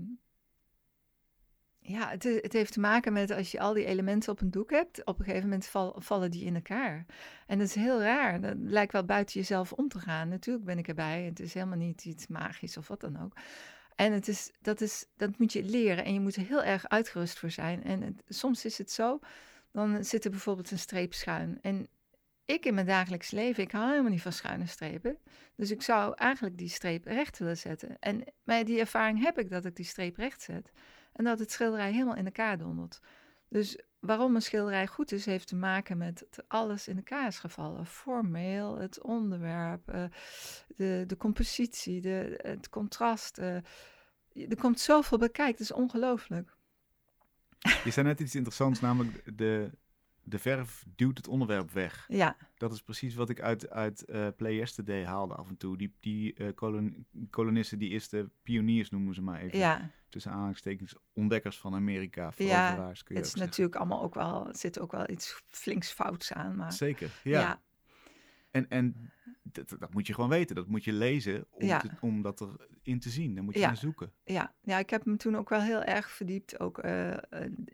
ja, 1.88 2.08
het, 2.08 2.22
het 2.22 2.52
heeft 2.52 2.72
te 2.72 2.80
maken 2.80 3.12
met 3.12 3.30
als 3.30 3.50
je 3.50 3.60
al 3.60 3.72
die 3.72 3.84
elementen 3.84 4.32
op 4.32 4.40
een 4.40 4.50
doek 4.50 4.70
hebt, 4.70 5.04
op 5.04 5.18
een 5.18 5.24
gegeven 5.24 5.48
moment 5.48 5.66
val- 5.66 5.96
vallen 5.98 6.30
die 6.30 6.44
in 6.44 6.54
elkaar. 6.54 7.06
En 7.46 7.58
dat 7.58 7.66
is 7.66 7.74
heel 7.74 8.00
raar. 8.00 8.40
Dat 8.40 8.54
lijkt 8.58 8.92
wel 8.92 9.04
buiten 9.04 9.40
jezelf 9.40 9.72
om 9.72 9.88
te 9.88 9.98
gaan. 9.98 10.28
Natuurlijk 10.28 10.64
ben 10.64 10.78
ik 10.78 10.88
erbij. 10.88 11.22
Het 11.22 11.40
is 11.40 11.54
helemaal 11.54 11.78
niet 11.78 12.04
iets 12.04 12.26
magisch 12.26 12.76
of 12.76 12.88
wat 12.88 13.00
dan 13.00 13.22
ook. 13.22 13.32
En 13.94 14.12
het 14.12 14.28
is, 14.28 14.50
dat, 14.60 14.80
is, 14.80 15.06
dat 15.16 15.38
moet 15.38 15.52
je 15.52 15.62
leren 15.64 16.04
en 16.04 16.12
je 16.12 16.20
moet 16.20 16.36
er 16.36 16.46
heel 16.46 16.62
erg 16.62 16.88
uitgerust 16.88 17.38
voor 17.38 17.50
zijn. 17.50 17.84
En 17.84 18.18
soms 18.28 18.64
is 18.64 18.78
het 18.78 18.90
zo, 18.90 19.18
dan 19.72 20.04
zit 20.04 20.24
er 20.24 20.30
bijvoorbeeld 20.30 20.70
een 20.70 20.78
streep 20.78 21.14
schuin. 21.14 21.58
En 21.62 21.88
ik 22.44 22.64
in 22.64 22.74
mijn 22.74 22.86
dagelijks 22.86 23.30
leven, 23.30 23.62
ik 23.62 23.72
hou 23.72 23.88
helemaal 23.88 24.10
niet 24.10 24.22
van 24.22 24.32
schuine 24.32 24.66
strepen. 24.66 25.18
Dus 25.56 25.70
ik 25.70 25.82
zou 25.82 26.14
eigenlijk 26.14 26.58
die 26.58 26.68
streep 26.68 27.04
recht 27.04 27.38
willen 27.38 27.56
zetten. 27.56 27.96
En 27.98 28.24
bij 28.44 28.64
die 28.64 28.78
ervaring 28.78 29.22
heb 29.22 29.38
ik 29.38 29.50
dat 29.50 29.64
ik 29.64 29.76
die 29.76 29.84
streep 29.84 30.16
recht 30.16 30.42
zet. 30.42 30.72
En 31.18 31.24
dat 31.24 31.38
het 31.38 31.52
schilderij 31.52 31.92
helemaal 31.92 32.16
in 32.16 32.24
elkaar 32.24 32.58
dondert. 32.58 33.00
Dus 33.48 33.78
waarom 33.98 34.34
een 34.34 34.42
schilderij 34.42 34.86
goed 34.86 35.12
is, 35.12 35.24
heeft 35.26 35.48
te 35.48 35.56
maken 35.56 35.98
met 35.98 36.26
alles 36.48 36.88
in 36.88 36.96
elkaar 36.96 37.26
is 37.26 37.38
gevallen. 37.38 37.86
Formeel, 37.86 38.78
het 38.78 39.02
onderwerp, 39.02 39.88
eh, 39.88 40.04
de, 40.76 41.04
de 41.06 41.16
compositie, 41.16 42.00
de, 42.00 42.38
het 42.42 42.68
contrast. 42.68 43.38
eh. 43.38 43.56
er 44.32 44.56
komt 44.58 44.80
zoveel 44.80 45.18
bij 45.18 45.28
kijken, 45.28 45.52
het 45.52 45.62
is 45.62 45.72
ongelooflijk. 45.72 46.56
Je 47.84 47.90
zei 47.90 48.06
net 48.06 48.20
iets 48.20 48.34
interessants, 48.34 48.80
namelijk 48.80 49.38
de, 49.38 49.70
de 50.28 50.38
verf 50.38 50.84
duwt 50.96 51.16
het 51.16 51.28
onderwerp 51.28 51.70
weg. 51.70 52.04
Ja, 52.08 52.36
Dat 52.56 52.72
is 52.72 52.82
precies 52.82 53.14
wat 53.14 53.28
ik 53.28 53.40
uit, 53.40 53.70
uit 53.70 54.04
eh, 54.04 54.26
Play 54.36 54.54
Yesterday 54.54 55.04
haalde 55.04 55.34
af 55.34 55.48
en 55.48 55.56
toe. 55.56 55.76
Die, 55.76 55.94
die 56.00 56.34
eh, 56.34 56.54
kolon- 56.54 57.06
kolonisten, 57.30 57.78
die 57.78 57.90
eerste 57.90 58.30
pioniers 58.42 58.90
noemen 58.90 59.14
ze 59.14 59.22
maar 59.22 59.40
even. 59.40 59.58
ja. 59.58 59.90
Tussen 60.08 60.32
aanhalingstekens 60.32 60.94
ontdekkers 61.12 61.58
van 61.58 61.74
Amerika, 61.74 62.22
Ja, 62.24 62.30
veroveraars 62.32 63.02
kun 63.02 63.14
je 63.14 63.20
het 63.20 63.30
is 63.30 63.40
natuurlijk 63.40 63.76
allemaal 63.76 64.02
ook 64.02 64.14
wel, 64.14 64.48
zit 64.52 64.78
ook 64.80 64.92
wel 64.92 65.10
iets 65.10 65.42
flinks 65.46 65.90
fouts 65.92 66.32
aan. 66.32 66.56
Maar 66.56 66.72
Zeker, 66.72 67.10
ja. 67.24 67.40
ja, 67.40 67.60
En, 68.50 68.68
en 68.68 69.10
dat, 69.42 69.76
dat 69.78 69.92
moet 69.94 70.06
je 70.06 70.14
gewoon 70.14 70.30
weten, 70.30 70.56
dat 70.56 70.66
moet 70.66 70.84
je 70.84 70.92
lezen 70.92 71.46
om, 71.50 71.66
Ja. 71.66 71.78
te- 71.78 71.90
om 72.00 72.22
dat 72.22 72.40
erin 72.84 73.00
te 73.00 73.10
zien. 73.10 73.34
Daar 73.34 73.44
moet 73.44 73.54
je 73.54 73.60
Ja. 73.60 73.66
naar 73.66 73.76
zoeken. 73.76 74.12
ja, 74.24 74.54
ja, 74.62 74.78
ik 74.78 74.90
heb 74.90 75.04
me 75.04 75.16
toen 75.16 75.36
ook 75.36 75.48
wel 75.48 75.60
heel 75.60 75.82
erg 75.82 76.10
verdiept, 76.10 76.60
ook 76.60 76.78
eh, 76.78 77.16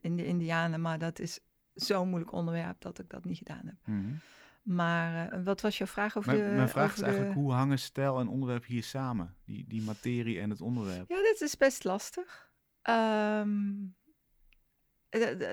in 0.01 0.17
de 0.17 0.27
Indianen. 0.27 0.81
Maar 0.81 0.99
dat 0.99 1.19
is 1.19 1.40
zo'n 1.75 2.09
moeilijk 2.09 2.33
onderwerp 2.33 2.81
dat 2.81 2.99
ik 2.99 3.09
dat 3.11 3.25
niet 3.25 3.39
gedaan 3.39 3.63
heb. 3.65 3.77
Mhm. 3.85 4.13
Maar 4.63 5.29
eh, 5.33 5.45
wat 5.45 5.61
was 5.61 5.79
jouw 5.79 5.87
vraag 5.87 6.17
over 6.17 6.35
Mijn, 6.37 6.49
de... 6.51 6.55
mijn 6.57 6.69
vraag 6.69 6.93
is 6.95 7.01
eigenlijk, 7.01 7.35
de- 7.35 7.41
hoe 7.41 7.53
hangen 7.53 7.79
stijl 7.79 8.21
en 8.21 8.29
onderwerp 8.29 8.65
hier 8.65 8.83
samen? 8.83 9.35
Die, 9.45 9.65
die 9.69 9.83
materie 9.83 10.41
en 10.41 10.51
het 10.51 10.61
onderwerp. 10.61 11.09
Ja, 11.11 11.23
dat 11.23 11.41
is 11.41 11.57
best 11.57 11.85
lastig. 11.85 12.53
Ehm, 12.83 13.73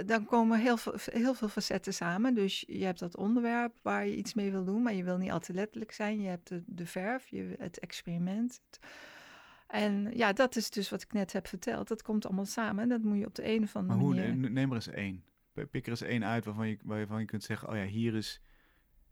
dan 0.05 0.25
komen 0.25 0.59
heel 0.59 0.77
veel, 0.77 0.93
heel 0.97 1.33
veel 1.33 1.47
facetten 1.47 1.93
samen. 1.93 2.33
Dus 2.33 2.63
je 2.67 2.83
hebt 2.85 2.99
dat 2.99 3.17
onderwerp 3.17 3.75
waar 3.81 4.05
je 4.05 4.15
iets 4.15 4.33
mee 4.33 4.51
wil 4.51 4.63
doen, 4.65 4.81
maar 4.81 4.93
je 4.93 5.03
wil 5.03 5.17
niet 5.17 5.31
altijd 5.31 5.57
letterlijk 5.57 5.91
zijn. 5.91 6.21
Je 6.21 6.27
hebt 6.27 6.47
de, 6.47 6.63
de 6.65 6.85
verf, 6.85 7.27
je, 7.27 7.55
het 7.59 7.79
experiment. 7.79 8.61
Het- 8.65 8.79
en 9.67 10.11
ja, 10.17 10.33
dat 10.33 10.55
is 10.55 10.69
dus 10.69 10.89
wat 10.89 11.01
ik 11.01 11.13
net 11.13 11.33
heb 11.33 11.47
verteld. 11.47 11.87
Dat 11.87 12.01
komt 12.01 12.25
allemaal 12.25 12.45
samen. 12.45 12.89
Dat 12.89 13.01
moet 13.01 13.17
je 13.17 13.25
op 13.25 13.35
de 13.35 13.47
een 13.47 13.63
of 13.63 13.75
andere 13.75 13.95
Maar 13.97 14.05
hoe, 14.05 14.15
manier... 14.15 14.51
neem 14.51 14.69
er 14.69 14.75
eens 14.75 14.87
één. 14.87 15.23
Pik 15.53 15.85
er 15.85 15.89
eens 15.89 16.01
één 16.01 16.25
uit 16.25 16.45
waarvan 16.45 16.67
je, 16.67 16.77
waarvan 16.83 17.19
je 17.19 17.25
kunt 17.25 17.43
zeggen, 17.43 17.69
oh 17.69 17.75
ja, 17.75 17.85
hier 17.85 18.15
is 18.15 18.41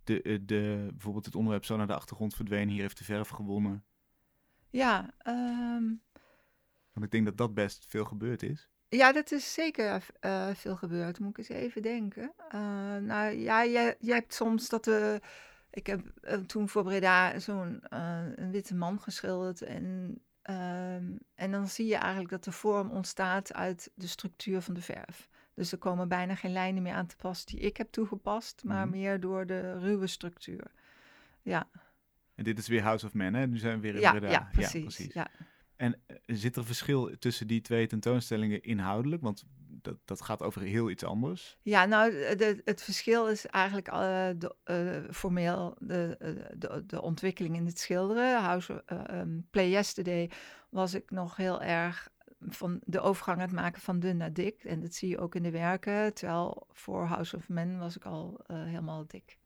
de, 0.04 0.22
eh, 0.22 0.40
de, 0.42 0.88
bijvoorbeeld 0.90 1.26
het 1.26 1.36
onderwerp 1.36 1.66
zo 1.66 1.78
naar 1.78 1.88
de 1.88 1.96
achtergrond 1.96 2.36
verdwenen. 2.36 2.74
Hier 2.74 2.82
heeft 2.82 2.98
de 2.98 3.04
verf 3.04 3.30
gewonnen. 3.30 3.84
Ja, 4.70 5.14
ehm, 5.18 5.84
Want 6.94 7.06
ik 7.06 7.12
denk 7.12 7.26
dat 7.26 7.38
dat 7.38 7.54
best 7.54 7.86
veel 7.88 8.06
gebeurd 8.06 8.44
is. 8.44 8.70
Ja, 8.90 9.12
dat 9.12 9.32
is 9.32 9.54
zeker 9.54 10.06
eh, 10.20 10.50
veel 10.54 10.76
gebeurd. 10.76 11.20
Moet 11.20 11.30
ik 11.30 11.38
eens 11.38 11.62
even 11.62 11.82
denken. 11.82 12.34
Eh, 12.50 12.60
nou 12.98 13.32
ja, 13.32 13.62
je, 13.62 13.96
je 14.00 14.14
hebt 14.14 14.34
soms 14.34 14.70
dat 14.70 14.86
we. 14.86 15.22
Ik 15.72 15.88
heb 15.88 16.02
toen 16.46 16.70
voor 16.70 16.84
Breda 16.84 17.40
zo'n 17.40 17.80
een 18.36 18.52
witte 18.52 18.76
man 18.76 19.02
geschilderd. 19.02 19.62
En, 19.62 20.18
ehm, 20.42 21.18
en 21.36 21.52
dan 21.52 21.68
zie 21.68 21.86
je 21.86 21.96
eigenlijk 21.96 22.30
dat 22.30 22.44
de 22.44 22.52
vorm 22.52 22.90
ontstaat 22.92 23.54
uit 23.54 23.92
de 23.96 24.08
structuur 24.08 24.62
van 24.62 24.74
de 24.74 24.82
verf. 24.82 25.30
Dus 25.60 25.72
er 25.72 25.78
komen 25.78 26.08
bijna 26.08 26.36
geen 26.36 26.52
lijnen 26.52 26.84
meer 26.84 26.94
aan 26.94 27.06
te 27.06 27.16
pas 27.16 27.46
die 27.46 27.60
ik 27.60 27.78
heb 27.78 27.92
toegepast, 27.92 28.64
maar 28.64 28.88
Mhm. 28.88 28.98
meer 28.98 29.20
door 29.20 29.46
de 29.46 29.80
ruwe 29.80 30.08
structuur. 30.08 30.72
Ja, 31.42 31.70
En 32.36 32.44
dit 32.44 32.58
is 32.58 32.68
weer 32.68 32.82
House 32.82 33.06
of 33.06 33.14
Men, 33.14 33.34
hè? 33.34 33.48
Nu 33.48 33.58
zijn 33.58 33.76
we 33.76 33.82
weer 33.82 33.96
in 33.96 34.00
ja, 34.02 34.12
Breda. 34.12 34.30
ja, 34.30 34.50
precies. 34.52 35.14
Ja, 35.14 35.28
En 35.76 35.96
eh, 36.06 36.16
zit 36.26 36.56
er 36.56 36.66
verschil 36.66 37.12
tussen 37.20 37.48
die 37.48 37.62
twee 37.62 37.88
tentoonstellingen 37.88 38.64
inhoudelijk? 38.64 39.22
Want 39.22 39.44
dat, 39.68 39.96
dat 40.06 40.22
gaat 40.22 40.42
over 40.42 40.62
heel 40.62 40.90
iets 40.90 41.04
anders. 41.04 41.58
Ja, 41.62 41.86
nou, 41.86 42.12
de, 42.12 42.62
het 42.66 42.82
verschil 42.82 43.28
is 43.28 43.46
eigenlijk 43.46 43.86
de, 44.40 44.56
eh, 44.64 45.14
formeel 45.14 45.76
de, 45.80 46.18
de, 46.58 46.84
de 46.86 47.02
ontwikkeling 47.02 47.56
in 47.56 47.66
het 47.66 47.80
schilderen. 47.80 48.42
House, 48.42 48.84
ehm, 48.86 49.40
Play 49.50 49.70
Yesterday 49.70 50.30
was 50.70 50.94
ik 50.94 51.12
nog 51.12 51.36
heel 51.36 51.62
erg 51.62 52.10
van 52.48 52.80
de 52.84 53.00
overgang 53.00 53.38
aan 53.38 53.48
het 53.48 53.56
maken 53.56 53.82
van 53.82 54.00
dun 54.00 54.18
naar 54.18 54.34
dik. 54.34 54.64
En 54.64 54.80
dat 54.80 54.94
zie 54.94 55.10
je 55.10 55.20
ook 55.20 55.36
in 55.36 55.44
de 55.44 55.52
werken. 55.52 56.14
Terwijl 56.14 56.68
voor 56.72 57.06
House 57.06 57.36
of 57.36 57.50
Men 57.50 57.80
was 57.80 57.96
ik 57.96 58.06
al 58.06 58.40
eh, 58.48 58.64
helemaal 58.64 59.08
dik. 59.08 59.38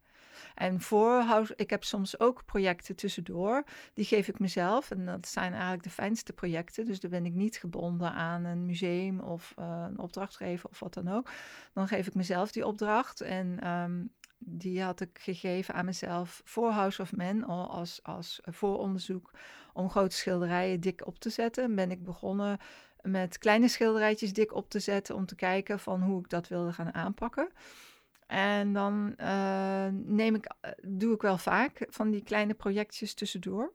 En 0.54 0.80
voor 0.80 1.20
House, 1.20 1.52
ik 1.56 1.70
heb 1.70 1.84
soms 1.84 2.18
ook 2.20 2.44
projecten 2.44 2.96
tussendoor. 2.96 3.64
Die 3.94 4.04
geef 4.04 4.28
ik 4.28 4.38
mezelf. 4.38 4.90
En 4.90 5.06
dat 5.06 5.28
zijn 5.28 5.52
eigenlijk 5.52 5.82
de 5.82 5.90
fijnste 5.90 6.32
projecten. 6.32 6.84
Dus 6.84 7.00
dan 7.00 7.10
ben 7.10 7.26
ik 7.26 7.34
niet 7.34 7.56
gebonden 7.56 8.12
aan 8.12 8.44
een 8.44 8.66
museum 8.66 9.20
of 9.20 9.52
eh, 9.56 9.84
een 9.88 9.98
opdrachtgever 9.98 10.70
of 10.70 10.80
wat 10.80 10.94
dan 10.94 11.08
ook. 11.08 11.30
Dan 11.72 11.88
geef 11.88 12.06
ik 12.06 12.14
mezelf 12.14 12.52
die 12.52 12.66
opdracht. 12.66 13.20
En 13.20 13.60
ehm, 13.60 14.02
die 14.38 14.82
had 14.82 15.00
ik 15.00 15.18
gegeven 15.20 15.74
aan 15.74 15.84
mezelf 15.84 16.42
voor 16.44 16.70
House 16.70 17.02
of 17.02 17.12
Men 17.12 17.44
al 17.44 17.70
als, 17.70 18.00
als 18.02 18.40
vooronderzoek 18.44 19.30
om 19.72 19.90
grote 19.90 20.16
schilderijen 20.16 20.80
dik 20.80 21.06
op 21.06 21.18
te 21.18 21.30
zetten. 21.30 21.64
En 21.64 21.74
ben 21.74 21.90
ik 21.90 22.04
begonnen 22.04 22.58
met 23.02 23.38
kleine 23.38 23.68
schilderijtjes 23.68 24.32
dik 24.32 24.54
op 24.54 24.70
te 24.70 24.78
zetten 24.78 25.14
om 25.14 25.26
te 25.26 25.34
kijken 25.34 25.78
van 25.78 26.02
hoe 26.02 26.20
ik 26.20 26.28
dat 26.28 26.48
wilde 26.48 26.72
gaan 26.72 26.94
aanpakken. 26.94 27.48
En 28.26 28.72
dan 28.72 29.14
eh, 29.16 29.86
neem 29.92 30.34
ik, 30.34 30.54
eh, 30.60 30.70
doe 30.82 31.14
ik 31.14 31.22
wel 31.22 31.38
vaak 31.38 31.86
van 31.88 32.10
die 32.10 32.22
kleine 32.22 32.54
projectjes 32.54 33.14
tussendoor. 33.14 33.72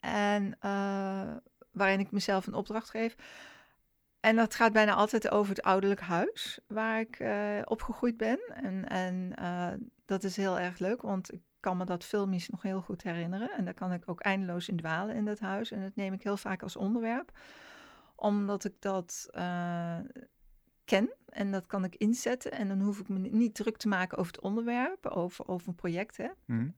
En 0.00 0.56
eh, 0.60 1.36
waarin 1.70 2.00
ik 2.00 2.10
mezelf 2.10 2.46
een 2.46 2.54
opdracht 2.54 2.90
geef. 2.90 3.16
En 4.24 4.36
dat 4.36 4.54
gaat 4.54 4.72
bijna 4.72 4.94
altijd 4.94 5.30
over 5.30 5.54
het 5.54 5.62
ouderlijk 5.62 6.00
huis 6.00 6.58
waar 6.66 7.00
ik 7.00 7.18
eh, 7.18 7.60
opgegroeid 7.64 8.16
ben. 8.16 8.40
En, 8.54 8.88
en 8.88 9.34
eh, 9.34 9.72
dat 10.04 10.24
is 10.24 10.36
heel 10.36 10.58
erg 10.58 10.78
leuk, 10.78 11.02
want 11.02 11.32
ik 11.32 11.40
kan 11.60 11.76
me 11.76 11.84
dat 11.84 12.04
filmisch 12.04 12.48
nog 12.48 12.62
heel 12.62 12.80
goed 12.80 13.02
herinneren. 13.02 13.50
En 13.50 13.64
daar 13.64 13.74
kan 13.74 13.92
ik 13.92 14.02
ook 14.06 14.20
eindeloos 14.20 14.68
in 14.68 14.76
dwalen 14.76 15.14
in 15.14 15.24
dat 15.24 15.38
huis. 15.38 15.70
En 15.70 15.82
dat 15.82 15.96
neem 15.96 16.12
ik 16.12 16.22
heel 16.22 16.36
vaak 16.36 16.62
als 16.62 16.76
onderwerp, 16.76 17.38
omdat 18.14 18.64
ik 18.64 18.74
dat 18.78 19.28
eh, 19.30 19.98
ken 20.84 21.10
en 21.26 21.50
dat 21.50 21.66
kan 21.66 21.84
ik 21.84 21.94
inzetten. 21.94 22.52
En 22.52 22.68
dan 22.68 22.80
hoef 22.80 22.98
ik 23.00 23.08
me 23.08 23.18
niet 23.18 23.54
druk 23.54 23.76
te 23.76 23.88
maken 23.88 24.18
over 24.18 24.32
het 24.32 24.42
onderwerp, 24.42 25.06
over, 25.06 25.48
over 25.48 25.68
een 25.68 25.74
project. 25.74 26.16
Hè. 26.16 26.28
Mhm. 26.46 26.68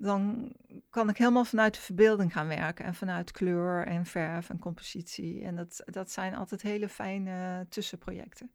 Dan 0.00 0.52
kan 0.90 1.08
ik 1.08 1.16
helemaal 1.16 1.44
vanuit 1.44 1.74
de 1.74 1.80
verbeelding 1.80 2.32
gaan 2.32 2.46
werken. 2.48 2.84
En 2.84 2.94
vanuit 2.94 3.30
kleur 3.30 3.86
en 3.86 4.06
verf 4.06 4.50
en 4.50 4.58
compositie. 4.58 5.44
En 5.44 5.56
dat, 5.56 5.82
dat 5.84 6.10
zijn 6.10 6.34
altijd 6.34 6.62
hele 6.62 6.88
fijne 6.88 7.66
tussenprojecten. 7.68 8.50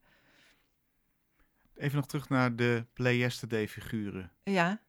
Even 1.75 1.95
nog 1.95 2.05
terug 2.05 2.29
naar 2.29 2.55
de 2.55 2.85
Play 2.93 3.17
Yesterday 3.17 3.67
figuren. 3.67 4.31
Ja, 4.43 4.81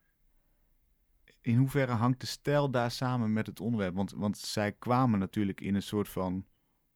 In 1.41 1.57
hoeverre 1.57 1.93
hangt 1.93 2.21
de 2.21 2.27
stijl 2.27 2.71
daar 2.71 2.91
samen 2.91 3.33
met 3.33 3.47
het 3.47 3.61
onderwerp? 3.61 3.95
Want, 3.95 4.11
want 4.13 4.39
zij 4.39 4.73
kwamen 4.73 5.19
natuurlijk 5.19 5.61
in 5.61 5.75
een 5.75 5.83
soort 5.83 6.09
van... 6.09 6.47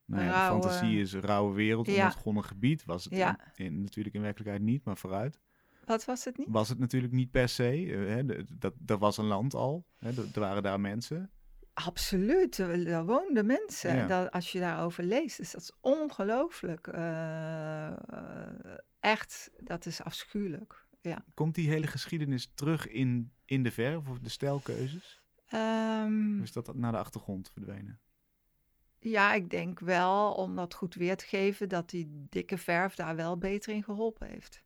Nou 0.05 0.23
ja, 0.23 0.27
de 0.29 0.33
Rauwe- 0.33 0.61
fantasie 0.61 0.99
is 1.01 1.13
een 1.13 1.21
rauwe 1.21 1.53
wereld, 1.53 1.85
Ja. 1.87 1.99
onontgonnen 2.01 2.43
gebied. 2.43 2.85
Was 2.85 3.03
het 3.03 3.13
Ja. 3.13 3.39
in, 3.55 3.65
in- 3.65 3.81
natuurlijk 3.81 4.15
in 4.15 4.21
werkelijkheid 4.21 4.61
niet, 4.63 4.83
maar 4.83 4.97
vooruit. 4.97 5.39
Wat 5.89 6.05
was 6.05 6.25
het 6.25 6.37
niet? 6.37 6.47
Was 6.49 6.69
het 6.69 6.79
natuurlijk 6.79 7.13
niet 7.13 7.31
per 7.31 7.49
se. 7.49 7.63
eh, 7.91 8.07
hè, 8.15 8.25
dat, 8.57 8.73
dat 8.77 8.99
was 8.99 9.17
een 9.17 9.25
land 9.25 9.53
al. 9.53 9.85
Hè, 9.97 10.09
er 10.09 10.25
er 10.33 10.39
waren 10.39 10.63
daar 10.63 10.79
mensen. 10.79 11.31
Absoluut, 11.73 12.57
er 12.57 12.85
daar 12.85 13.05
woonden 13.05 13.45
mensen. 13.45 13.95
Ja. 13.95 14.07
Dat, 14.07 14.31
als 14.31 14.51
je 14.51 14.59
daarover 14.59 15.03
leest, 15.03 15.37
dus 15.37 15.51
dat 15.51 15.61
is 15.61 15.71
ongelooflijk. 15.81 16.87
eh, 16.87 17.91
echt, 18.99 19.51
dat 19.57 19.85
is 19.85 20.01
afschuwelijk. 20.01 20.87
Ja. 21.01 21.25
Komt 21.33 21.55
die 21.55 21.69
hele 21.69 21.87
geschiedenis 21.87 22.51
terug 22.53 22.87
in, 22.87 23.31
in 23.45 23.63
de 23.63 23.71
verf 23.71 24.07
of 24.09 24.19
de 24.19 24.29
stijlkeuzes? 24.29 25.21
Ehm, 25.47 26.37
Of 26.37 26.43
is 26.43 26.51
dat 26.51 26.75
naar 26.75 26.91
de 26.91 26.97
achtergrond 26.97 27.49
verdwenen? 27.53 27.99
ja, 29.01 29.33
ik 29.33 29.49
denk 29.49 29.79
wel, 29.79 30.31
om 30.33 30.55
dat 30.55 30.73
goed 30.73 30.93
weer 30.95 31.17
te 31.17 31.25
geven, 31.25 31.69
dat 31.69 31.89
die 31.89 32.25
dikke 32.29 32.57
verf 32.57 32.95
daar 32.95 33.15
wel 33.15 33.37
beter 33.37 33.73
in 33.73 33.83
geholpen 33.83 34.27
heeft. 34.27 34.63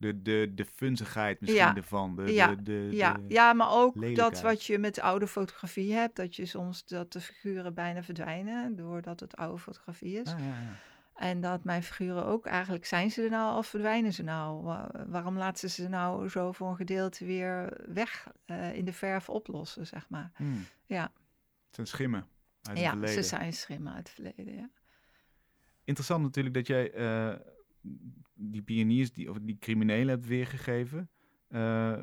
De, 0.00 0.22
de, 0.22 0.52
de 0.54 0.64
funzigheid 0.64 1.40
misschien 1.40 1.60
Ja. 1.62 1.76
ervan. 1.76 2.16
De, 2.16 2.32
Ja. 2.32 2.54
de, 2.54 2.62
de, 2.62 2.88
Ja, 2.92 3.16
ja, 3.28 3.52
maar 3.52 3.70
ook 3.70 4.14
dat 4.16 4.40
wat 4.40 4.64
je 4.64 4.78
met 4.78 5.00
oude 5.00 5.26
fotografie 5.26 5.92
hebt, 5.94 6.16
dat 6.16 6.36
je 6.36 6.46
soms 6.46 6.84
dat 6.86 7.12
de 7.12 7.20
figuren 7.20 7.74
bijna 7.74 8.02
verdwijnen 8.02 8.76
doordat 8.76 9.20
het 9.20 9.36
oude 9.36 9.58
fotografie 9.58 10.20
is. 10.20 10.32
Ah, 10.32 10.38
ja, 10.38 10.44
ja. 10.46 10.76
En 11.14 11.40
dat 11.40 11.64
mijn 11.64 11.82
figuren 11.82 12.24
ook, 12.24 12.46
eigenlijk 12.46 12.86
zijn 12.86 13.10
ze 13.10 13.22
er 13.22 13.30
nou 13.30 13.56
of 13.58 13.66
verdwijnen 13.66 14.12
ze 14.12 14.22
nou? 14.22 14.62
Wa- 14.62 14.90
Waarom 15.06 15.36
laten 15.36 15.70
ze 15.70 15.82
ze 15.82 15.88
nou 15.88 16.28
zo 16.28 16.52
voor 16.52 16.68
een 16.68 16.76
gedeelte 16.76 17.24
weer 17.24 17.80
weg 17.86 18.26
eh, 18.44 18.74
in 18.74 18.84
de 18.84 18.92
verf 18.92 19.28
oplossen, 19.28 19.86
zeg 19.86 20.08
maar? 20.08 20.30
Hmm. 20.36 20.64
Ja, 20.86 21.02
Het 21.02 21.74
zijn 21.74 21.86
schimmen 21.86 22.20
uit 22.62 22.76
het 22.76 22.78
ja 22.78 22.90
verleden. 22.90 23.14
ze 23.14 23.28
zijn 23.28 23.52
schimmen 23.52 23.92
uit 23.94 24.06
het 24.06 24.14
verleden, 24.14 24.54
ja. 24.54 24.68
Interessant 25.84 26.22
natuurlijk 26.22 26.54
dat 26.54 26.66
jij 26.66 26.92
eh, 26.92 27.34
die 28.34 28.62
pioniers, 28.62 29.12
die, 29.12 29.30
of 29.30 29.38
die 29.38 29.58
criminelen 29.58 30.08
hebt 30.08 30.26
weergegeven. 30.26 31.10
Eh, 31.48 32.02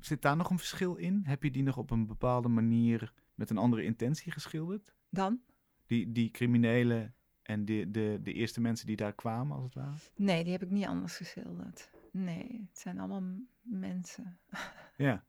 zit 0.00 0.22
daar 0.22 0.36
nog 0.36 0.50
een 0.50 0.58
verschil 0.58 0.94
in? 0.94 1.20
Heb 1.24 1.42
je 1.42 1.50
die 1.50 1.62
nog 1.62 1.76
op 1.76 1.90
een 1.90 2.06
bepaalde 2.06 2.48
manier 2.48 3.12
met 3.34 3.50
een 3.50 3.58
andere 3.58 3.82
intentie 3.82 4.32
geschilderd? 4.32 4.94
Dan? 5.10 5.40
Die, 5.86 6.12
die 6.12 6.30
criminelen 6.30 7.14
en 7.42 7.64
de, 7.64 7.90
de, 7.90 8.18
de 8.22 8.32
eerste 8.32 8.60
mensen 8.60 8.86
die 8.86 8.96
daar 8.96 9.14
kwamen, 9.14 9.56
als 9.56 9.64
het 9.64 9.74
ware? 9.74 9.96
Nee, 10.16 10.42
die 10.42 10.52
heb 10.52 10.62
ik 10.62 10.70
niet 10.70 10.86
anders 10.86 11.16
geschilderd. 11.16 11.90
Nee, 12.12 12.66
het 12.68 12.78
zijn 12.78 12.98
allemaal 12.98 13.22
mensen. 13.62 14.38
Ja. 14.96 15.24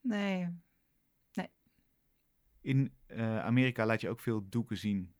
Nee, 0.00 0.48
In 2.60 2.92
eh, 3.06 3.44
Amerika 3.44 3.86
laat 3.86 4.00
je 4.00 4.08
ook 4.08 4.20
veel 4.20 4.48
doeken 4.48 4.78
zien. 4.78 5.14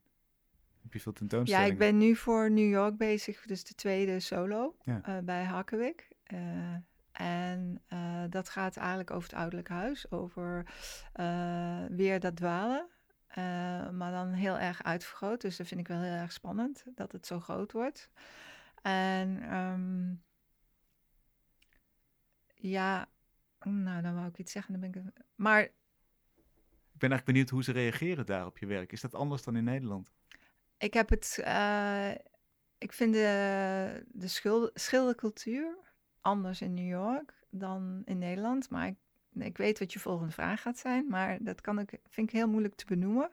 Heb 0.82 0.92
je 0.92 1.00
veel 1.00 1.12
Ja, 1.12 1.18
tentoonstellingen? 1.18 1.72
ik 1.72 1.78
ben 1.78 1.98
nu 1.98 2.16
voor 2.16 2.50
New 2.50 2.70
York 2.70 2.96
bezig, 2.96 3.42
dus 3.46 3.64
de 3.64 3.74
tweede 3.74 4.20
solo 4.20 4.76
Ja. 4.82 5.00
eh, 5.04 5.18
bij 5.18 5.44
Hakkewik. 5.44 6.08
Eh, 6.22 6.38
en 7.12 7.82
eh, 7.86 8.24
dat 8.30 8.48
gaat 8.48 8.76
eigenlijk 8.76 9.10
over 9.10 9.28
het 9.28 9.38
ouderlijk 9.38 9.68
huis, 9.68 10.10
over 10.10 10.66
weer 11.96 12.20
dat 12.20 12.36
dwalen. 12.36 12.86
maar 13.92 14.10
dan 14.12 14.32
heel 14.32 14.58
erg 14.58 14.82
uitvergroot, 14.82 15.40
dus 15.40 15.56
dat 15.56 15.66
vind 15.66 15.80
ik 15.80 15.88
wel 15.88 16.00
heel 16.00 16.12
erg 16.12 16.32
spannend, 16.32 16.84
dat 16.94 17.12
het 17.12 17.26
zo 17.26 17.40
groot 17.40 17.72
wordt. 17.72 18.10
En 18.82 19.42
ehm, 19.42 20.14
ja, 22.54 23.08
nou 23.64 24.02
dan 24.02 24.14
wou 24.14 24.26
ik 24.28 24.38
iets 24.38 24.52
zeggen, 24.52 24.72
dan 24.80 24.90
ben 24.90 25.02
ik... 25.04 25.12
Maar 25.34 25.62
Ik 25.62 26.98
ben 26.98 27.10
eigenlijk 27.10 27.24
benieuwd 27.24 27.50
hoe 27.50 27.62
ze 27.62 27.72
reageren 27.72 28.26
daar 28.26 28.46
op 28.46 28.58
je 28.58 28.66
werk. 28.66 28.92
Is 28.92 29.00
dat 29.00 29.14
anders 29.14 29.42
dan 29.42 29.56
in 29.56 29.64
Nederland? 29.64 30.10
Ik 30.82 30.94
heb 30.94 31.08
het. 31.08 31.38
eh, 31.44 32.10
ik 32.78 32.92
vind 32.92 33.12
de, 33.14 34.04
de 34.08 34.28
schilder, 34.28 34.70
schildercultuur 34.74 35.76
anders 36.20 36.60
in 36.60 36.74
New 36.74 36.88
York 36.88 37.34
dan 37.50 38.02
in 38.04 38.18
Nederland. 38.18 38.70
Maar 38.70 38.86
ik, 38.86 38.96
ik 39.34 39.56
weet 39.56 39.78
wat 39.78 39.92
je 39.92 39.98
volgende 39.98 40.32
vraag 40.32 40.62
gaat 40.62 40.78
zijn. 40.78 41.06
Maar 41.08 41.38
dat 41.42 41.60
kan 41.60 41.78
ik, 41.78 41.98
vind 42.08 42.28
ik 42.28 42.34
heel 42.34 42.48
moeilijk 42.48 42.74
te 42.74 42.84
benoemen. 42.86 43.30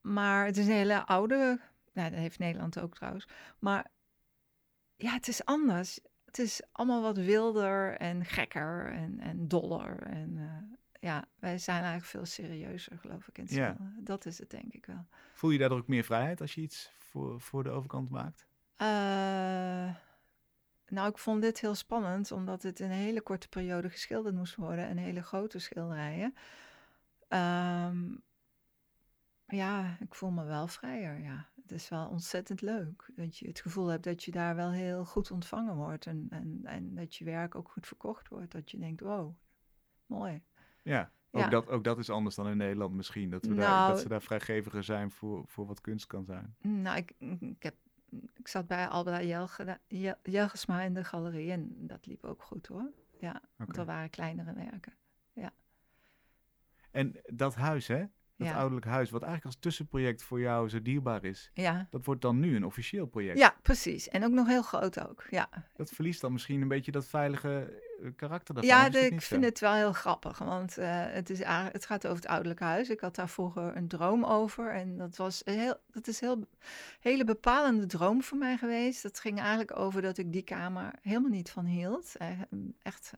Maar 0.00 0.46
het 0.46 0.56
is 0.56 0.66
een 0.66 0.72
hele 0.72 1.06
oude. 1.06 1.60
Nou, 1.92 2.10
dat 2.10 2.18
heeft 2.18 2.38
Nederland 2.38 2.80
ook 2.80 2.94
trouwens. 2.94 3.28
Maar 3.58 3.86
ja, 4.96 5.12
het 5.12 5.28
is 5.28 5.44
anders. 5.44 6.00
Het 6.24 6.38
is 6.38 6.62
allemaal 6.72 7.02
wat 7.02 7.16
wilder 7.16 7.96
en 7.96 8.24
gekker 8.24 8.92
en, 8.92 9.20
en 9.20 9.48
doller. 9.48 10.02
En 10.02 10.36
eh, 10.36 10.78
ja, 11.02 11.24
wij 11.38 11.58
zijn 11.58 11.82
eigenlijk 11.82 12.10
veel 12.10 12.24
serieuzer, 12.26 12.98
geloof 12.98 13.28
ik, 13.28 13.38
in 13.38 13.44
het 13.44 13.52
Ja. 13.52 13.76
Dat 13.98 14.26
is 14.26 14.38
het, 14.38 14.50
denk 14.50 14.72
ik 14.72 14.86
wel. 14.86 15.06
Voel 15.34 15.50
je 15.50 15.58
daardoor 15.58 15.78
ook 15.78 15.86
meer 15.86 16.04
vrijheid 16.04 16.40
als 16.40 16.54
je 16.54 16.60
iets 16.60 16.90
voor, 16.98 17.40
voor 17.40 17.62
de 17.62 17.70
overkant 17.70 18.10
maakt? 18.10 18.46
Eh, 18.76 19.94
nou, 20.86 21.08
ik 21.08 21.18
vond 21.18 21.42
dit 21.42 21.60
heel 21.60 21.74
spannend, 21.74 22.32
omdat 22.32 22.62
het 22.62 22.80
in 22.80 22.90
een 22.90 22.96
hele 22.96 23.20
korte 23.20 23.48
periode 23.48 23.90
geschilderd 23.90 24.34
moest 24.34 24.54
worden 24.54 24.86
en 24.86 24.96
hele 24.96 25.22
grote 25.22 25.58
schilderijen. 25.58 26.34
Ehm, 27.28 28.16
ja, 29.46 29.96
ik 30.00 30.14
voel 30.14 30.30
me 30.30 30.44
wel 30.44 30.66
vrijer, 30.66 31.20
ja. 31.20 31.48
Het 31.62 31.72
is 31.72 31.88
wel 31.88 32.08
ontzettend 32.08 32.60
leuk 32.60 33.10
dat 33.16 33.38
je 33.38 33.48
het 33.48 33.60
gevoel 33.60 33.86
hebt 33.86 34.04
dat 34.04 34.24
je 34.24 34.30
daar 34.30 34.56
wel 34.56 34.70
heel 34.70 35.04
goed 35.04 35.30
ontvangen 35.30 35.76
wordt 35.76 36.06
en, 36.06 36.26
en, 36.30 36.60
en 36.64 36.94
dat 36.94 37.14
je 37.14 37.24
werk 37.24 37.54
ook 37.54 37.68
goed 37.68 37.86
verkocht 37.86 38.28
wordt. 38.28 38.52
Dat 38.52 38.70
je 38.70 38.78
denkt, 38.78 39.00
wow, 39.00 39.36
mooi. 40.06 40.42
Ja, 40.82 41.10
ook, 41.30 41.42
Ja. 41.42 41.48
Dat, 41.48 41.68
ook 41.68 41.84
dat 41.84 41.98
is 41.98 42.10
anders 42.10 42.34
dan 42.34 42.48
in 42.48 42.56
Nederland 42.56 42.94
misschien. 42.94 43.30
Dat, 43.30 43.46
we 43.46 43.54
daar, 43.54 43.68
Nou- 43.68 43.90
dat 43.92 44.00
ze 44.00 44.08
daar 44.08 44.22
vrijgeviger 44.22 44.84
zijn 44.84 45.10
voor, 45.10 45.44
voor 45.46 45.66
wat 45.66 45.80
kunst 45.80 46.06
kan 46.06 46.24
zijn. 46.24 46.56
Nou, 46.60 46.96
ik, 46.96 47.12
ik, 47.40 47.62
heb, 47.62 47.74
ik 48.34 48.48
zat 48.48 48.66
bij 48.66 49.26
Jelge, 49.26 49.78
Jel- 49.86 50.18
Jelgesma 50.22 50.80
in 50.82 50.94
de 50.94 51.04
galerie 51.04 51.50
en 51.50 51.86
dat 51.86 52.06
liep 52.06 52.24
ook 52.24 52.42
goed 52.42 52.66
hoor. 52.66 52.90
Ja, 53.18 53.42
want 53.56 53.76
er 53.76 53.84
waren 53.84 54.10
kleinere 54.10 54.52
werken. 54.54 54.92
En 56.90 57.20
dat 57.26 57.54
huis, 57.54 57.86
hè? 57.86 58.04
Dat 58.36 58.46
Ja. 58.50 58.54
ouderlijk 58.54 58.86
huis, 58.86 59.10
wat 59.10 59.22
eigenlijk 59.22 59.54
als 59.54 59.62
tussenproject 59.64 60.22
voor 60.22 60.40
jou 60.40 60.68
zo 60.68 60.82
dierbaar 60.82 61.24
is, 61.24 61.50
Ja. 61.54 61.86
dat 61.90 62.04
wordt 62.04 62.20
dan 62.22 62.38
nu 62.40 62.56
een 62.56 62.64
officieel 62.64 63.06
project. 63.06 63.38
ja, 63.38 63.54
precies. 63.62 64.08
En 64.08 64.24
ook 64.24 64.30
nog 64.32 64.46
heel 64.46 64.62
groot 64.62 65.08
ook. 65.08 65.24
Ja, 65.30 65.48
Dat 65.76 65.90
verliest 65.90 66.20
dan 66.20 66.32
misschien 66.32 66.62
een 66.62 66.68
beetje 66.68 66.92
dat 66.92 67.06
veilige 67.06 67.80
eh, 68.02 68.08
karakter 68.16 68.54
daarvan. 68.54 68.72
ja 68.76 68.88
de- 68.88 68.98
ik 68.98 69.20
zo? 69.20 69.26
vind 69.26 69.44
het 69.44 69.60
wel 69.60 69.72
heel 69.74 69.92
grappig, 69.92 70.38
want 70.38 70.78
eh, 70.78 70.88
het, 71.06 71.30
is, 71.30 71.40
het 71.44 71.86
gaat 71.86 72.04
over 72.06 72.16
het 72.22 72.26
ouderlijk 72.30 72.60
huis. 72.60 72.90
Ik 72.90 73.00
had 73.00 73.14
daar 73.14 73.28
vroeger 73.28 73.76
een 73.76 73.88
droom 73.88 74.24
over 74.24 74.70
en 74.70 74.96
dat 74.96 75.16
was 75.16 75.42
heel, 75.44 75.74
dat 75.90 76.06
is 76.06 76.20
een 76.20 76.28
heel, 76.28 76.46
hele 77.00 77.24
bepalende 77.24 77.86
droom 77.86 78.22
voor 78.22 78.38
mij 78.38 78.56
geweest. 78.56 79.02
Dat 79.02 79.20
ging 79.20 79.38
eigenlijk 79.40 79.76
over 79.78 80.02
dat 80.02 80.18
ik 80.18 80.32
die 80.32 80.42
kamer 80.42 80.92
helemaal 81.02 81.30
niet 81.30 81.50
van 81.50 81.64
hield. 81.64 82.16
Eh, 82.16 82.28
Echt 82.82 83.12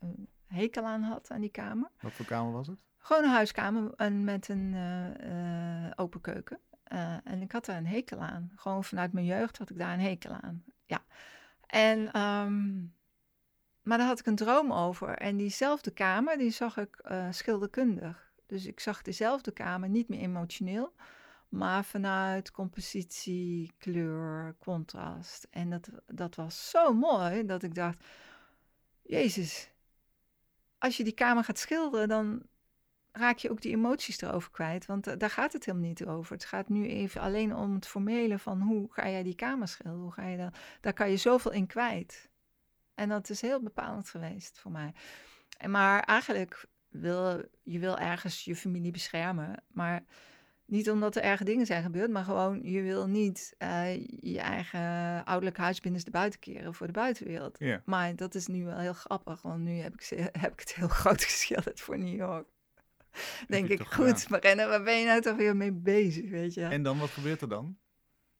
een 0.00 0.28
hekel 0.52 0.84
aan 0.84 1.02
had 1.02 1.30
aan 1.30 1.40
die 1.40 1.50
kamer. 1.50 1.90
Wat 2.00 2.12
voor 2.12 2.26
kamer 2.26 2.52
was 2.52 2.66
het? 2.66 2.82
Gewoon 2.98 3.24
een 3.24 3.30
huiskamer 3.30 3.92
en 3.96 4.24
met 4.24 4.48
een 4.48 4.74
eh, 4.74 5.86
eh, 5.86 5.92
open 5.96 6.20
keuken. 6.20 6.58
Eh, 6.82 7.16
en 7.24 7.42
ik 7.42 7.52
had 7.52 7.64
daar 7.64 7.76
een 7.76 7.86
hekel 7.86 8.18
aan. 8.18 8.52
Gewoon 8.56 8.84
vanuit 8.84 9.12
mijn 9.12 9.26
jeugd 9.26 9.58
had 9.58 9.70
ik 9.70 9.78
daar 9.78 9.92
een 9.92 10.00
hekel 10.00 10.32
aan. 10.32 10.64
Ja. 10.86 11.02
En, 11.66 12.12
ehm, 12.12 12.80
maar 13.82 13.98
daar 13.98 14.06
had 14.06 14.18
ik 14.18 14.26
een 14.26 14.36
droom 14.36 14.72
over. 14.72 15.08
En 15.08 15.36
diezelfde 15.36 15.90
kamer, 15.90 16.38
die 16.38 16.50
zag 16.50 16.76
ik 16.76 17.04
schilderkundig. 17.30 18.32
Dus 18.46 18.66
ik 18.66 18.80
zag 18.80 19.02
dezelfde 19.02 19.52
kamer 19.52 19.88
niet 19.88 20.08
meer 20.08 20.20
emotioneel, 20.20 20.94
maar 21.48 21.84
vanuit 21.84 22.50
compositie, 22.50 23.72
kleur, 23.78 24.56
contrast. 24.58 25.46
En 25.50 25.70
dat, 25.70 25.88
dat 26.06 26.34
was 26.34 26.70
zo 26.70 26.92
mooi 26.92 27.46
dat 27.46 27.62
ik 27.62 27.74
dacht: 27.74 28.04
Jezus, 29.02 29.71
als 30.82 30.96
je 30.96 31.04
die 31.04 31.12
kamer 31.12 31.44
gaat 31.44 31.58
schilderen, 31.58 32.08
dan 32.08 32.42
raak 33.12 33.38
je 33.38 33.50
ook 33.50 33.60
die 33.60 33.72
emoties 33.72 34.20
erover 34.20 34.50
kwijt. 34.50 34.86
Want 34.86 35.06
eh, 35.06 35.18
daar 35.18 35.30
gaat 35.30 35.52
het 35.52 35.64
helemaal 35.64 35.88
niet 35.88 36.06
over. 36.06 36.32
Het 36.32 36.44
gaat 36.44 36.68
nu 36.68 36.86
even 36.86 37.20
alleen 37.20 37.54
om 37.54 37.74
het 37.74 37.86
formele 37.86 38.38
van 38.38 38.60
hoe 38.60 38.92
ga 38.92 39.08
jij 39.08 39.22
die 39.22 39.34
kamer 39.34 39.68
schilderen? 39.68 40.02
Hoe 40.02 40.12
ga 40.12 40.26
je 40.26 40.36
dat? 40.36 40.58
Daar 40.80 40.92
kan 40.92 41.10
je 41.10 41.16
zoveel 41.16 41.52
in 41.52 41.66
kwijt. 41.66 42.30
En 42.94 43.08
dat 43.08 43.30
is 43.30 43.40
heel 43.40 43.62
bepalend 43.62 44.08
geweest 44.08 44.58
voor 44.58 44.70
mij. 44.70 44.92
En 45.58 45.70
maar 45.70 46.02
eigenlijk 46.02 46.66
wil 46.88 47.44
je 47.62 47.78
wil 47.78 47.98
ergens 47.98 48.44
je 48.44 48.56
familie 48.56 48.92
beschermen, 48.92 49.64
maar 49.68 50.04
niet 50.66 50.90
omdat 50.90 51.16
er 51.16 51.22
erge 51.22 51.44
dingen 51.44 51.66
zijn 51.66 51.82
gebeurd, 51.82 52.10
maar 52.10 52.24
gewoon 52.24 52.60
je 52.62 52.82
wil 52.82 53.06
niet 53.06 53.54
eh, 53.58 54.06
je 54.06 54.40
eigen 54.40 55.24
ouderlijk 55.24 55.56
huis 55.56 55.80
binnenste 55.80 56.10
buiten 56.10 56.40
keren 56.40 56.74
voor 56.74 56.86
de 56.86 56.92
buitenwereld. 56.92 57.58
Maar 57.84 58.16
dat 58.16 58.34
is 58.34 58.46
nu 58.46 58.64
wel 58.64 58.78
heel 58.78 58.92
grappig, 58.92 59.42
want 59.42 59.62
nu 59.62 59.78
heb 59.78 59.92
ik, 59.92 60.02
ze, 60.02 60.14
heb 60.44 60.52
ik 60.52 60.60
het 60.60 60.74
heel 60.74 60.88
groot 60.88 61.24
geschilderd 61.24 61.80
voor 61.80 61.98
New 61.98 62.16
York. 62.16 62.48
Denk 63.48 63.68
ik, 63.68 63.82
goed. 63.82 64.28
Marenne, 64.28 64.66
waar 64.66 64.82
ben 64.82 64.98
je 64.98 65.06
nou 65.06 65.20
toch 65.20 65.36
weer 65.36 65.56
mee 65.56 65.72
bezig, 65.72 66.30
weet 66.30 66.54
je? 66.54 66.64
En 66.64 66.82
dan, 66.82 66.98
wat 66.98 67.10
gebeurt 67.10 67.40
er 67.40 67.48
dan? 67.48 67.76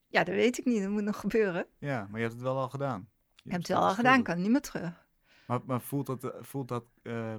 Ja, 0.08 0.24
dat 0.24 0.34
weet 0.34 0.58
ik 0.58 0.64
niet, 0.64 0.82
dat 0.82 0.90
moet 0.90 1.02
nog 1.02 1.20
gebeuren. 1.20 1.66
Ja, 1.78 2.06
maar 2.10 2.20
je 2.20 2.26
hebt 2.26 2.32
het 2.32 2.42
wel 2.42 2.58
al 2.58 2.68
gedaan. 2.68 3.08
Je 3.34 3.42
Ik 3.44 3.50
heb 3.50 3.60
het 3.60 3.68
hebt 3.68 3.80
wel 3.80 3.88
al 3.88 3.94
gedaan, 3.94 4.22
kan 4.22 4.40
niet 4.40 4.50
meer 4.50 4.60
terug. 4.60 5.06
Maar, 5.46 5.60
maar 5.66 5.80
voelt 5.80 6.06
dat, 6.06 6.24
eh, 6.24 6.30
voelt 6.40 6.68
dat 6.68 6.84
eh, 7.02 7.34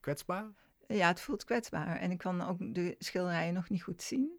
kwetsbaar? 0.00 0.44
Ja, 0.88 1.08
het 1.08 1.20
voelt 1.20 1.44
kwetsbaar. 1.44 1.96
En 1.96 2.10
ik 2.10 2.18
kan 2.18 2.40
ook 2.40 2.74
de 2.74 2.96
schilderijen 2.98 3.54
nog 3.54 3.68
niet 3.68 3.82
goed 3.82 4.02
zien. 4.02 4.38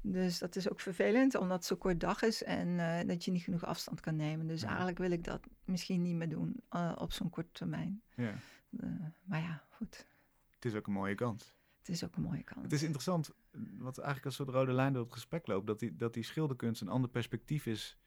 Dus 0.00 0.38
dat 0.38 0.56
is 0.56 0.70
ook 0.70 0.80
vervelend, 0.80 1.34
omdat 1.34 1.56
het 1.56 1.66
zo 1.66 1.76
kort 1.76 2.00
dag 2.00 2.22
is 2.22 2.42
en 2.42 2.78
eh, 2.80 3.06
dat 3.08 3.24
je 3.24 3.30
niet 3.30 3.42
genoeg 3.42 3.64
afstand 3.64 4.00
kan 4.00 4.16
nemen. 4.16 4.46
Dus 4.46 4.60
Ja. 4.60 4.66
eigenlijk 4.66 4.98
wil 4.98 5.10
ik 5.10 5.24
dat 5.24 5.40
misschien 5.64 6.02
niet 6.02 6.14
meer 6.14 6.28
doen 6.28 6.62
eh, 6.68 6.92
op 6.98 7.12
zo'n 7.12 7.30
korte 7.30 7.52
termijn. 7.52 8.02
Ja. 8.16 8.34
Eh, 8.80 8.88
maar 9.24 9.40
ja, 9.40 9.62
goed. 9.70 10.06
Het 10.54 10.64
is 10.64 10.74
ook 10.74 10.86
een 10.86 10.92
mooie 10.92 11.14
kans. 11.14 11.54
Het 11.78 11.88
is 11.88 12.04
ook 12.04 12.16
een 12.16 12.22
mooie 12.22 12.42
kant. 12.42 12.62
Het 12.62 12.72
is 12.72 12.82
interessant, 12.82 13.30
wat 13.78 13.96
eigenlijk 13.96 14.26
als 14.26 14.34
soort 14.34 14.48
rode 14.48 14.72
lijn 14.72 14.92
door 14.92 15.02
het 15.04 15.12
gesprek 15.12 15.46
loopt, 15.46 15.66
dat 15.66 15.78
die, 15.78 15.96
dat 15.96 16.14
die 16.14 16.22
schilderkunst 16.24 16.80
een 16.80 16.88
ander 16.88 17.10
perspectief 17.10 17.66
is. 17.66 17.98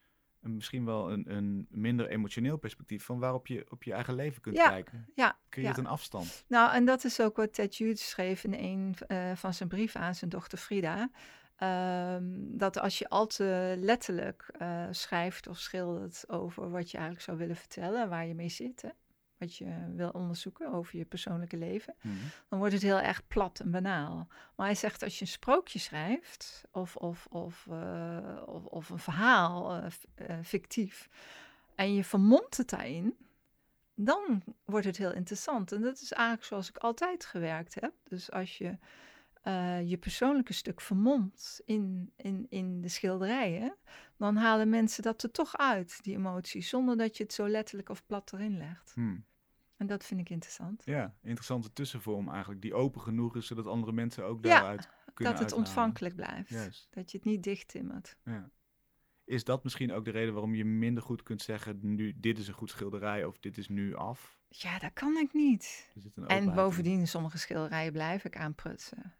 En 0.45 0.55
misschien 0.55 0.85
wel 0.85 1.11
een, 1.11 1.35
een 1.35 1.67
minder 1.69 2.07
emotioneel 2.07 2.57
perspectief 2.57 3.03
van 3.03 3.19
waarop 3.19 3.47
je 3.47 3.65
op 3.69 3.83
je 3.83 3.93
eigen 3.93 4.15
leven 4.15 4.41
kunt 4.41 4.55
Ja, 4.55 4.69
kijken. 4.69 5.05
ja, 5.15 5.37
Creëert 5.49 5.75
ja. 5.75 5.81
een 5.81 5.87
afstand. 5.89 6.45
Nou, 6.47 6.73
en 6.73 6.85
dat 6.85 7.03
is 7.03 7.21
ook 7.21 7.35
wat 7.35 7.53
Ted 7.53 7.75
Hughes 7.75 8.09
schreef 8.09 8.43
in 8.43 8.53
een 8.53 8.95
eh, 9.07 9.31
van 9.35 9.53
zijn 9.53 9.69
brieven 9.69 9.99
aan 10.01 10.15
zijn 10.15 10.29
dochter 10.29 10.57
Frida. 10.57 11.09
Ehm, 11.55 12.23
dat 12.57 12.79
als 12.79 12.97
je 12.99 13.09
al 13.09 13.27
te 13.27 13.75
letterlijk 13.79 14.49
eh, 14.57 14.87
schrijft 14.91 15.47
of 15.47 15.57
schildert 15.57 16.29
over 16.29 16.69
wat 16.69 16.91
je 16.91 16.97
eigenlijk 16.97 17.25
zou 17.25 17.37
willen 17.37 17.55
vertellen, 17.55 18.09
waar 18.09 18.25
je 18.25 18.35
mee 18.35 18.49
zit, 18.49 18.81
hè, 18.81 18.89
wat 19.37 19.55
je 19.55 19.93
wil 19.95 20.09
onderzoeken 20.09 20.73
over 20.73 20.97
je 20.97 21.05
persoonlijke 21.05 21.57
leven, 21.57 21.95
Mhm. 22.01 22.15
dan 22.49 22.59
wordt 22.59 22.73
het 22.73 22.81
heel 22.83 22.99
erg 22.99 23.27
plat 23.27 23.59
en 23.59 23.71
banaal. 23.71 24.27
Maar 24.55 24.65
hij 24.65 24.75
zegt 24.75 25.03
als 25.03 25.15
je 25.15 25.21
een 25.21 25.27
sprookje 25.27 25.79
schrijft 25.79 26.63
of, 26.71 26.95
of, 26.95 27.25
of, 27.29 27.67
eh, 27.69 28.41
of, 28.45 28.65
of 28.65 28.89
een 28.89 28.99
verhaal, 28.99 29.73
eh, 29.73 29.85
eh, 30.15 30.37
fictief, 30.43 31.09
en 31.75 31.93
je 31.93 32.03
vermomt 32.03 32.57
het 32.57 32.69
daarin, 32.69 33.15
dan 33.95 34.43
wordt 34.65 34.85
het 34.85 34.97
heel 34.97 35.13
interessant. 35.13 35.71
En 35.71 35.81
dat 35.81 36.01
is 36.01 36.11
eigenlijk 36.11 36.47
zoals 36.47 36.69
ik 36.69 36.77
altijd 36.77 37.25
gewerkt 37.25 37.75
heb. 37.75 37.93
Dus 38.03 38.31
als 38.31 38.57
je 38.57 38.77
eh, 39.45 39.89
je 39.89 39.97
persoonlijke 39.97 40.53
stuk 40.53 40.81
vermomt 40.81 41.61
in, 41.65 42.11
in, 42.15 42.45
in 42.49 42.81
de 42.81 42.87
schilderijen, 42.87 43.75
dan 44.17 44.35
halen 44.35 44.69
mensen 44.69 45.03
dat 45.03 45.23
er 45.23 45.31
toch 45.31 45.57
uit, 45.57 46.03
die 46.03 46.15
emotie, 46.15 46.61
zonder 46.61 46.97
dat 46.97 47.17
je 47.17 47.23
het 47.23 47.33
zo 47.33 47.47
letterlijk 47.47 47.89
of 47.89 48.05
plat 48.05 48.33
erin 48.33 48.57
legt. 48.57 48.91
Hmm. 48.93 49.25
En 49.77 49.87
dat 49.87 50.05
vind 50.05 50.19
ik 50.19 50.29
interessant. 50.29 50.81
Ja, 50.85 51.15
interessante 51.21 51.73
tussenvorm 51.73 52.29
eigenlijk, 52.29 52.61
die 52.61 52.73
open 52.73 53.01
genoeg 53.01 53.35
is, 53.35 53.47
zodat 53.47 53.67
andere 53.67 53.91
mensen 53.91 54.25
ook 54.25 54.45
Ja, 54.45 54.59
daaruit 54.59 54.89
kunnen 55.13 55.15
dat 55.15 55.27
het 55.33 55.41
uithalen. 55.41 55.65
ontvankelijk 55.65 56.15
blijft. 56.15 56.87
Dat 56.89 57.11
je 57.11 57.17
het 57.17 57.25
niet 57.25 57.43
dicht 57.43 57.67
timmert. 57.67 58.17
Ja. 58.23 58.49
Is 59.23 59.43
dat 59.43 59.63
misschien 59.63 59.91
ook 59.91 60.05
de 60.05 60.11
reden 60.11 60.33
waarom 60.33 60.55
je 60.55 60.65
minder 60.65 61.03
goed 61.03 61.23
kunt 61.23 61.41
zeggen, 61.41 61.79
nu, 61.81 62.13
dit 62.19 62.37
is 62.37 62.47
een 62.47 62.53
goed 62.53 62.69
schilderij 62.69 63.25
of 63.25 63.39
dit 63.39 63.57
is 63.57 63.67
nu 63.67 63.95
af? 63.95 64.39
Ja, 64.49 64.79
dat 64.79 64.93
kan 64.93 65.17
ik 65.17 65.33
niet. 65.33 65.93
En 66.27 66.53
bovendien, 66.53 67.07
sommige 67.07 67.37
schilderijen 67.37 67.91
blijf 67.91 68.25
ik 68.25 68.37
aanprutsen. 68.37 69.15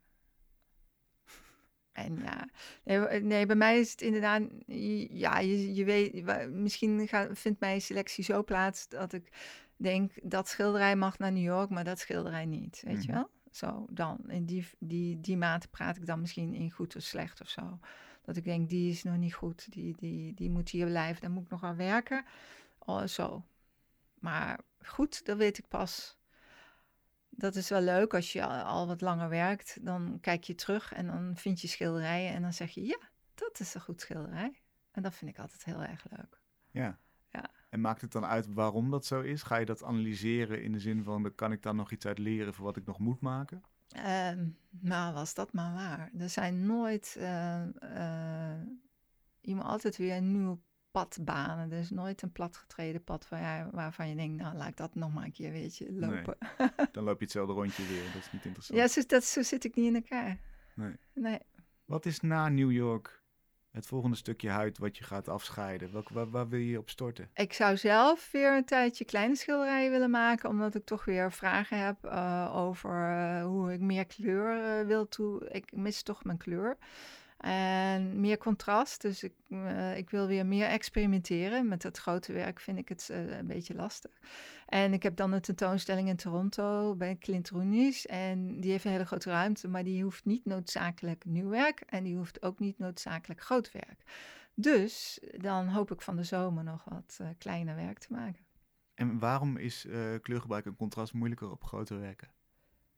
En 1.96 2.20
ja, 2.24 2.48
nee, 2.84 3.22
nee, 3.22 3.46
bij 3.46 3.56
mij 3.56 3.80
is 3.80 3.92
het 3.92 4.02
inderdaad, 4.02 4.42
ja, 5.10 5.40
je, 5.40 5.74
je 5.74 5.84
weet, 5.86 6.50
misschien 6.52 7.08
gaat, 7.08 7.40
vindt 7.40 7.60
mijn 7.60 7.82
selectie 7.82 8.24
zo 8.24 8.44
plaats 8.44 8.88
dat 8.90 9.14
ik 9.14 9.32
denk, 9.78 10.12
dat 10.24 10.48
schilderij 10.48 10.96
mag 10.96 11.18
naar 11.18 11.32
New 11.32 11.44
York, 11.44 11.70
maar 11.70 11.84
dat 11.84 12.00
schilderij 12.00 12.46
niet, 12.46 12.82
weet 12.86 13.04
je 13.04 13.12
Mhm. 13.12 13.18
wel? 13.22 13.30
Zo, 13.52 13.86
dan, 13.90 14.20
in 14.28 14.46
die, 14.46 14.68
die, 14.80 15.20
die 15.20 15.38
mate 15.38 15.68
praat 15.68 15.98
ik 15.98 16.06
dan 16.06 16.22
misschien 16.22 16.54
in 16.54 16.72
goed 16.72 16.96
of 16.96 17.02
slecht 17.02 17.42
of 17.42 17.50
zo. 17.50 17.80
Dat 18.22 18.36
ik 18.36 18.44
denk, 18.44 18.70
die 18.70 18.92
is 18.92 19.04
nog 19.04 19.18
niet 19.18 19.34
goed, 19.34 19.72
die, 19.72 19.96
die, 19.98 20.34
die 20.34 20.50
moet 20.50 20.70
hier 20.70 20.86
blijven, 20.86 21.22
daar 21.22 21.32
moet 21.32 21.44
ik 21.44 21.50
nog 21.50 21.64
aan 21.64 21.76
werken. 21.76 22.26
Oh, 22.80 23.06
zo. 23.06 23.46
Maar 24.20 24.60
goed, 24.82 25.26
dat 25.26 25.38
weet 25.38 25.58
ik 25.58 25.68
pas. 25.68 26.18
Dat 27.36 27.56
is 27.56 27.70
wel 27.70 27.82
leuk 27.82 28.14
als 28.14 28.34
je 28.34 28.46
al, 28.46 28.88
wat 28.88 29.02
langer 29.02 29.30
werkt. 29.30 29.78
Dan 29.82 30.18
kijk 30.22 30.44
je 30.44 30.56
terug 30.56 30.94
en 30.94 31.08
dan 31.08 31.36
vind 31.36 31.62
je 31.62 31.68
schilderijen 31.68 32.34
en 32.34 32.42
dan 32.42 32.54
zeg 32.54 32.72
je, 32.72 32.86
ja, 32.86 33.00
dat 33.34 33.60
is 33.60 33.74
een 33.74 33.82
goed 33.82 34.02
schilderij. 34.02 34.62
En 34.92 35.02
dat 35.02 35.16
vind 35.16 35.32
ik 35.32 35.40
altijd 35.40 35.66
heel 35.66 35.84
erg 35.84 36.06
leuk. 36.10 36.40
Ja. 36.72 37.00
Ja. 37.32 37.50
En 37.70 37.82
maakt 37.82 38.02
het 38.02 38.12
dan 38.12 38.26
uit 38.26 38.54
waarom 38.54 38.92
dat 38.92 39.06
zo 39.06 39.22
is? 39.22 39.44
Ga 39.44 39.56
je 39.56 39.66
dat 39.66 39.84
analyseren 39.84 40.64
in 40.64 40.72
de 40.72 40.80
zin 40.80 41.04
van, 41.04 41.36
kan 41.36 41.52
ik 41.52 41.62
daar 41.62 41.76
nog 41.76 41.92
iets 41.92 42.06
uit 42.06 42.18
leren 42.18 42.54
voor 42.54 42.66
wat 42.66 42.78
ik 42.78 42.86
nog 42.86 43.00
moet 43.00 43.22
maken? 43.22 43.64
Ehm, 43.88 44.48
nou, 44.70 45.14
was 45.14 45.34
dat 45.34 45.54
maar 45.54 45.74
waar. 45.74 46.12
Er 46.18 46.30
zijn 46.30 46.66
nooit, 46.66 47.16
eh, 47.20 47.64
je 49.42 49.56
moet 49.56 49.64
altijd 49.64 49.98
weer 49.98 50.16
een 50.16 50.32
nieuw 50.32 50.62
pad 50.96 51.18
banen. 51.22 51.72
Er 51.72 51.78
is 51.80 51.90
nooit 51.90 52.22
een 52.22 52.32
platgetreden 52.32 53.04
pad 53.04 53.30
waar 53.30 53.70
waarvan 53.72 54.10
je 54.10 54.16
denkt, 54.16 54.42
nou, 54.42 54.56
laat 54.56 54.68
ik 54.68 54.78
dat 54.78 54.96
nog 54.96 55.14
maar 55.14 55.24
een 55.24 55.32
keer 55.32 55.52
weet 55.52 55.78
je, 55.78 55.92
Nee. 55.92 56.10
lopen. 56.10 56.38
Dan 56.92 57.04
loop 57.04 57.18
je 57.18 57.24
hetzelfde 57.24 57.54
rondje 57.54 57.88
weer, 57.88 58.04
dat 58.14 58.22
is 58.22 58.32
niet 58.32 58.46
interessant. 58.46 58.80
Ja, 58.80 58.88
zo, 58.88 59.02
dat, 59.08 59.24
zo 59.24 59.42
zit 59.42 59.64
ik 59.64 59.76
niet 59.76 59.86
in 59.86 59.96
elkaar. 59.96 60.40
Nee. 60.76 60.96
Nee. 61.14 61.40
Wat 61.86 62.06
is 62.06 62.20
na 62.20 62.50
New 62.50 62.72
York 62.72 63.24
het 63.72 63.88
volgende 63.88 64.16
stukje 64.16 64.50
huid 64.50 64.78
wat 64.78 64.98
je 64.98 65.04
gaat 65.04 65.28
afscheiden? 65.28 65.92
Welk, 65.92 66.10
waar, 66.10 66.30
waar 66.30 66.48
wil 66.50 66.60
je 66.60 66.70
je 66.70 66.80
op 66.80 66.90
storten? 66.90 67.30
Ik 67.34 67.54
zou 67.54 67.78
zelf 67.78 68.32
weer 68.32 68.58
een 68.58 68.66
tijdje 68.66 69.06
kleine 69.06 69.36
schilderijen 69.36 69.92
willen 69.92 70.10
maken, 70.10 70.50
omdat 70.50 70.76
ik 70.76 70.86
toch 70.86 71.06
weer 71.06 71.32
vragen 71.32 71.86
heb 71.86 72.06
eh, 72.06 72.52
over 72.56 73.10
eh, 73.10 73.44
hoe 73.44 73.74
ik 73.74 73.80
meer 73.80 74.06
kleur 74.06 74.80
eh, 74.80 74.86
wil 74.86 75.08
toe. 75.08 75.50
Ik 75.50 75.76
mis 75.76 76.04
toch 76.04 76.24
mijn 76.24 76.38
kleur. 76.38 76.78
En 77.38 78.20
meer 78.20 78.38
contrast. 78.38 79.02
Dus 79.02 79.24
ik, 79.24 79.34
eh, 79.50 79.98
ik 79.98 80.10
wil 80.10 80.28
weer 80.28 80.46
meer 80.46 80.68
experimenteren. 80.68 81.68
Met 81.68 81.84
het 81.84 81.98
grote 81.98 82.34
werk 82.34 82.60
vind 82.60 82.78
ik 82.78 82.90
het 82.90 83.10
eh, 83.10 83.38
een 83.38 83.48
beetje 83.48 83.76
lastig. 83.76 84.12
En 84.66 84.94
ik 84.94 85.04
heb 85.04 85.16
dan 85.16 85.32
een 85.32 85.42
tentoonstelling 85.42 86.08
in 86.08 86.16
Toronto 86.16 86.96
bij 86.96 87.18
Clint 87.18 87.50
Roenies. 87.50 88.06
En 88.06 88.60
die 88.60 88.72
heeft 88.72 88.86
een 88.86 88.92
hele 88.92 89.06
grote 89.06 89.30
ruimte, 89.30 89.68
maar 89.68 89.84
die 89.84 90.04
hoeft 90.04 90.26
niet 90.26 90.46
noodzakelijk 90.46 91.26
nieuw 91.26 91.50
werk. 91.50 91.80
En 91.80 92.04
die 92.04 92.16
hoeft 92.16 92.42
ook 92.42 92.60
niet 92.60 92.78
noodzakelijk 92.78 93.42
groot 93.42 93.72
werk. 93.72 94.02
Dus 94.54 95.20
dan 95.38 95.68
hoop 95.68 95.92
ik 95.92 96.02
van 96.02 96.16
de 96.16 96.24
zomer 96.24 96.64
nog 96.64 96.84
wat 96.84 97.18
eh, 97.22 97.28
kleiner 97.38 97.76
werk 97.76 98.00
te 98.00 98.14
maken. 98.14 98.46
En 98.94 99.20
waarom 99.20 99.58
is 99.58 99.88
kleurgebruik 100.22 100.66
en 100.66 100.76
contrast 100.76 101.14
moeilijker 101.14 101.52
op 101.52 101.64
grote 101.64 101.96
werken? 101.96 102.28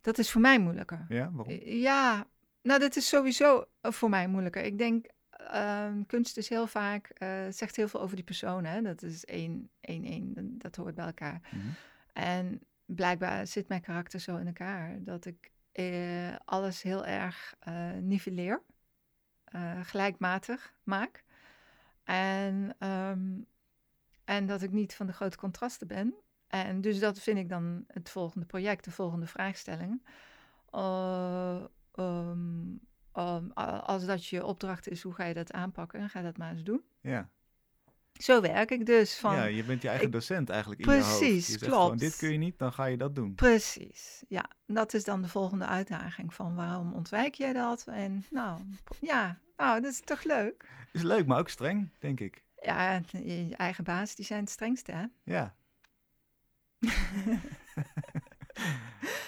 Dat 0.01 0.17
is 0.17 0.31
voor 0.31 0.41
mij 0.41 0.59
moeilijker. 0.59 1.05
Ja, 1.09 1.31
waarom? 1.31 1.53
Ja, 1.63 2.27
nou 2.67 2.79
dat 2.79 2.95
is 2.95 3.07
sowieso 3.07 3.65
eh, 3.81 3.91
voor 3.91 4.09
mij 4.09 4.27
moeilijker. 4.27 4.63
Ik 4.63 4.77
denk, 4.77 5.05
ehm, 5.29 6.03
kunst 6.07 6.37
is 6.37 6.49
heel 6.49 6.67
vaak, 6.67 7.09
eh, 7.09 7.29
zegt 7.49 7.75
heel 7.75 7.87
veel 7.87 8.01
over 8.01 8.15
die 8.15 8.25
persoon. 8.25 8.65
Hè? 8.65 8.81
Dat 8.81 9.01
is 9.01 9.25
één, 9.25 9.69
één, 9.79 10.03
één, 10.05 10.55
dat 10.57 10.75
hoort 10.75 10.95
bij 10.95 11.05
elkaar. 11.05 11.41
Mhm. 11.51 11.67
En 12.13 12.61
blijkbaar 12.85 13.47
zit 13.47 13.67
mijn 13.67 13.81
karakter 13.81 14.19
zo 14.19 14.37
in 14.37 14.47
elkaar 14.47 15.03
dat 15.03 15.25
ik 15.25 15.51
eh, 15.71 16.35
alles 16.45 16.81
heel 16.81 17.05
erg 17.05 17.55
nivelleer, 18.01 18.61
gelijkmatig 19.81 20.73
maak. 20.83 21.23
En, 22.03 22.75
ehm, 22.79 23.41
en 24.23 24.45
dat 24.45 24.61
ik 24.61 24.71
niet 24.71 24.95
van 24.95 25.05
de 25.05 25.13
grote 25.13 25.37
contrasten 25.37 25.87
ben. 25.87 26.15
En 26.47 26.81
dus 26.81 26.99
dat 26.99 27.19
vind 27.19 27.37
ik 27.37 27.49
dan 27.49 27.83
het 27.87 28.09
volgende 28.09 28.45
project, 28.45 28.83
de 28.83 28.91
volgende 28.91 29.27
vraagstelling. 29.27 30.01
Eh, 31.97 32.29
ehm, 32.29 32.75
ehm, 33.13 33.49
als 33.79 34.05
dat 34.05 34.25
je 34.25 34.45
opdracht 34.45 34.87
is, 34.89 35.01
hoe 35.01 35.13
ga 35.13 35.23
je 35.25 35.33
dat 35.33 35.51
aanpakken? 35.51 35.99
Dan 35.99 36.09
ga 36.09 36.19
je 36.19 36.25
dat 36.25 36.37
maar 36.37 36.51
eens 36.51 36.63
doen. 36.63 36.81
Ja. 37.01 37.29
Zo 38.13 38.41
werk 38.41 38.71
ik 38.71 38.85
dus. 38.85 39.17
Van, 39.19 39.35
ja, 39.35 39.43
je 39.43 39.63
bent 39.63 39.81
je 39.81 39.87
eigen 39.87 40.05
ik- 40.05 40.11
docent 40.11 40.49
eigenlijk 40.49 40.81
in 40.81 40.93
je 40.93 41.01
hoofd. 41.01 41.17
Precies, 41.17 41.45
zegt 41.47 41.63
gewoon, 41.63 41.85
klopt. 41.85 41.99
dit 41.99 42.15
kun 42.17 42.31
je 42.31 42.37
niet, 42.37 42.59
dan 42.59 42.73
ga 42.73 42.85
je 42.85 42.97
dat 42.97 43.15
doen. 43.15 43.35
Precies, 43.35 44.23
ja. 44.27 44.45
Dat 44.65 44.93
is 44.93 45.03
dan 45.03 45.21
de 45.21 45.27
volgende 45.27 45.65
uitdaging 45.65 46.33
van 46.33 46.55
waarom 46.55 46.93
ontwijk 46.93 47.33
jij 47.33 47.53
dat? 47.53 47.87
En 47.87 48.25
nou, 48.31 48.61
ja, 49.01 49.39
nou, 49.57 49.81
dat 49.81 49.91
is 49.91 49.99
toch 50.01 50.23
leuk? 50.23 50.69
Is 50.91 51.01
leuk, 51.01 51.25
maar 51.25 51.39
ook 51.39 51.49
streng, 51.49 51.89
denk 51.99 52.19
ik. 52.19 52.43
Ja, 52.61 53.01
je 53.11 53.53
eigen 53.57 53.83
baas, 53.83 54.15
die 54.15 54.25
zijn 54.25 54.39
het 54.39 54.49
strengste, 54.49 54.91
hè? 54.91 55.05
Ja. 55.23 55.55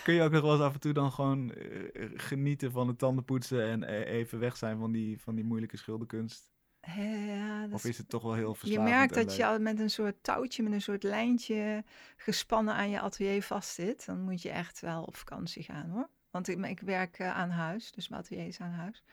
Kun 0.10 0.18
je 0.18 0.24
ook 0.24 0.32
nog 0.32 0.41
wel 0.41 0.51
eens 0.51 0.62
af 0.62 0.74
en 0.74 0.80
toe 0.80 0.93
dan 0.93 1.12
gewoon 1.12 1.51
eh, 1.53 2.10
genieten 2.16 2.72
van 2.72 2.88
het 2.88 2.97
tandenpoetsen 2.97 3.64
en 3.64 3.84
eh, 3.84 4.14
even 4.14 4.39
weg 4.39 4.57
zijn 4.57 4.78
van 4.80 4.91
die, 4.91 5.22
van 5.22 5.36
die 5.36 5.43
moeilijke 5.43 5.78
schilderkunst? 5.78 6.51
Ja, 6.82 7.62
dat 7.62 7.74
Of 7.74 7.86
is 7.86 7.97
het 7.97 8.10
toch 8.10 8.24
wel 8.24 8.34
heel 8.34 8.49
je 8.49 8.55
verslavend 8.55 8.89
merkt 8.89 9.16
en 9.16 9.26
dat 9.26 9.36
je 9.36 9.45
al 9.45 9.60
met 9.60 9.80
een 9.80 9.89
soort 9.89 10.16
touwtje, 10.24 10.64
met 10.64 10.74
een 10.74 10.82
soort 10.82 11.03
lijntje 11.03 11.84
gespannen 12.18 12.74
aan 12.74 12.89
je 12.89 12.99
atelier 12.99 13.43
vastzit. 13.43 14.05
Dan 14.05 14.22
moet 14.22 14.41
je 14.41 14.49
echt 14.49 14.80
wel 14.80 15.03
op 15.03 15.16
vakantie 15.16 15.64
gaan, 15.64 15.89
hoor. 15.89 16.10
Want 16.32 16.47
ik, 16.47 16.66
ik 16.66 16.80
werk 16.80 17.20
eh, 17.20 17.36
aan 17.36 17.49
huis, 17.49 17.91
dus 17.91 18.07
mijn 18.07 18.22
atelier 18.22 18.47
is 18.47 18.60
aan 18.60 18.72
huis. 18.72 19.03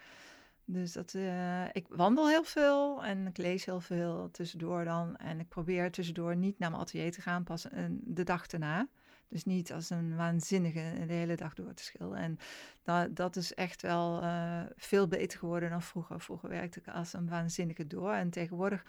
Dus 0.65 0.93
dat, 0.93 1.15
ik 1.73 1.87
wandel 1.89 2.29
heel 2.29 2.45
veel 2.45 3.05
en 3.05 3.27
ik 3.27 3.37
lees 3.37 3.65
heel 3.65 3.81
veel 3.81 4.29
tussendoor 4.31 4.85
dan. 4.85 5.17
En 5.17 5.41
ik 5.41 5.49
probeer 5.49 5.91
tussendoor 5.91 6.37
niet 6.37 6.59
naar 6.59 6.71
mijn 6.71 6.83
atelier 6.83 7.13
te 7.13 7.21
gaan, 7.21 7.45
pas 7.45 7.67
een, 7.73 8.01
de 8.05 8.25
dag 8.25 8.47
erna. 8.47 8.89
Dus 9.29 9.45
niet 9.45 9.73
als 9.73 9.91
een 9.91 10.17
waanzinnige 10.17 11.05
de 11.07 11.13
hele 11.13 11.37
dag 11.37 11.55
door 11.55 11.75
te 11.75 11.83
schilderen. 11.83 12.23
En 12.23 12.39
dat, 12.83 13.17
dat 13.17 13.37
is 13.37 13.55
echt 13.55 13.83
wel 13.83 14.23
eh, 14.23 14.63
veel 14.77 15.09
beter 15.09 15.39
geworden 15.39 15.71
dan 15.71 15.83
vroeger. 15.83 16.21
Vroeger 16.21 16.49
werkte 16.49 16.81
ik 16.81 16.89
als 16.89 17.13
een 17.13 17.29
waanzinnige 17.29 17.87
door. 17.87 18.13
En 18.13 18.31
tegenwoordig 18.31 18.85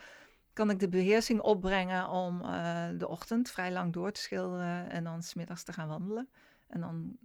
kan 0.53 0.69
ik 0.69 0.79
de 0.79 0.89
beheersing 0.89 1.39
opbrengen 1.39 2.09
om 2.09 2.41
eh, 2.41 2.87
de 2.97 3.07
ochtend 3.07 3.49
vrij 3.49 3.71
lang 3.71 3.93
door 3.93 4.11
te 4.11 4.21
schilderen. 4.21 4.89
En 4.89 5.03
dan 5.03 5.23
smiddags 5.23 5.63
te 5.63 5.73
gaan 5.73 5.87
wandelen. 5.87 6.29
En 6.67 6.79
dan 6.79 7.17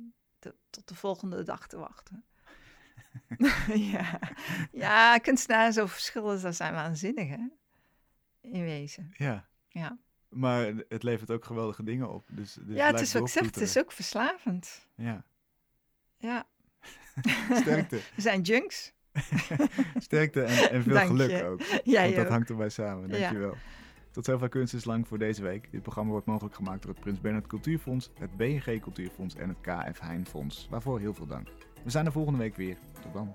tot 0.70 0.88
de 0.88 0.94
volgende 0.94 1.42
dag 1.42 1.66
te 1.66 1.76
wachten. 1.76 2.24
ja. 3.92 4.18
ja, 4.72 5.18
kunstenaars 5.18 5.78
of 5.78 5.92
schilders, 5.92 6.42
dat 6.42 6.54
zijn 6.54 6.72
waanzinnig, 6.72 7.28
hè? 7.28 7.46
In 8.40 8.62
wezen, 8.62 9.10
Ja, 9.16 9.48
ja. 9.68 9.98
Maar 10.32 10.72
het 10.88 11.02
levert 11.02 11.30
ook 11.30 11.44
geweldige 11.44 11.82
dingen 11.82 12.10
op. 12.10 12.24
Dus, 12.28 12.58
dus 12.60 12.76
ja, 12.76 12.86
het 12.86 13.00
is 13.00 13.16
ook, 13.16 13.26
ik 13.26 13.32
zeg, 13.32 13.44
het 13.44 13.60
is 13.60 13.78
ook 13.78 13.92
verslavend. 13.92 14.88
Ja. 14.94 15.24
Ja, 16.16 16.46
Sterkte. 17.60 17.96
We 18.16 18.20
zijn 18.20 18.40
junks. 18.40 18.92
Sterkte 19.96 20.42
en, 20.42 20.70
en 20.70 20.82
veel 20.82 20.92
Dank 20.92 21.06
geluk 21.06 21.30
je. 21.30 21.44
ook. 21.44 21.66
Want 21.84 22.14
dat 22.14 22.24
ook. 22.24 22.28
hangt 22.28 22.50
erbij 22.50 22.68
samen. 22.68 23.08
Ja. 23.08 23.18
Dankjewel. 23.18 23.56
Tot 24.10 24.24
zover 24.24 24.48
Kunst 24.48 24.74
is 24.74 24.84
Lang 24.84 25.08
voor 25.08 25.18
deze 25.18 25.42
week. 25.42 25.70
Dit 25.70 25.82
programma 25.82 26.10
wordt 26.10 26.26
mogelijk 26.26 26.54
gemaakt 26.54 26.82
door 26.82 26.90
het 26.90 27.00
Prins 27.00 27.20
Bernhard 27.20 27.46
Cultuurfonds, 27.46 28.10
het 28.18 28.36
BNG 28.36 28.80
Cultuurfonds 28.80 29.34
en 29.34 29.48
het 29.48 29.60
KF 29.60 30.00
Heijn 30.00 30.26
Fonds. 30.26 30.66
Waarvoor 30.70 31.00
heel 31.00 31.14
veel 31.14 31.26
dank. 31.26 31.48
We 31.84 31.90
zijn 31.90 32.06
er 32.06 32.12
volgende 32.12 32.38
week 32.38 32.56
weer. 32.56 32.76
Tot 33.02 33.12
dan. 33.12 33.34